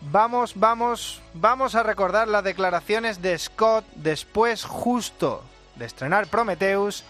Vamos, 0.00 0.52
vamos, 0.54 1.20
vamos 1.34 1.74
a 1.74 1.82
recordar 1.82 2.28
las 2.28 2.44
declaraciones 2.44 3.22
de 3.22 3.38
Scott 3.38 3.84
después 3.94 4.64
justo 4.64 5.42
de 5.76 5.86
estrenar 5.86 6.26
Prometheus 6.28 7.02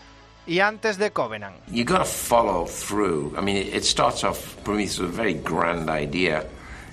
y 0.47 0.61
antes 0.61 0.97
de 0.97 1.11
Covenant. 1.11 1.57
You 1.69 1.85
got 1.85 1.99
to 1.99 2.05
follow 2.05 2.67
through. 2.67 3.37
I 3.37 3.43
mean, 3.43 3.57
it, 3.57 3.75
it 3.75 3.85
starts 3.85 4.23
off 4.25 4.57
Prometheus 4.65 5.01
with 5.01 5.11
a 5.11 5.13
very 5.13 5.35
grand 5.35 5.91
idea, 5.91 6.45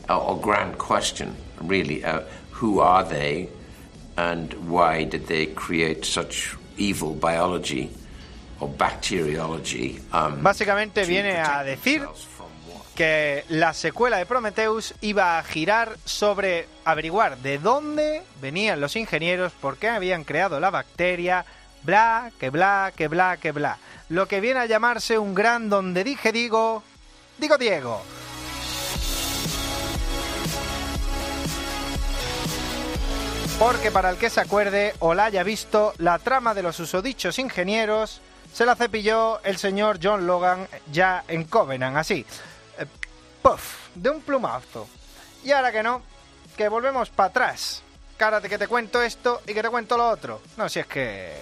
uh, 0.09 0.17
or 0.17 0.39
grand 0.39 0.77
question, 0.77 1.35
really. 1.61 2.03
Uh, 2.03 2.21
who 2.51 2.79
are 2.79 3.03
they, 3.03 3.49
and 4.17 4.53
why 4.67 5.03
did 5.05 5.27
they 5.27 5.47
create 5.47 6.05
such 6.05 6.55
evil 6.77 7.13
biology 7.13 7.91
or 8.59 8.67
bacteriology? 8.67 9.99
Um, 10.11 10.41
Básicamente 10.41 11.05
viene 11.05 11.37
a 11.37 11.63
decir 11.63 12.07
que 12.95 13.43
la 13.49 13.73
secuela 13.73 14.17
de 14.17 14.25
Prometheus 14.25 14.93
iba 15.01 15.37
a 15.37 15.43
girar 15.43 15.97
sobre 16.05 16.67
averiguar 16.85 17.37
de 17.37 17.57
dónde 17.57 18.23
venían 18.41 18.79
los 18.79 18.95
ingenieros, 18.95 19.51
por 19.53 19.77
qué 19.77 19.89
habían 19.89 20.23
creado 20.23 20.59
la 20.59 20.69
bacteria, 20.69 21.45
bla, 21.83 22.31
que 22.39 22.49
bla, 22.49 22.91
que 22.95 23.07
bla, 23.07 23.37
que 23.37 23.51
bla. 23.51 23.77
Lo 24.09 24.27
que 24.27 24.41
viene 24.41 24.59
a 24.59 24.65
llamarse 24.65 25.17
un 25.17 25.33
gran 25.33 25.69
donde 25.69 26.03
dije 26.03 26.31
digo, 26.31 26.83
digo 27.37 27.57
Diego. 27.57 28.01
Porque 33.59 33.91
para 33.91 34.09
el 34.09 34.17
que 34.17 34.29
se 34.29 34.41
acuerde 34.41 34.93
o 34.99 35.13
la 35.13 35.25
haya 35.25 35.43
visto, 35.43 35.93
la 35.97 36.19
trama 36.19 36.53
de 36.53 36.63
los 36.63 36.79
usodichos 36.79 37.39
ingenieros 37.39 38.19
se 38.51 38.65
la 38.65 38.75
cepilló 38.75 39.41
el 39.43 39.57
señor 39.57 39.99
John 40.01 40.27
Logan 40.27 40.67
ya 40.91 41.23
en 41.27 41.45
Covenant, 41.45 41.97
así. 41.97 42.25
Puff, 43.43 43.89
de 43.93 44.09
un 44.09 44.21
plumazo. 44.21 44.87
Y 45.43 45.51
ahora 45.51 45.71
que 45.73 45.83
no, 45.83 46.01
que 46.55 46.69
volvemos 46.69 47.09
para 47.09 47.27
atrás. 47.27 47.83
Cara 48.15 48.39
de 48.39 48.47
que 48.47 48.57
te 48.57 48.67
cuento 48.67 49.01
esto 49.01 49.41
y 49.45 49.53
que 49.53 49.61
te 49.61 49.69
cuento 49.69 49.97
lo 49.97 50.09
otro. 50.09 50.41
No, 50.55 50.69
si 50.69 50.79
es 50.79 50.87
que... 50.87 51.41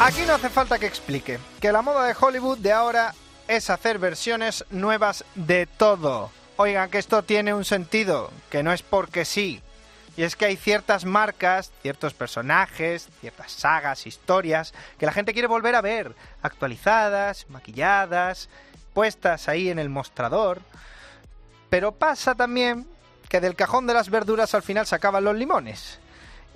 Aquí 0.00 0.22
no 0.26 0.34
hace 0.34 0.50
falta 0.50 0.78
que 0.78 0.86
explique 0.86 1.38
que 1.60 1.72
la 1.72 1.80
moda 1.82 2.04
de 2.04 2.16
Hollywood 2.18 2.58
de 2.58 2.72
ahora 2.72 3.14
es 3.48 3.70
hacer 3.70 3.98
versiones 3.98 4.64
nuevas 4.70 5.24
de 5.36 5.66
todo. 5.66 6.30
Oigan, 6.56 6.90
que 6.90 6.98
esto 6.98 7.22
tiene 7.22 7.54
un 7.54 7.64
sentido, 7.64 8.30
que 8.50 8.62
no 8.62 8.72
es 8.72 8.82
porque 8.82 9.24
sí. 9.24 9.62
Y 10.16 10.22
es 10.22 10.34
que 10.34 10.46
hay 10.46 10.56
ciertas 10.56 11.04
marcas, 11.04 11.70
ciertos 11.82 12.14
personajes, 12.14 13.08
ciertas 13.20 13.52
sagas, 13.52 14.06
historias, 14.06 14.72
que 14.98 15.06
la 15.06 15.12
gente 15.12 15.32
quiere 15.32 15.48
volver 15.48 15.74
a 15.74 15.82
ver, 15.82 16.14
actualizadas, 16.42 17.46
maquilladas, 17.50 18.48
puestas 18.94 19.48
ahí 19.48 19.68
en 19.68 19.78
el 19.78 19.90
mostrador. 19.90 20.60
Pero 21.68 21.92
pasa 21.92 22.34
también 22.34 22.86
que 23.28 23.40
del 23.40 23.56
cajón 23.56 23.86
de 23.86 23.94
las 23.94 24.08
verduras 24.08 24.54
al 24.54 24.62
final 24.62 24.86
se 24.86 24.94
acaban 24.94 25.24
los 25.24 25.36
limones. 25.36 25.98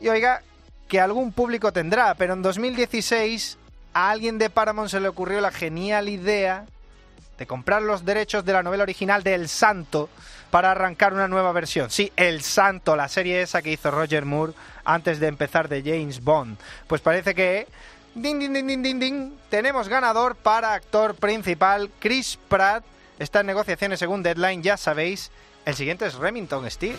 Y 0.00 0.08
oiga, 0.08 0.42
que 0.88 1.00
algún 1.00 1.32
público 1.32 1.72
tendrá, 1.72 2.14
pero 2.14 2.32
en 2.32 2.42
2016 2.42 3.58
a 3.92 4.10
alguien 4.10 4.38
de 4.38 4.50
Paramount 4.50 4.90
se 4.90 5.00
le 5.00 5.08
ocurrió 5.08 5.40
la 5.40 5.50
genial 5.50 6.08
idea 6.08 6.64
de 7.40 7.46
comprar 7.46 7.80
los 7.80 8.04
derechos 8.04 8.44
de 8.44 8.52
la 8.52 8.62
novela 8.62 8.82
original 8.82 9.22
de 9.22 9.32
El 9.32 9.48
Santo 9.48 10.10
para 10.50 10.72
arrancar 10.72 11.14
una 11.14 11.26
nueva 11.26 11.52
versión. 11.52 11.90
Sí, 11.90 12.12
El 12.14 12.42
Santo, 12.42 12.94
la 12.96 13.08
serie 13.08 13.40
esa 13.40 13.62
que 13.62 13.72
hizo 13.72 13.90
Roger 13.90 14.26
Moore 14.26 14.52
antes 14.84 15.18
de 15.20 15.28
empezar 15.28 15.70
de 15.70 15.82
James 15.82 16.22
Bond. 16.22 16.58
Pues 16.86 17.00
parece 17.00 17.34
que... 17.34 17.66
Ding, 18.14 18.38
ding, 18.38 18.52
ding, 18.52 18.66
ding, 18.66 18.82
ding, 18.82 19.00
ding. 19.00 19.32
Tenemos 19.48 19.88
ganador 19.88 20.36
para 20.36 20.74
actor 20.74 21.14
principal, 21.14 21.90
Chris 21.98 22.38
Pratt. 22.48 22.84
Está 23.18 23.40
en 23.40 23.46
negociaciones 23.46 23.98
según 23.98 24.22
Deadline, 24.22 24.62
ya 24.62 24.76
sabéis. 24.76 25.30
El 25.64 25.74
siguiente 25.74 26.04
es 26.04 26.16
Remington 26.16 26.70
Steele. 26.70 26.98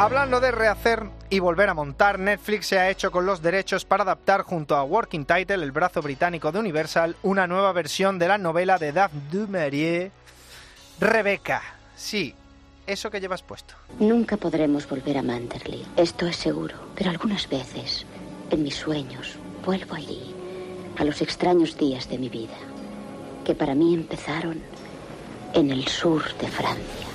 Hablando 0.00 0.38
de 0.38 0.52
rehacer 0.52 1.10
y 1.28 1.40
volver 1.40 1.68
a 1.68 1.74
montar, 1.74 2.20
Netflix 2.20 2.68
se 2.68 2.78
ha 2.78 2.88
hecho 2.88 3.10
con 3.10 3.26
los 3.26 3.42
derechos 3.42 3.84
para 3.84 4.04
adaptar 4.04 4.42
junto 4.42 4.76
a 4.76 4.84
Working 4.84 5.24
Title, 5.24 5.56
el 5.56 5.72
brazo 5.72 6.02
británico 6.02 6.52
de 6.52 6.60
Universal, 6.60 7.16
una 7.24 7.48
nueva 7.48 7.72
versión 7.72 8.16
de 8.16 8.28
la 8.28 8.38
novela 8.38 8.78
de 8.78 8.92
Daphne 8.92 9.22
du 9.32 9.48
Maurier, 9.48 10.12
Rebecca. 11.00 11.62
Sí, 11.96 12.32
eso 12.86 13.10
que 13.10 13.20
llevas 13.20 13.42
puesto. 13.42 13.74
Nunca 13.98 14.36
podremos 14.36 14.88
volver 14.88 15.18
a 15.18 15.22
Manderley, 15.22 15.84
esto 15.96 16.28
es 16.28 16.36
seguro. 16.36 16.76
Pero 16.94 17.10
algunas 17.10 17.48
veces, 17.48 18.06
en 18.52 18.62
mis 18.62 18.76
sueños, 18.76 19.34
vuelvo 19.66 19.96
allí, 19.96 20.32
a 20.96 21.02
los 21.02 21.20
extraños 21.22 21.76
días 21.76 22.08
de 22.08 22.18
mi 22.18 22.28
vida, 22.28 22.56
que 23.44 23.56
para 23.56 23.74
mí 23.74 23.94
empezaron 23.94 24.62
en 25.54 25.72
el 25.72 25.88
sur 25.88 26.22
de 26.36 26.46
Francia. 26.46 27.08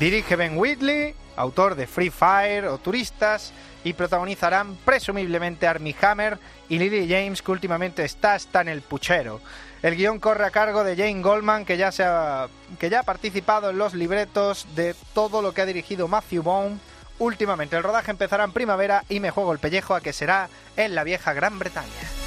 Dirige 0.00 0.36
Ben 0.36 0.56
Whitley, 0.56 1.14
autor 1.36 1.74
de 1.74 1.86
Free 1.86 2.10
Fire 2.10 2.66
o 2.66 2.78
Turistas, 2.78 3.52
y 3.84 3.92
protagonizarán 3.92 4.76
presumiblemente 4.84 5.66
Armie 5.66 5.94
Hammer 6.00 6.38
y 6.68 6.78
Lily 6.78 7.06
James, 7.08 7.42
que 7.42 7.52
últimamente 7.52 8.04
está, 8.04 8.34
está 8.34 8.62
en 8.62 8.68
el 8.68 8.80
puchero. 8.80 9.40
El 9.82 9.96
guion 9.96 10.18
corre 10.18 10.46
a 10.46 10.50
cargo 10.50 10.82
de 10.82 10.96
Jane 10.96 11.20
Goldman, 11.20 11.66
que 11.66 11.76
ya, 11.76 11.90
ha, 11.98 12.48
que 12.78 12.88
ya 12.88 13.00
ha 13.00 13.02
participado 13.02 13.70
en 13.70 13.78
los 13.78 13.92
libretos 13.92 14.66
de 14.74 14.94
todo 15.12 15.42
lo 15.42 15.52
que 15.52 15.60
ha 15.60 15.66
dirigido 15.66 16.08
Matthew 16.08 16.42
Vaughn. 16.42 16.80
Últimamente 17.18 17.76
el 17.76 17.82
rodaje 17.82 18.10
empezará 18.10 18.44
en 18.44 18.52
primavera 18.52 19.04
y 19.10 19.20
me 19.20 19.30
juego 19.30 19.52
el 19.52 19.58
pellejo 19.58 19.94
a 19.94 20.00
que 20.00 20.14
será 20.14 20.48
en 20.76 20.94
la 20.94 21.04
vieja 21.04 21.34
Gran 21.34 21.58
Bretaña. 21.58 22.23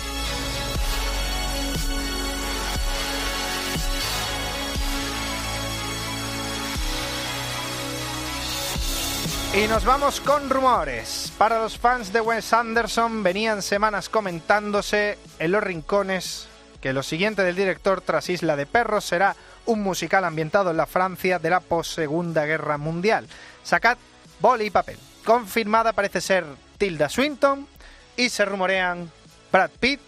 Y 9.58 9.68
nos 9.68 9.86
vamos 9.86 10.22
con 10.22 10.52
rumores. 10.52 11.34
Para 11.36 11.60
los 11.60 11.80
fans 11.80 12.14
de 12.14 12.22
Wes 12.22 12.54
Anderson 12.54 13.24
venían 13.24 13.64
semanas 13.64 14.08
comentándose 14.08 15.18
en 15.40 15.52
los 15.52 15.64
rincones 15.64 16.48
que 16.80 16.94
lo 16.94 17.02
siguiente 17.02 17.42
del 17.42 17.56
director 17.56 18.02
tras 18.02 18.30
Isla 18.30 18.56
de 18.56 18.68
Perros 18.68 19.04
será 19.06 19.36
un 19.66 19.82
musical 19.82 20.26
ambientado 20.26 20.70
en 20.70 20.78
la 20.78 20.86
Francia 20.86 21.40
de 21.40 21.50
la 21.50 21.60
post-segunda 21.60 22.46
guerra 22.46 22.78
mundial. 22.78 23.28
Sacad 23.64 23.98
boli 24.40 24.66
y 24.66 24.70
papel. 24.70 25.00
Confirmada 25.26 25.92
parece 25.92 26.22
ser 26.22 26.46
Tilda 26.78 27.10
Swinton 27.10 27.68
y 28.16 28.30
se 28.30 28.46
rumorean 28.46 29.12
Brad 29.52 29.72
Pitt 29.80 30.00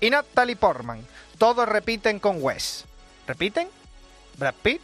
y 0.00 0.10
Natalie 0.10 0.56
Portman. 0.56 1.06
Todos 1.38 1.68
repiten 1.68 2.18
con 2.18 2.42
Wes. 2.42 2.84
¿Repiten? 3.28 3.68
¿Brad 4.36 4.54
Pitt? 4.60 4.82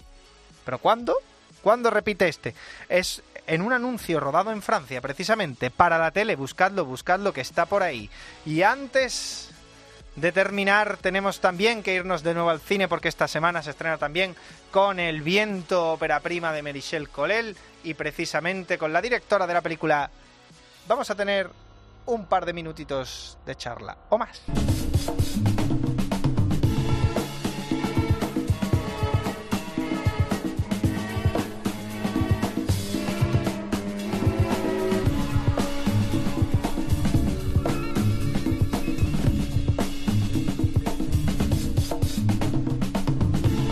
¿Pero 0.64 0.78
cuándo? 0.78 1.16
¿Cuándo 1.62 1.90
repite 1.90 2.28
este? 2.28 2.54
Es 2.88 3.22
en 3.46 3.62
un 3.62 3.72
anuncio 3.72 4.20
rodado 4.20 4.52
en 4.52 4.62
Francia, 4.62 5.00
precisamente, 5.00 5.70
para 5.70 5.98
la 5.98 6.10
tele. 6.10 6.36
Buscadlo, 6.36 6.84
buscadlo, 6.84 7.32
que 7.32 7.40
está 7.40 7.66
por 7.66 7.82
ahí. 7.82 8.10
Y 8.44 8.62
antes 8.62 9.50
de 10.16 10.32
terminar, 10.32 10.98
tenemos 10.98 11.40
también 11.40 11.82
que 11.82 11.94
irnos 11.94 12.22
de 12.22 12.34
nuevo 12.34 12.50
al 12.50 12.60
cine, 12.60 12.88
porque 12.88 13.08
esta 13.08 13.28
semana 13.28 13.62
se 13.62 13.70
estrena 13.70 13.96
también 13.96 14.36
con 14.70 15.00
El 15.00 15.22
viento, 15.22 15.92
ópera 15.92 16.20
prima 16.20 16.52
de 16.52 16.62
Merichel 16.62 17.08
Colel, 17.08 17.56
y 17.84 17.94
precisamente 17.94 18.76
con 18.78 18.92
la 18.92 19.00
directora 19.00 19.46
de 19.46 19.54
la 19.54 19.60
película. 19.60 20.10
Vamos 20.86 21.10
a 21.10 21.14
tener 21.14 21.48
un 22.06 22.26
par 22.26 22.44
de 22.44 22.52
minutitos 22.52 23.38
de 23.46 23.54
charla, 23.56 23.96
o 24.10 24.18
más. 24.18 24.42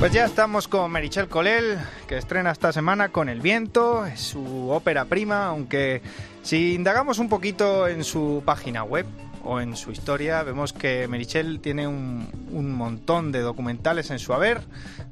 Pues 0.00 0.12
ya 0.12 0.24
estamos 0.24 0.66
con 0.66 0.90
Merichel 0.90 1.28
Colel, 1.28 1.78
que 2.08 2.16
estrena 2.16 2.50
esta 2.52 2.72
semana 2.72 3.10
con 3.10 3.28
El 3.28 3.42
Viento, 3.42 4.04
su 4.16 4.70
ópera 4.70 5.04
prima, 5.04 5.44
aunque 5.46 6.00
si 6.42 6.74
indagamos 6.74 7.18
un 7.18 7.28
poquito 7.28 7.86
en 7.86 8.02
su 8.02 8.42
página 8.46 8.82
web 8.82 9.04
o 9.44 9.60
en 9.60 9.76
su 9.76 9.90
historia, 9.90 10.42
vemos 10.42 10.72
que 10.72 11.06
Merichel 11.06 11.60
tiene 11.60 11.86
un, 11.86 12.30
un 12.50 12.72
montón 12.72 13.30
de 13.30 13.40
documentales 13.40 14.10
en 14.10 14.18
su 14.18 14.32
haber. 14.32 14.62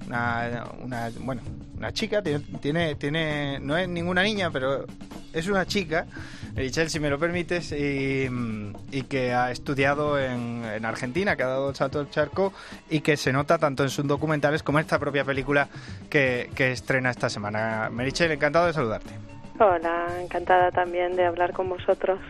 Una, 0.07 0.64
una- 0.82 1.11
bueno, 1.20 1.43
una 1.76 1.93
chica, 1.93 2.22
tiene, 2.22 2.41
tiene, 2.61 2.95
tiene- 2.95 3.59
no 3.61 3.76
es 3.76 3.86
ninguna 3.91 4.22
niña, 4.22 4.51
pero 4.51 4.86
es 5.34 5.49
una 5.49 5.66
chica, 5.66 6.07
Merichel, 6.55 6.89
si 6.89 6.99
me 6.99 7.11
lo 7.11 7.18
permites, 7.18 7.72
y, 7.72 8.26
y 8.91 9.03
que 9.03 9.32
ha 9.32 9.51
estudiado 9.51 10.18
en, 10.18 10.64
en 10.64 10.84
Argentina, 10.84 11.36
que 11.36 11.43
ha 11.43 11.49
dado 11.49 11.70
el 11.70 11.76
salto 11.76 11.99
del 11.99 12.11
charco 12.11 12.53
y 12.89 13.01
que 13.01 13.16
se 13.16 13.32
nota 13.32 13.59
tanto 13.59 13.82
en 13.82 13.91
sus 13.91 14.07
documentales 14.07 14.62
como 14.62 14.78
en 14.78 14.84
esta 14.84 14.99
propia 14.99 15.24
película 15.24 15.68
que, 16.11 16.51
que 16.55 16.72
estrena 16.72 17.11
esta 17.11 17.28
semana. 17.28 17.89
Merichel, 17.91 18.32
encantado 18.32 18.66
de 18.66 18.72
saludarte. 18.72 19.11
Hola, 19.59 20.07
encantada 20.22 20.70
también 20.70 21.16
de 21.16 21.26
hablar 21.26 21.53
con 21.53 21.68
vosotros. 21.68 22.20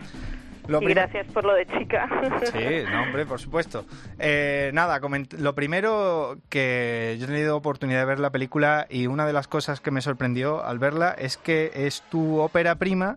Lo 0.67 0.83
y 0.83 0.87
gracias 0.87 1.27
por 1.29 1.45
lo 1.45 1.55
de 1.55 1.67
chica. 1.67 2.09
Sí, 2.53 2.85
no, 2.91 3.03
hombre, 3.03 3.25
por 3.25 3.41
supuesto. 3.41 3.87
Eh, 4.19 4.71
nada, 4.75 5.01
lo 5.39 5.55
primero 5.55 6.37
que 6.51 7.17
yo 7.19 7.25
he 7.25 7.29
tenido 7.29 7.57
oportunidad 7.57 8.01
de 8.01 8.05
ver 8.05 8.21
la 8.21 8.31
película 8.31 8.87
y 8.91 9.07
una 9.07 9.27
de 9.27 9.33
las 9.33 9.49
cosas 9.49 9.81
que 9.81 9.91
me 9.91 10.03
sorprendió 10.03 10.63
al 10.63 10.79
verla 10.79 11.15
es 11.17 11.39
que 11.39 11.71
es 11.75 12.03
tu 12.11 12.39
ópera 12.39 12.75
prima, 12.75 13.17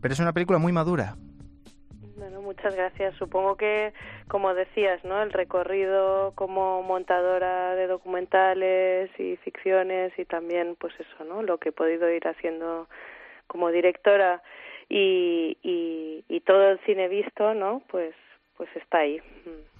pero 0.00 0.14
es 0.14 0.20
una 0.20 0.32
película 0.32 0.60
muy 0.60 0.72
madura. 0.72 1.16
Muchas 2.64 2.78
gracias. 2.78 3.14
Supongo 3.16 3.56
que, 3.56 3.92
como 4.26 4.54
decías, 4.54 5.04
¿no? 5.04 5.22
El 5.22 5.32
recorrido 5.32 6.32
como 6.34 6.82
montadora 6.82 7.74
de 7.74 7.86
documentales 7.86 9.10
y 9.20 9.36
ficciones 9.36 10.18
y 10.18 10.24
también, 10.24 10.74
pues 10.80 10.94
eso, 10.98 11.24
¿no? 11.24 11.42
Lo 11.42 11.58
que 11.58 11.68
he 11.68 11.72
podido 11.72 12.10
ir 12.10 12.26
haciendo 12.26 12.88
como 13.48 13.70
directora 13.70 14.42
y, 14.88 15.58
y, 15.62 16.24
y 16.26 16.40
todo 16.40 16.70
el 16.70 16.80
cine 16.86 17.08
visto, 17.08 17.52
¿no? 17.52 17.82
Pues, 17.90 18.14
pues 18.56 18.70
está 18.76 19.00
ahí. 19.00 19.20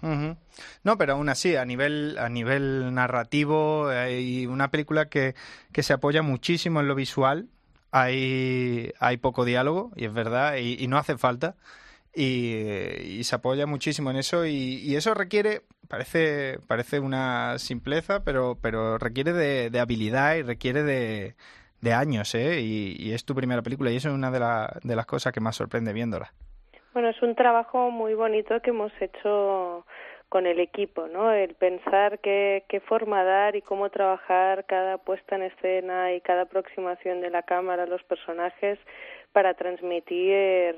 Ujú. 0.02 0.36
No, 0.82 0.98
pero 0.98 1.14
aún 1.14 1.30
así, 1.30 1.56
a 1.56 1.64
nivel, 1.64 2.18
a 2.18 2.28
nivel 2.28 2.92
narrativo, 2.92 3.88
hay 3.88 4.44
una 4.44 4.70
película 4.70 5.08
que, 5.08 5.34
que 5.72 5.82
se 5.82 5.94
apoya 5.94 6.20
muchísimo 6.20 6.80
en 6.80 6.88
lo 6.88 6.94
visual. 6.94 7.46
Hay, 7.92 8.92
hay 9.00 9.16
poco 9.16 9.46
diálogo, 9.46 9.90
y 9.96 10.04
es 10.04 10.12
verdad, 10.12 10.56
y, 10.56 10.76
y 10.78 10.86
no 10.86 10.98
hace 10.98 11.16
falta. 11.16 11.54
Y, 12.16 13.18
y 13.18 13.24
se 13.24 13.34
apoya 13.34 13.66
muchísimo 13.66 14.10
en 14.10 14.16
eso, 14.16 14.46
y, 14.46 14.80
y 14.82 14.94
eso 14.96 15.14
requiere, 15.14 15.62
parece, 15.88 16.58
parece 16.68 17.00
una 17.00 17.58
simpleza, 17.58 18.22
pero, 18.24 18.56
pero 18.62 18.98
requiere 18.98 19.32
de, 19.32 19.70
de 19.70 19.80
habilidad 19.80 20.36
y 20.36 20.42
requiere 20.42 20.82
de, 20.84 21.34
años, 21.92 22.34
¿eh? 22.34 22.60
Y, 22.60 22.96
y 22.98 23.12
es 23.12 23.24
tu 23.24 23.34
primera 23.34 23.62
película, 23.62 23.90
y 23.90 23.96
eso 23.96 24.08
es 24.08 24.14
una 24.14 24.30
de, 24.30 24.40
la- 24.40 24.78
de 24.82 24.96
las 24.96 25.06
cosas 25.06 25.32
que 25.32 25.40
más 25.40 25.56
sorprende 25.56 25.92
viéndola. 25.92 26.32
Bueno, 26.92 27.08
es 27.08 27.20
un 27.22 27.34
trabajo 27.34 27.90
muy 27.90 28.14
bonito 28.14 28.60
que 28.62 28.70
hemos 28.70 28.92
hecho 29.00 29.84
con 30.28 30.46
el 30.46 30.60
equipo, 30.60 31.08
¿no? 31.08 31.32
El 31.32 31.54
pensar 31.54 32.20
qué, 32.20 32.64
qué 32.68 32.80
forma 32.80 33.22
dar 33.24 33.54
y 33.56 33.62
cómo 33.62 33.90
trabajar 33.90 34.64
cada 34.66 34.98
puesta 34.98 35.36
en 35.36 35.42
escena 35.42 36.12
y 36.14 36.20
cada 36.20 36.42
aproximación 36.42 37.20
de 37.20 37.30
la 37.30 37.42
cámara 37.42 37.82
a 37.82 37.86
los 37.86 38.02
personajes 38.04 38.78
para 39.32 39.54
transmitir 39.54 40.76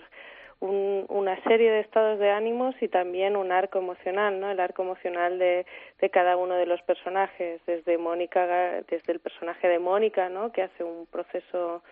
un- 0.61 1.05
una 1.09 1.41
serie 1.45 1.71
de 1.71 1.81
estados 1.81 2.19
de 2.19 2.31
ánimos 2.31 2.75
y 2.81 2.89
también 2.89 3.37
un 3.37 3.53
arco 3.53 3.79
emocional, 3.79 4.41
¿no? 4.41 4.51
El 4.51 4.61
arco 4.61 4.83
emocional 4.83 5.39
de, 5.39 5.67
de 6.01 6.11
cada 6.11 6.37
uno 6.37 6.55
de 6.55 6.67
los 6.67 6.81
personajes, 6.83 7.61
desde 7.67 7.99
Mónica, 7.99 8.47
desde 8.89 9.13
el 9.13 9.21
personaje 9.21 9.69
de 9.69 9.79
Mónica, 9.79 10.29
¿no? 10.29 10.53
Que 10.53 10.63
hace 10.63 10.83
un 10.85 11.07
proceso 11.07 11.83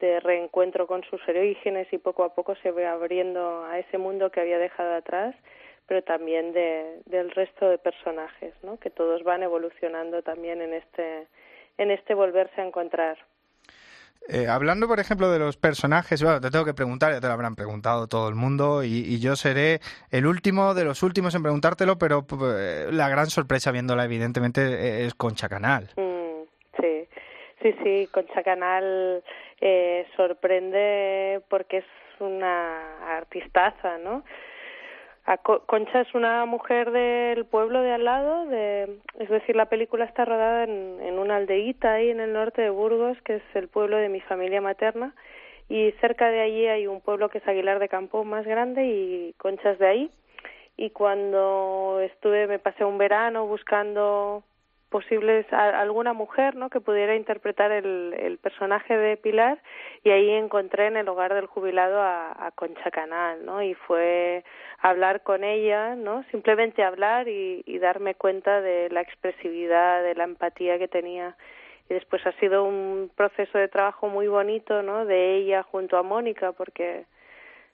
de 0.00 0.20
reencuentro 0.20 0.86
con 0.86 1.02
sus 1.04 1.20
orígenes 1.28 1.92
y 1.92 1.98
poco 1.98 2.22
a 2.24 2.34
poco 2.34 2.54
se 2.56 2.70
ve 2.70 2.86
abriendo 2.86 3.64
a 3.64 3.78
ese 3.78 3.98
mundo 3.98 4.30
que 4.30 4.40
había 4.40 4.58
dejado 4.58 4.94
atrás, 4.94 5.34
pero 5.86 6.02
también 6.02 6.52
de, 6.52 7.00
del 7.06 7.30
resto 7.32 7.68
de 7.68 7.78
personajes, 7.78 8.54
¿no? 8.62 8.78
Que 8.78 8.90
todos 8.90 9.22
van 9.24 9.42
evolucionando 9.42 10.22
también 10.22 10.60
en 10.62 10.74
este 10.74 11.26
en 11.78 11.92
este 11.92 12.14
volverse 12.14 12.60
a 12.60 12.66
encontrar. 12.66 13.16
Eh, 14.30 14.46
hablando, 14.46 14.86
por 14.86 15.00
ejemplo, 15.00 15.30
de 15.30 15.38
los 15.38 15.56
personajes, 15.56 16.22
bueno, 16.22 16.40
te 16.40 16.50
tengo 16.50 16.66
que 16.66 16.74
preguntar, 16.74 17.12
ya 17.12 17.20
te 17.20 17.26
lo 17.26 17.32
habrán 17.32 17.56
preguntado 17.56 18.08
todo 18.08 18.28
el 18.28 18.34
mundo, 18.34 18.84
y, 18.84 19.18
yo 19.20 19.36
seré 19.36 19.80
el 20.10 20.26
último 20.26 20.74
de 20.74 20.84
los 20.84 21.02
últimos 21.02 21.34
en 21.34 21.42
preguntártelo, 21.42 21.96
pero 21.96 22.26
eh, 22.54 22.88
la 22.92 23.08
gran 23.08 23.28
sorpresa 23.28 23.72
viéndola, 23.72 24.04
evidentemente, 24.04 24.60
eh, 24.60 25.06
es 25.06 25.14
Concha 25.14 25.48
Canal. 25.48 25.90
Mm, 25.96 26.42
sí, 26.78 27.08
sí, 27.62 27.74
sí, 27.82 28.08
Concha 28.12 28.42
Canal 28.42 29.24
eh, 29.62 30.06
sorprende 30.14 31.40
porque 31.48 31.78
es 31.78 31.86
una 32.20 33.16
artistaza, 33.16 33.96
¿no? 33.98 34.24
Concha 35.36 36.00
es 36.00 36.14
una 36.14 36.46
mujer 36.46 36.90
del 36.90 37.44
pueblo 37.44 37.82
de 37.82 37.92
al 37.92 38.04
lado, 38.04 38.46
de, 38.46 38.98
es 39.18 39.28
decir, 39.28 39.56
la 39.56 39.66
película 39.66 40.06
está 40.06 40.24
rodada 40.24 40.64
en, 40.64 40.98
en 41.02 41.18
una 41.18 41.36
aldeíta 41.36 41.94
ahí 41.94 42.08
en 42.08 42.20
el 42.20 42.32
norte 42.32 42.62
de 42.62 42.70
Burgos, 42.70 43.20
que 43.22 43.36
es 43.36 43.42
el 43.54 43.68
pueblo 43.68 43.98
de 43.98 44.08
mi 44.08 44.20
familia 44.22 44.62
materna, 44.62 45.14
y 45.68 45.92
cerca 46.00 46.30
de 46.30 46.40
allí 46.40 46.66
hay 46.66 46.86
un 46.86 47.02
pueblo 47.02 47.28
que 47.28 47.38
es 47.38 47.48
Aguilar 47.48 47.78
de 47.78 47.88
Campo 47.90 48.24
más 48.24 48.46
grande 48.46 48.86
y 48.86 49.34
Concha 49.36 49.72
es 49.72 49.78
de 49.78 49.86
ahí. 49.86 50.10
Y 50.78 50.90
cuando 50.90 52.00
estuve, 52.00 52.46
me 52.46 52.58
pasé 52.58 52.84
un 52.84 52.98
verano 52.98 53.46
buscando 53.46 54.44
posibles 54.90 55.50
a- 55.52 55.80
alguna 55.80 56.12
mujer 56.12 56.54
no 56.56 56.70
que 56.70 56.80
pudiera 56.80 57.14
interpretar 57.14 57.72
el, 57.72 58.38
personaje 58.42 58.96
de 58.96 59.16
Pilar 59.16 59.58
y 60.04 60.10
ahí 60.10 60.30
encontré 60.30 60.86
en 60.86 60.96
el 60.96 61.08
hogar 61.08 61.34
del 61.34 61.46
jubilado 61.46 62.00
a, 62.00 62.46
a 62.46 62.50
Concha 62.52 62.90
Canal 62.90 63.44
no 63.44 63.62
y 63.62 63.74
fue 63.74 64.44
hablar 64.80 65.22
con 65.22 65.44
ella 65.44 65.96
no 65.96 66.24
simplemente 66.30 66.82
hablar 66.84 67.28
y, 67.28 67.62
y 67.66 67.78
darme 67.78 68.14
cuenta 68.14 68.60
de 68.60 68.88
la 68.90 69.00
expresividad 69.00 70.02
de 70.02 70.14
la 70.14 70.24
empatía 70.24 70.78
que 70.78 70.88
tenía. 70.88 71.36
Y 71.90 71.94
después 71.94 72.24
ha 72.26 72.32
sido 72.32 72.64
un 72.64 73.10
proceso 73.16 73.58
de 73.58 73.68
trabajo 73.68 74.08
muy 74.08 74.28
bonito 74.28 74.82
no 74.82 75.04
de 75.04 75.36
ella 75.36 75.62
junto 75.62 75.96
a 75.96 76.02
Mónica 76.02 76.52
porque 76.52 77.04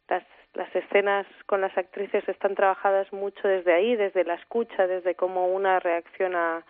las 0.08 0.24
las 0.54 0.74
escenas 0.74 1.26
con 1.46 1.60
las 1.60 1.76
actrices 1.76 2.26
están 2.28 2.54
trabajadas 2.54 3.12
mucho 3.12 3.46
desde 3.46 3.72
ahí, 3.72 3.96
desde 3.96 4.24
la 4.24 4.34
escucha, 4.34 4.86
desde 4.86 5.14
cómo 5.16 5.48
una 5.48 5.80
reacciona 5.80 6.64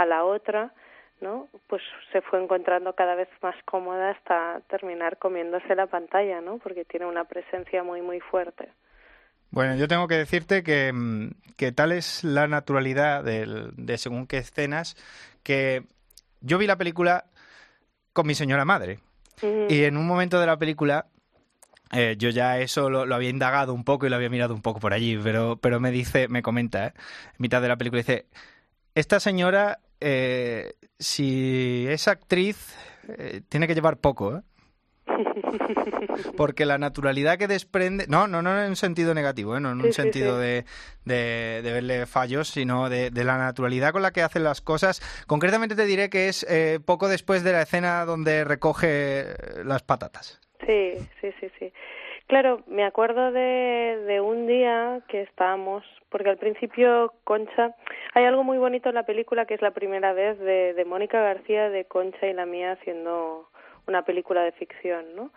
a 0.00 0.06
la 0.06 0.24
otra, 0.24 0.72
¿no? 1.20 1.48
Pues 1.66 1.82
se 2.12 2.20
fue 2.22 2.42
encontrando 2.42 2.94
cada 2.94 3.14
vez 3.14 3.28
más 3.42 3.54
cómoda 3.64 4.10
hasta 4.10 4.60
terminar 4.68 5.18
comiéndose 5.18 5.74
la 5.74 5.86
pantalla, 5.86 6.40
¿no? 6.40 6.58
Porque 6.58 6.84
tiene 6.84 7.06
una 7.06 7.24
presencia 7.24 7.82
muy 7.82 8.00
muy 8.00 8.20
fuerte. 8.20 8.68
Bueno, 9.50 9.74
yo 9.76 9.88
tengo 9.88 10.06
que 10.08 10.14
decirte 10.16 10.62
que, 10.62 10.92
mm, 10.92 11.30
que 11.56 11.72
tal 11.72 11.92
es 11.92 12.22
la 12.24 12.46
naturalidad 12.46 13.24
del- 13.24 13.72
de 13.76 13.98
según 13.98 14.26
qué 14.26 14.38
escenas, 14.38 14.96
que 15.42 15.82
yo 16.40 16.56
vi 16.56 16.66
la 16.66 16.76
película 16.76 17.24
con 18.12 18.26
mi 18.26 18.34
señora 18.34 18.64
madre. 18.64 18.98
Y 19.68 19.84
en 19.84 19.96
un 19.96 20.06
momento 20.06 20.38
de 20.40 20.46
la 20.46 20.56
película, 20.56 21.06
eh, 21.92 22.14
yo 22.18 22.28
ya 22.30 22.58
eso 22.58 22.88
lo, 22.90 23.04
lo 23.06 23.14
había 23.14 23.30
indagado 23.30 23.74
un 23.74 23.84
poco 23.84 24.06
y 24.06 24.10
lo 24.10 24.16
había 24.16 24.28
mirado 24.30 24.54
un 24.54 24.62
poco 24.62 24.80
por 24.80 24.92
allí, 24.92 25.18
pero, 25.22 25.56
pero 25.56 25.80
me 25.80 25.90
dice, 25.90 26.28
me 26.28 26.42
comenta, 26.42 26.86
¿eh? 26.86 26.92
en 26.94 27.36
mitad 27.38 27.60
de 27.60 27.68
la 27.68 27.76
película, 27.76 27.98
dice, 28.02 28.26
esta 29.00 29.18
señora, 29.20 29.80
eh, 30.00 30.74
si 30.98 31.86
es 31.88 32.06
actriz, 32.08 32.76
eh, 33.18 33.40
tiene 33.48 33.66
que 33.66 33.74
llevar 33.74 33.96
poco, 33.96 34.36
¿eh? 34.36 34.42
porque 36.36 36.64
la 36.64 36.78
naturalidad 36.78 37.36
que 37.36 37.48
desprende, 37.48 38.06
no, 38.08 38.26
no, 38.26 38.42
no 38.42 38.62
en 38.62 38.70
un 38.70 38.76
sentido 38.76 39.12
negativo, 39.14 39.56
¿eh? 39.56 39.60
no 39.60 39.72
en 39.72 39.78
un 39.78 39.84
Sí, 39.84 39.92
sí, 39.92 40.02
sentido 40.02 40.36
sí. 40.36 40.42
De, 40.42 40.64
de, 41.04 41.62
de 41.62 41.72
verle 41.72 42.06
fallos, 42.06 42.48
sino 42.48 42.88
de, 42.88 43.10
de 43.10 43.24
la 43.24 43.36
naturalidad 43.36 43.92
con 43.92 44.02
la 44.02 44.12
que 44.12 44.22
hacen 44.22 44.44
las 44.44 44.60
cosas. 44.60 45.02
Concretamente 45.26 45.74
te 45.74 45.84
diré 45.86 46.08
que 46.08 46.28
es 46.28 46.46
eh, 46.48 46.78
poco 46.84 47.08
después 47.08 47.42
de 47.42 47.52
la 47.52 47.62
escena 47.62 48.04
donde 48.04 48.44
recoge 48.44 49.34
las 49.64 49.82
patatas. 49.82 50.40
Sí, 50.66 50.94
sí, 51.20 51.30
sí, 51.40 51.50
sí. 51.58 51.72
Claro, 52.30 52.60
me 52.68 52.84
acuerdo 52.84 53.32
de, 53.32 54.04
de 54.06 54.20
un 54.20 54.46
día 54.46 55.00
que 55.08 55.22
estábamos, 55.22 55.82
porque 56.10 56.30
al 56.30 56.36
principio 56.36 57.12
Concha, 57.24 57.74
hay 58.14 58.24
algo 58.24 58.44
muy 58.44 58.56
bonito 58.56 58.88
en 58.88 58.94
la 58.94 59.02
película 59.02 59.46
que 59.46 59.54
es 59.54 59.62
la 59.62 59.72
primera 59.72 60.12
vez 60.12 60.38
de, 60.38 60.72
de 60.74 60.84
Mónica 60.84 61.20
García, 61.20 61.70
de 61.70 61.86
Concha 61.86 62.28
y 62.28 62.32
la 62.32 62.46
mía 62.46 62.70
haciendo 62.72 63.48
una 63.88 64.02
película 64.04 64.44
de 64.44 64.52
ficción, 64.52 65.06
¿no? 65.16 65.32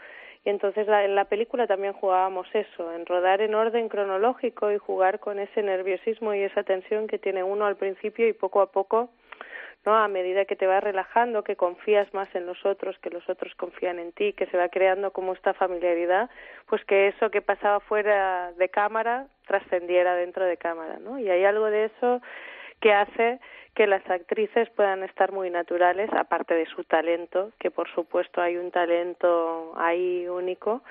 Y 0.46 0.52
entonces 0.52 0.86
la- 0.88 1.04
en 1.04 1.16
la 1.16 1.26
película 1.26 1.66
también 1.66 1.94
jugábamos 1.94 2.46
eso, 2.54 2.94
en 2.94 3.08
rodar 3.08 3.41
en 3.41 3.56
orden 3.56 3.89
cronológico 3.89 4.72
y 4.72 4.78
jugar 4.78 5.20
con 5.20 5.39
ese 5.39 5.64
nerviosismo 5.64 6.36
y 6.36 6.41
esa 6.44 6.62
tensión 6.62 7.08
que 7.08 7.18
tiene 7.18 7.41
uno 7.44 7.66
al 7.66 7.76
principio 7.76 8.28
y 8.28 8.34
poco 8.34 8.62
a 8.62 8.68
poco 8.72 9.10
¿no? 9.86 9.96
A 9.96 10.08
medida 10.08 10.46
que 10.46 10.56
te 10.56 10.68
vas 10.68 10.84
relajando, 10.84 11.44
que 11.44 11.56
confías 11.56 12.14
más 12.14 12.34
en 12.36 12.46
los 12.46 12.66
otros, 12.66 12.98
que 13.00 13.10
los 13.10 13.28
otros 13.30 13.54
confían 13.56 14.00
en 14.00 14.12
ti, 14.14 14.34
que 14.34 14.46
se 14.48 14.58
va 14.58 14.70
creando 14.70 15.12
como 15.12 15.34
esta 15.34 15.54
familiaridad, 15.54 16.30
pues 16.68 16.84
que 16.86 17.10
eso 17.10 17.30
que 17.30 17.42
pasaba 17.42 17.80
fuera 17.82 18.54
de 18.54 18.70
cámara 18.70 19.28
trascendiera 19.48 20.16
dentro 20.16 20.46
de 20.46 20.58
cámara, 20.58 21.00
¿no? 21.00 21.20
Y 21.20 21.30
hay 21.30 21.44
algo 21.44 21.66
de 21.66 21.86
eso 21.86 22.22
que 22.80 22.94
hace 22.94 23.40
que 23.76 23.88
las 23.88 24.08
actrices 24.10 24.70
puedan 24.72 25.04
estar 25.04 25.32
muy 25.32 25.50
naturales, 25.50 26.10
aparte 26.14 26.54
de 26.54 26.66
su 26.68 26.84
talento, 26.84 27.52
que 27.60 27.72
por 27.72 27.90
supuesto 27.90 28.42
hay 28.42 28.58
un 28.58 28.72
talento 28.72 29.74
ahí 29.78 30.28
único, 30.28 30.84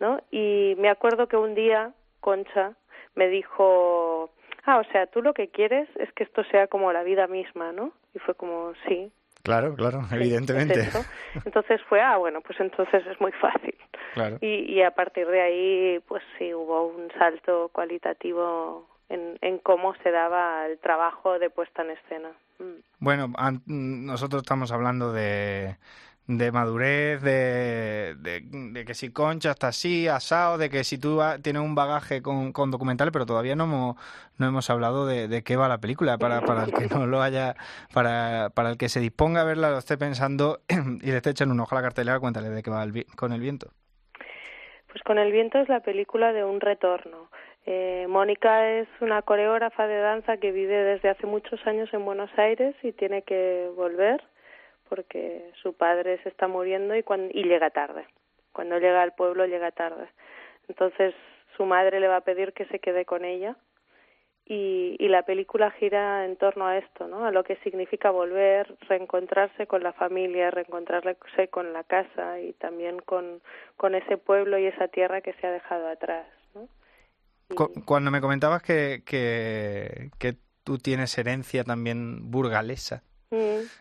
¿no? 0.00 0.20
Y 0.30 0.74
me 0.78 0.90
acuerdo 0.90 1.28
que 1.28 1.36
un 1.36 1.54
día 1.54 1.92
Concha 2.20 2.72
me 3.14 3.28
dijo, 3.28 4.30
ah, 4.64 4.78
o 4.78 4.84
sea, 4.90 5.06
tú 5.06 5.22
lo 5.22 5.32
que 5.32 5.48
quieres 5.48 5.88
es 5.96 6.12
que 6.12 6.24
esto 6.24 6.42
sea 6.44 6.66
como 6.66 6.92
la 6.92 7.04
vida 7.04 7.26
misma, 7.28 7.72
¿no? 7.72 7.92
Y 8.14 8.18
fue 8.20 8.34
como, 8.34 8.72
sí. 8.86 9.10
Claro, 9.42 9.74
claro, 9.74 10.02
evidentemente. 10.10 10.80
es. 10.80 11.10
Entonces 11.44 11.80
fue, 11.88 12.00
ah, 12.00 12.16
bueno, 12.16 12.40
pues 12.40 12.58
entonces 12.60 13.06
es 13.06 13.20
muy 13.20 13.32
fácil. 13.32 13.74
Claro. 14.14 14.38
Y, 14.40 14.72
y 14.72 14.82
a 14.82 14.92
partir 14.92 15.26
de 15.26 15.40
ahí, 15.40 16.00
pues 16.08 16.22
sí, 16.38 16.54
hubo 16.54 16.86
un 16.86 17.10
salto 17.18 17.68
cualitativo 17.72 18.88
en, 19.08 19.36
en 19.42 19.58
cómo 19.58 19.94
se 20.02 20.10
daba 20.10 20.66
el 20.66 20.78
trabajo 20.78 21.38
de 21.38 21.50
puesta 21.50 21.82
en 21.82 21.90
escena. 21.90 22.30
Mm. 22.58 22.80
Bueno, 23.00 23.32
nosotros 23.66 24.42
estamos 24.42 24.72
hablando 24.72 25.12
de, 25.12 25.76
de 26.26 26.52
madurez, 26.52 27.22
de, 27.22 28.14
de, 28.18 28.84
que 28.86 28.94
si 28.94 29.12
Concha 29.12 29.50
está 29.50 29.68
así, 29.68 30.08
asado, 30.08 30.56
de 30.56 30.70
que 30.70 30.82
si 30.82 30.98
tú 30.98 31.20
tienes 31.42 31.60
un 31.60 31.74
bagaje 31.74 32.22
con, 32.22 32.52
con 32.52 32.70
documentales, 32.70 33.12
pero 33.12 33.26
todavía 33.26 33.56
no 33.56 33.64
hemos, 33.64 33.96
no 34.38 34.46
hemos 34.46 34.70
hablado 34.70 35.06
de, 35.06 35.42
qué 35.44 35.56
va 35.56 35.68
la 35.68 35.78
película, 35.78 36.16
para, 36.16 36.40
para 36.40 36.64
el 36.64 36.72
que 36.72 36.86
no 36.86 37.06
lo 37.06 37.20
haya, 37.20 37.54
para, 37.92 38.50
para 38.54 38.70
el 38.70 38.78
que 38.78 38.88
se 38.88 39.00
disponga 39.00 39.42
a 39.42 39.44
verla, 39.44 39.70
lo 39.70 39.78
esté 39.78 39.98
pensando 39.98 40.60
y 41.02 41.10
le 41.10 41.16
esté 41.16 41.30
echando 41.30 41.52
un 41.52 41.60
ojo 41.60 41.74
a 41.74 41.80
la 41.80 41.82
cartelera, 41.82 42.20
cuéntale 42.20 42.48
de 42.48 42.62
qué 42.62 42.70
va 42.70 42.82
el 42.82 43.04
con 43.16 43.32
el 43.32 43.40
viento. 43.40 43.68
Pues 44.88 45.02
con 45.02 45.18
el 45.18 45.32
viento 45.32 45.58
es 45.58 45.68
la 45.68 45.80
película 45.80 46.32
de 46.32 46.44
un 46.44 46.60
retorno. 46.60 47.28
Eh, 47.66 48.06
Mónica 48.08 48.70
es 48.70 48.88
una 49.00 49.22
coreógrafa 49.22 49.86
de 49.86 49.98
danza 49.98 50.36
que 50.36 50.52
vive 50.52 50.84
desde 50.84 51.08
hace 51.08 51.26
muchos 51.26 51.66
años 51.66 51.92
en 51.92 52.04
Buenos 52.04 52.30
Aires 52.38 52.76
y 52.82 52.92
tiene 52.92 53.22
que 53.22 53.70
volver 53.74 54.22
porque 54.88 55.50
su 55.62 55.72
padre 55.74 56.18
se 56.22 56.28
está 56.28 56.48
muriendo 56.48 56.94
y, 56.96 57.02
cuan- 57.02 57.30
y 57.32 57.44
llega 57.44 57.70
tarde. 57.70 58.06
Cuando 58.52 58.78
llega 58.78 59.02
al 59.02 59.14
pueblo 59.14 59.46
llega 59.46 59.70
tarde. 59.72 60.08
Entonces 60.68 61.14
su 61.56 61.64
madre 61.64 62.00
le 62.00 62.08
va 62.08 62.16
a 62.16 62.20
pedir 62.24 62.52
que 62.52 62.64
se 62.66 62.78
quede 62.78 63.04
con 63.04 63.24
ella 63.24 63.56
y, 64.46 64.96
y 64.98 65.08
la 65.08 65.22
película 65.22 65.70
gira 65.70 66.24
en 66.26 66.36
torno 66.36 66.66
a 66.66 66.76
esto, 66.76 67.08
¿no? 67.08 67.24
A 67.24 67.30
lo 67.30 67.44
que 67.44 67.56
significa 67.56 68.10
volver, 68.10 68.76
reencontrarse 68.88 69.66
con 69.66 69.82
la 69.82 69.92
familia, 69.92 70.50
reencontrarse 70.50 71.48
con 71.48 71.72
la 71.72 71.82
casa 71.84 72.40
y 72.40 72.52
también 72.54 72.98
con, 73.00 73.40
con 73.76 73.94
ese 73.94 74.18
pueblo 74.18 74.58
y 74.58 74.66
esa 74.66 74.88
tierra 74.88 75.20
que 75.22 75.32
se 75.34 75.46
ha 75.46 75.50
dejado 75.50 75.88
atrás, 75.88 76.26
¿no? 76.54 76.68
Cu- 77.54 77.72
Cuando 77.86 78.10
me 78.10 78.20
comentabas 78.20 78.62
que, 78.62 79.02
que, 79.06 80.10
que 80.18 80.34
tú 80.64 80.78
tienes 80.78 81.16
herencia 81.18 81.64
también 81.64 82.30
burgalesa. 82.30 83.02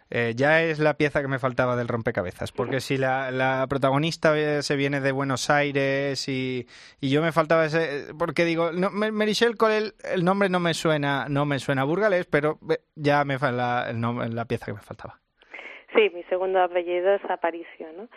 Eh, 0.09 0.34
ya 0.36 0.61
es 0.63 0.79
la 0.79 0.95
pieza 0.95 1.21
que 1.21 1.27
me 1.27 1.39
faltaba 1.39 1.75
del 1.75 1.88
rompecabezas, 1.88 2.51
porque 2.51 2.79
si 2.79 2.97
la, 2.97 3.65
protagonista 3.69 4.61
se 4.61 4.75
viene 4.75 5.01
de 5.01 5.11
Buenos 5.11 5.49
Aires 5.49 6.27
y, 6.27 6.67
yo 7.01 7.21
me 7.21 7.31
faltaba 7.31 7.65
ese, 7.65 8.13
porque 8.17 8.45
digo, 8.45 8.71
no, 8.71 8.89
Merichel 8.89 9.57
Colel, 9.57 9.93
el 10.03 10.23
nombre 10.23 10.49
no 10.49 10.59
me 10.59 10.73
suena, 10.73 11.27
no 11.29 11.45
me 11.45 11.59
suena 11.59 11.84
burgalés, 11.84 12.25
pero 12.25 12.59
ya 12.95 13.23
me 13.25 13.38
la, 13.39 13.91
la 13.93 14.45
pieza 14.45 14.67
que 14.67 14.73
me 14.73 14.79
faltaba. 14.79 15.19
Sí, 15.95 16.09
mi 16.13 16.23
segundo 16.23 16.61
apellido 16.61 17.13
es 17.13 17.21
Aparicio, 17.29 17.88
¿no? 17.95 18.07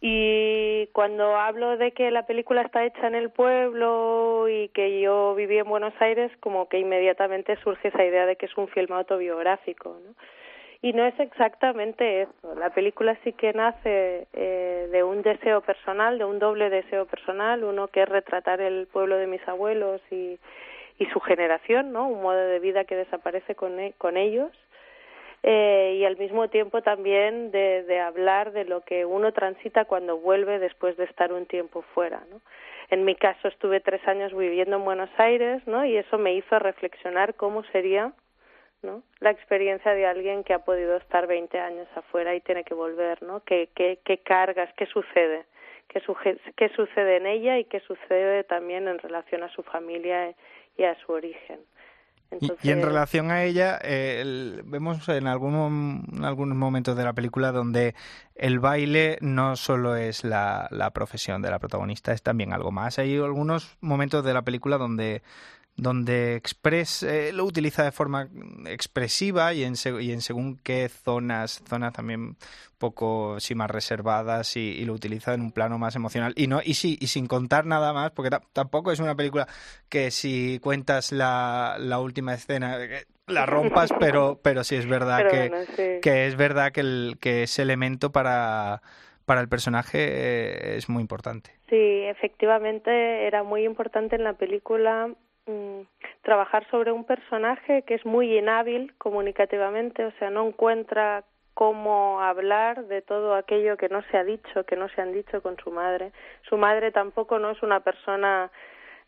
Y 0.00 0.86
cuando 0.88 1.36
hablo 1.36 1.76
de 1.76 1.92
que 1.92 2.10
la 2.10 2.26
película 2.26 2.62
está 2.62 2.84
hecha 2.84 3.06
en 3.06 3.14
el 3.14 3.30
pueblo 3.30 4.48
y 4.48 4.68
que 4.70 5.00
yo 5.00 5.34
viví 5.34 5.58
en 5.58 5.68
Buenos 5.68 5.92
Aires, 6.00 6.32
como 6.40 6.68
que 6.68 6.78
inmediatamente 6.78 7.56
surge 7.62 7.88
esa 7.88 8.04
idea 8.04 8.24
de 8.24 8.36
que 8.36 8.46
es 8.46 8.56
un 8.56 8.68
film 8.68 8.94
autobiográfico, 8.94 10.00
¿no? 10.02 10.14
Y 10.82 10.92
no 10.94 11.04
es 11.04 11.18
exactamente 11.20 12.22
eso. 12.22 12.54
La 12.54 12.70
película 12.70 13.16
sí 13.22 13.32
que 13.34 13.52
nace 13.52 14.26
eh, 14.32 14.88
de 14.90 15.02
un 15.04 15.22
deseo 15.22 15.60
personal, 15.60 16.18
de 16.18 16.24
un 16.24 16.38
doble 16.38 16.70
deseo 16.70 17.04
personal, 17.06 17.64
uno 17.64 17.88
que 17.88 18.02
es 18.02 18.08
retratar 18.08 18.60
el 18.62 18.86
pueblo 18.86 19.16
de 19.18 19.26
mis 19.26 19.46
abuelos 19.46 20.00
y, 20.10 20.38
y 20.98 21.06
su 21.06 21.20
generación, 21.20 21.92
¿no? 21.92 22.08
Un 22.08 22.22
modo 22.22 22.38
de 22.38 22.58
vida 22.60 22.84
que 22.84 22.96
desaparece 22.96 23.54
con, 23.54 23.78
e- 23.78 23.92
con 23.98 24.16
ellos 24.16 24.50
eh, 25.42 25.96
y 25.98 26.04
al 26.04 26.16
mismo 26.16 26.48
tiempo 26.48 26.82
también 26.82 27.50
de, 27.50 27.82
de 27.84 28.00
hablar 28.00 28.52
de 28.52 28.64
lo 28.64 28.82
que 28.82 29.04
uno 29.06 29.32
transita 29.32 29.84
cuando 29.86 30.18
vuelve 30.18 30.58
después 30.58 30.96
de 30.96 31.04
estar 31.04 31.32
un 31.32 31.46
tiempo 31.46 31.82
fuera, 31.94 32.22
¿no? 32.30 32.40
En 32.90 33.04
mi 33.04 33.14
caso 33.14 33.48
estuve 33.48 33.80
tres 33.80 34.06
años 34.08 34.36
viviendo 34.36 34.76
en 34.76 34.84
Buenos 34.84 35.10
Aires, 35.18 35.62
¿no? 35.66 35.84
Y 35.84 35.96
eso 35.96 36.18
me 36.18 36.34
hizo 36.34 36.58
reflexionar 36.58 37.34
cómo 37.34 37.62
sería, 37.64 38.12
¿no? 38.82 39.02
La 39.20 39.30
experiencia 39.30 39.92
de 39.92 40.06
alguien 40.06 40.44
que 40.44 40.54
ha 40.54 40.60
podido 40.64 40.96
estar 40.96 41.26
20 41.26 41.58
años 41.60 41.86
afuera 41.96 42.34
y 42.34 42.40
tiene 42.40 42.64
que 42.64 42.74
volver, 42.74 43.22
¿no? 43.22 43.40
¿Qué, 43.44 43.68
qué, 43.74 43.98
qué 44.04 44.18
cargas, 44.18 44.70
qué 44.76 44.86
sucede? 44.86 45.44
¿Qué, 45.88 46.00
suje- 46.02 46.38
¿Qué 46.56 46.68
sucede 46.70 47.16
en 47.16 47.26
ella 47.26 47.58
y 47.58 47.64
qué 47.64 47.80
sucede 47.80 48.44
también 48.44 48.86
en 48.88 48.98
relación 48.98 49.42
a 49.42 49.48
su 49.52 49.62
familia 49.62 50.34
y 50.78 50.84
a 50.84 50.94
su 51.04 51.12
origen? 51.12 51.60
Y, 52.40 52.46
y 52.62 52.70
en 52.70 52.80
relación 52.80 53.32
a 53.32 53.42
ella, 53.42 53.76
eh, 53.82 54.20
el- 54.22 54.62
vemos 54.64 55.08
en 55.08 55.26
algún, 55.26 56.04
en 56.16 56.24
algunos 56.24 56.56
momentos 56.56 56.96
de 56.96 57.02
la 57.02 57.12
película 57.12 57.50
donde 57.50 57.96
el 58.36 58.60
baile 58.60 59.18
no 59.20 59.56
solo 59.56 59.96
es 59.96 60.22
la, 60.22 60.68
la 60.70 60.90
profesión 60.92 61.42
de 61.42 61.50
la 61.50 61.58
protagonista, 61.58 62.12
es 62.12 62.22
también 62.22 62.52
algo 62.52 62.70
más. 62.70 63.00
Hay 63.00 63.16
algunos 63.16 63.76
momentos 63.80 64.24
de 64.24 64.32
la 64.32 64.42
película 64.42 64.78
donde 64.78 65.22
donde 65.82 66.34
Express 66.36 67.02
eh, 67.02 67.32
lo 67.32 67.44
utiliza 67.44 67.82
de 67.84 67.92
forma 67.92 68.28
expresiva 68.66 69.52
y 69.54 69.64
en, 69.64 69.74
y 70.00 70.12
en 70.12 70.20
según 70.20 70.56
qué 70.62 70.88
zonas, 70.88 71.62
zonas 71.68 71.92
también 71.92 72.36
poco 72.78 73.38
sí 73.40 73.54
más 73.54 73.70
reservadas 73.70 74.56
y, 74.56 74.60
y 74.60 74.84
lo 74.84 74.94
utiliza 74.94 75.34
en 75.34 75.42
un 75.42 75.52
plano 75.52 75.78
más 75.78 75.96
emocional 75.96 76.32
y 76.36 76.46
no 76.46 76.60
y 76.64 76.74
sí 76.74 76.96
y 77.00 77.08
sin 77.08 77.26
contar 77.26 77.66
nada 77.66 77.92
más 77.92 78.10
porque 78.12 78.30
ta- 78.30 78.40
tampoco 78.52 78.90
es 78.92 79.00
una 79.00 79.14
película 79.14 79.46
que 79.88 80.10
si 80.10 80.58
cuentas 80.60 81.12
la, 81.12 81.76
la 81.78 81.98
última 81.98 82.34
escena 82.34 82.82
eh, 82.82 83.04
la 83.26 83.44
rompas 83.46 83.90
pero 84.00 84.40
pero 84.42 84.64
sí 84.64 84.76
es 84.76 84.86
verdad 84.86 85.18
Pero 85.18 85.30
que, 85.30 85.48
bueno, 85.50 85.64
sí. 85.76 86.00
que 86.00 86.26
es 86.26 86.36
verdad 86.36 86.72
que 86.72 86.80
el 86.80 87.16
que 87.20 87.42
ese 87.42 87.62
elemento 87.62 88.12
para 88.12 88.80
para 89.26 89.40
el 89.42 89.48
personaje 89.48 89.98
eh, 90.00 90.76
es 90.76 90.88
muy 90.88 91.02
importante 91.02 91.50
Sí, 91.68 91.76
efectivamente 92.08 93.26
era 93.26 93.42
muy 93.44 93.64
importante 93.64 94.16
en 94.16 94.24
la 94.24 94.32
película 94.32 95.14
trabajar 96.22 96.66
sobre 96.70 96.92
un 96.92 97.04
personaje 97.04 97.82
que 97.82 97.94
es 97.94 98.04
muy 98.04 98.36
inhábil 98.36 98.94
comunicativamente, 98.98 100.04
o 100.04 100.12
sea, 100.18 100.30
no 100.30 100.46
encuentra 100.46 101.24
cómo 101.54 102.20
hablar 102.22 102.84
de 102.86 103.02
todo 103.02 103.34
aquello 103.34 103.76
que 103.76 103.88
no 103.88 104.02
se 104.10 104.16
ha 104.16 104.24
dicho, 104.24 104.64
que 104.64 104.76
no 104.76 104.88
se 104.88 105.02
han 105.02 105.12
dicho 105.12 105.42
con 105.42 105.56
su 105.58 105.70
madre. 105.70 106.12
Su 106.48 106.56
madre 106.56 106.90
tampoco 106.90 107.38
no 107.38 107.50
es 107.50 107.62
una 107.62 107.80
persona 107.80 108.50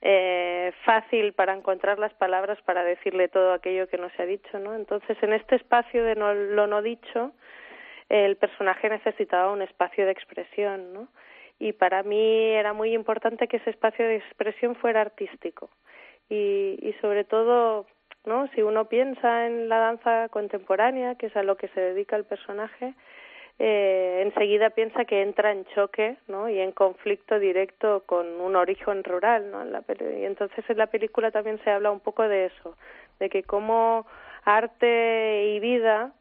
eh, 0.03 0.73
fácil 0.85 1.33
para 1.33 1.55
encontrar 1.55 1.99
las 1.99 2.13
palabras 2.15 2.61
para 2.63 2.83
decirle 2.83 3.29
todo 3.29 3.53
aquello 3.53 3.89
que 3.89 3.99
no 3.99 4.11
se 4.11 4.23
ha 4.23 4.27
dicho, 4.27 4.59
¿no? 4.59 4.75
Entonces, 4.75 5.17
en 5.23 5.33
este 5.33 5.57
espacio 5.57 6.05
de 6.05 6.17
no, 6.17 6.35
lo 6.35 6.67
no 6.67 6.83
dicho, 6.83 7.33
el 8.09 8.37
personaje 8.37 8.91
necesitaba 8.91 9.53
un 9.53 9.63
espacio 9.63 10.05
de 10.05 10.13
expresión, 10.13 10.93
¿no? 10.93 11.09
Y 11.59 11.73
para 11.73 12.03
mí 12.03 12.51
era 12.51 12.73
muy 12.73 12.93
importante 12.95 13.47
que 13.47 13.59
ese 13.59 13.71
espacio 13.71 14.07
de 14.07 14.17
expresión 14.17 14.75
fuera 14.75 15.01
artístico. 15.01 15.71
Y, 16.29 16.79
y 16.81 16.95
sobre 17.01 17.25
todo, 17.25 17.87
¿no? 18.25 18.49
Si 18.55 18.63
uno 18.63 18.87
piensa 18.87 19.47
en 19.47 19.69
la 19.69 19.79
danza 19.79 20.29
contemporánea, 20.31 21.17
que 21.17 21.27
es 21.27 21.37
a 21.37 21.43
lo 21.43 21.57
que 21.57 21.69
se 21.69 21.81
dedica 21.81 22.17
el 22.17 22.25
personaje, 22.25 22.95
eh, 23.59 24.23
enseguida 24.23 24.71
piensa 24.71 25.05
que 25.05 25.23
entra 25.23 25.53
en 25.53 25.65
choque 25.67 26.17
¿no? 26.27 26.49
y 26.49 26.59
en 26.59 26.73
conflicto 26.73 27.39
directo 27.39 28.03
con 28.07 28.41
un 28.41 28.57
origen 28.57 29.05
rural. 29.05 29.51
¿no? 29.51 29.63
En 29.63 29.73
la 29.73 29.85
y 29.89 30.25
entonces 30.25 30.65
en 30.69 30.79
la 30.79 30.89
película 30.89 31.31
también 31.31 31.61
se 31.63 31.71
habla 31.71 31.91
un 31.91 32.01
poco 32.01 32.27
de 32.27 32.47
eso, 32.47 32.77
de 33.21 33.29
que 33.31 33.43
cómo 33.43 34.07
arte 34.45 35.53
y 35.55 35.61
vida 35.61 36.13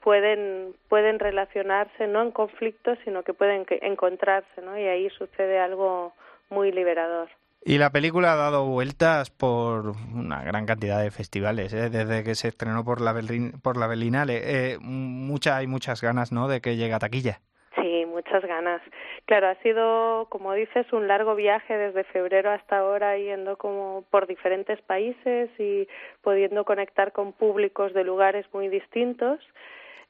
pueden 0.00 0.74
pueden 0.88 1.18
relacionarse 1.18 2.06
no 2.06 2.22
en 2.22 2.30
conflicto 2.30 2.96
sino 3.04 3.24
que 3.24 3.34
pueden 3.34 3.66
encontrarse 3.68 4.62
no 4.62 4.78
y 4.78 4.86
ahí 4.86 5.10
sucede 5.10 5.58
algo 5.58 6.14
muy 6.48 6.72
liberador 6.72 7.28
y 7.64 7.78
la 7.78 7.90
película 7.90 8.32
ha 8.32 8.36
dado 8.36 8.64
vueltas 8.66 9.30
por 9.30 9.92
una 10.14 10.42
gran 10.44 10.64
cantidad 10.64 11.02
de 11.02 11.10
festivales, 11.10 11.74
¿eh? 11.74 11.90
desde 11.90 12.24
que 12.24 12.34
se 12.34 12.48
estrenó 12.48 12.84
por 12.84 13.00
la, 13.00 13.14
por 13.62 13.76
la 13.76 13.86
Berlinale. 13.86 14.40
Eh, 14.42 14.78
mucha, 14.80 15.56
hay 15.56 15.66
muchas 15.66 16.00
ganas 16.00 16.32
¿no? 16.32 16.48
de 16.48 16.60
que 16.60 16.76
llegue 16.76 16.94
a 16.94 16.98
taquilla. 16.98 17.40
Sí, 17.74 18.06
muchas 18.06 18.42
ganas. 18.44 18.80
Claro, 19.26 19.48
ha 19.48 19.54
sido, 19.56 20.26
como 20.30 20.54
dices, 20.54 20.90
un 20.92 21.06
largo 21.08 21.34
viaje 21.34 21.76
desde 21.76 22.04
febrero 22.04 22.50
hasta 22.50 22.78
ahora, 22.78 23.18
yendo 23.18 23.56
como 23.56 24.04
por 24.10 24.26
diferentes 24.26 24.80
países 24.82 25.50
y 25.58 25.86
pudiendo 26.22 26.64
conectar 26.64 27.12
con 27.12 27.32
públicos 27.32 27.92
de 27.92 28.04
lugares 28.04 28.46
muy 28.52 28.68
distintos. 28.68 29.40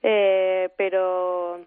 Eh, 0.03 0.69
pero 0.77 1.61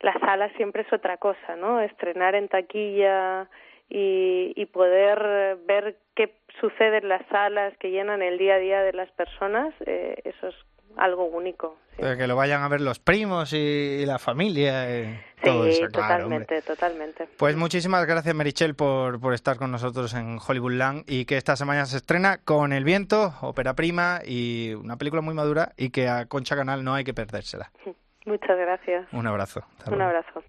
la 0.00 0.12
sala 0.20 0.50
siempre 0.56 0.82
es 0.82 0.92
otra 0.92 1.16
cosa, 1.16 1.56
¿no? 1.56 1.80
Estrenar 1.80 2.34
en 2.34 2.48
taquilla 2.48 3.48
y, 3.90 4.66
poder 4.66 5.56
ver 5.66 5.96
qué 6.14 6.34
sucede 6.60 6.98
en 6.98 7.08
las 7.08 7.26
salas 7.28 7.76
que 7.78 7.90
llenan 7.90 8.22
el 8.22 8.38
día 8.38 8.54
a 8.54 8.58
día 8.58 8.82
de 8.82 8.92
las 8.92 9.10
personas, 9.10 9.74
eh, 9.84 10.16
eso 10.24 10.48
es 10.48 10.54
algo 10.96 11.24
único. 11.24 11.76
Que 11.96 12.26
lo 12.26 12.34
vayan 12.34 12.62
a 12.62 12.68
ver 12.68 12.80
los 12.80 12.98
primos 12.98 13.52
y, 13.52 14.04
la 14.06 14.18
familia. 14.18 14.88
Eh, 14.88 15.20
sí, 15.42 15.80
totalmente, 15.92 16.62
totalmente. 16.62 17.28
Pues 17.36 17.56
muchísimas 17.56 18.06
gracias, 18.06 18.34
Merichel, 18.34 18.74
por, 18.74 19.20
por 19.20 19.34
estar 19.34 19.58
con 19.58 19.70
nosotros 19.70 20.14
en 20.14 20.38
Hollywoodland 20.38 21.04
y 21.06 21.26
que 21.26 21.36
esta 21.36 21.56
semana 21.56 21.84
se 21.84 21.98
estrena 21.98 22.38
con 22.38 22.72
El 22.72 22.84
Viento, 22.84 23.34
ópera 23.42 23.74
prima 23.74 24.20
y 24.24 24.72
una 24.74 24.96
película 24.96 25.20
muy 25.20 25.34
madura 25.34 25.72
y 25.76 25.90
que 25.90 26.08
a 26.08 26.26
Concha 26.26 26.56
Canal 26.56 26.84
no 26.84 26.94
hay 26.94 27.04
que 27.04 27.12
perdérsela. 27.12 27.70
Muchas 28.24 28.56
gracias. 28.56 29.06
Un 29.12 29.26
abrazo. 29.26 29.62
Un 29.86 30.00
abrazo. 30.00 30.42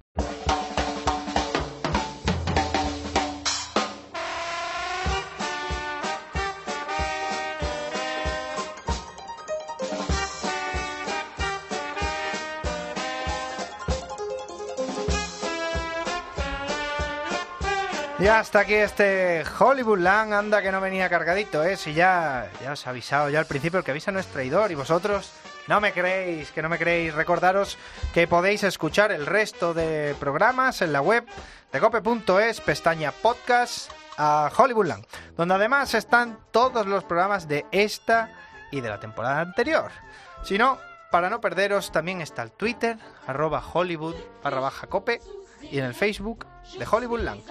Y 18.21 18.27
hasta 18.27 18.59
aquí 18.59 18.75
este 18.75 19.43
Hollywoodland, 19.57 20.31
anda 20.31 20.61
que 20.61 20.71
no 20.71 20.79
venía 20.79 21.09
cargadito, 21.09 21.63
¿eh? 21.63 21.75
Si 21.75 21.95
ya, 21.95 22.51
ya 22.61 22.73
os 22.73 22.85
he 22.85 22.89
avisado 22.91 23.31
ya 23.31 23.39
al 23.39 23.47
principio, 23.47 23.79
el 23.79 23.83
que 23.83 23.89
avisa 23.89 24.11
no 24.11 24.19
es 24.19 24.27
traidor 24.27 24.71
y 24.71 24.75
vosotros 24.75 25.31
no 25.67 25.81
me 25.81 25.91
creéis, 25.91 26.51
que 26.51 26.61
no 26.61 26.69
me 26.69 26.77
creéis. 26.77 27.15
Recordaros 27.15 27.79
que 28.13 28.27
podéis 28.27 28.63
escuchar 28.63 29.11
el 29.11 29.25
resto 29.25 29.73
de 29.73 30.15
programas 30.19 30.83
en 30.83 30.93
la 30.93 31.01
web 31.01 31.25
de 31.71 31.79
cope.es, 31.79 32.61
pestaña 32.61 33.11
podcast 33.11 33.91
a 34.19 34.51
Hollywoodland, 34.55 35.03
donde 35.35 35.55
además 35.55 35.95
están 35.95 36.37
todos 36.51 36.85
los 36.85 37.03
programas 37.03 37.47
de 37.47 37.65
esta 37.71 38.29
y 38.69 38.81
de 38.81 38.89
la 38.89 38.99
temporada 38.99 39.39
anterior. 39.39 39.89
Si 40.43 40.59
no, 40.59 40.77
para 41.09 41.31
no 41.31 41.41
perderos, 41.41 41.91
también 41.91 42.21
está 42.21 42.43
el 42.43 42.51
Twitter, 42.51 42.99
arroba 43.25 43.63
Hollywood 43.73 44.15
cope, 44.89 45.21
y 45.69 45.79
en 45.79 45.85
el 45.85 45.93
Facebook 45.93 46.45
de 46.77 46.85
Hollywoodland. 46.89 47.41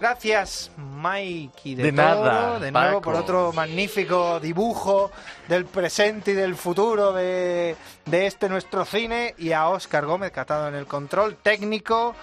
Gracias, 0.00 0.70
Mikey 0.76 1.74
de, 1.74 1.84
de 1.84 1.92
nada, 1.92 2.58
de 2.58 2.72
nuevo 2.72 3.00
por 3.00 3.14
otro 3.14 3.52
magnífico 3.52 4.40
dibujo 4.40 5.10
del 5.48 5.66
presente 5.66 6.32
y 6.32 6.34
del 6.34 6.56
futuro 6.56 7.12
de, 7.12 7.76
de 8.06 8.26
este 8.26 8.48
nuestro 8.48 8.84
cine 8.84 9.34
y 9.38 9.52
a 9.52 9.68
Oscar 9.68 10.06
Gómez 10.06 10.32
que 10.32 10.40
ha 10.40 10.42
estado 10.42 10.68
en 10.68 10.74
el 10.74 10.86
control 10.86 11.36
técnico. 11.36 12.14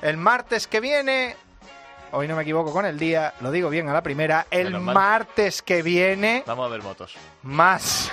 El 0.00 0.16
martes 0.16 0.66
que 0.66 0.80
viene, 0.80 1.36
hoy 2.10 2.26
no 2.26 2.34
me 2.34 2.42
equivoco 2.42 2.72
con 2.72 2.86
el 2.86 2.98
día, 2.98 3.34
lo 3.40 3.52
digo 3.52 3.70
bien 3.70 3.88
a 3.88 3.92
la 3.92 4.02
primera, 4.02 4.46
el 4.50 4.80
martes 4.80 5.62
que 5.62 5.82
viene... 5.82 6.42
Vamos 6.46 6.66
a 6.66 6.68
ver 6.70 6.82
motos. 6.82 7.14
Más. 7.42 8.10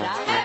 Bye. 0.00 0.39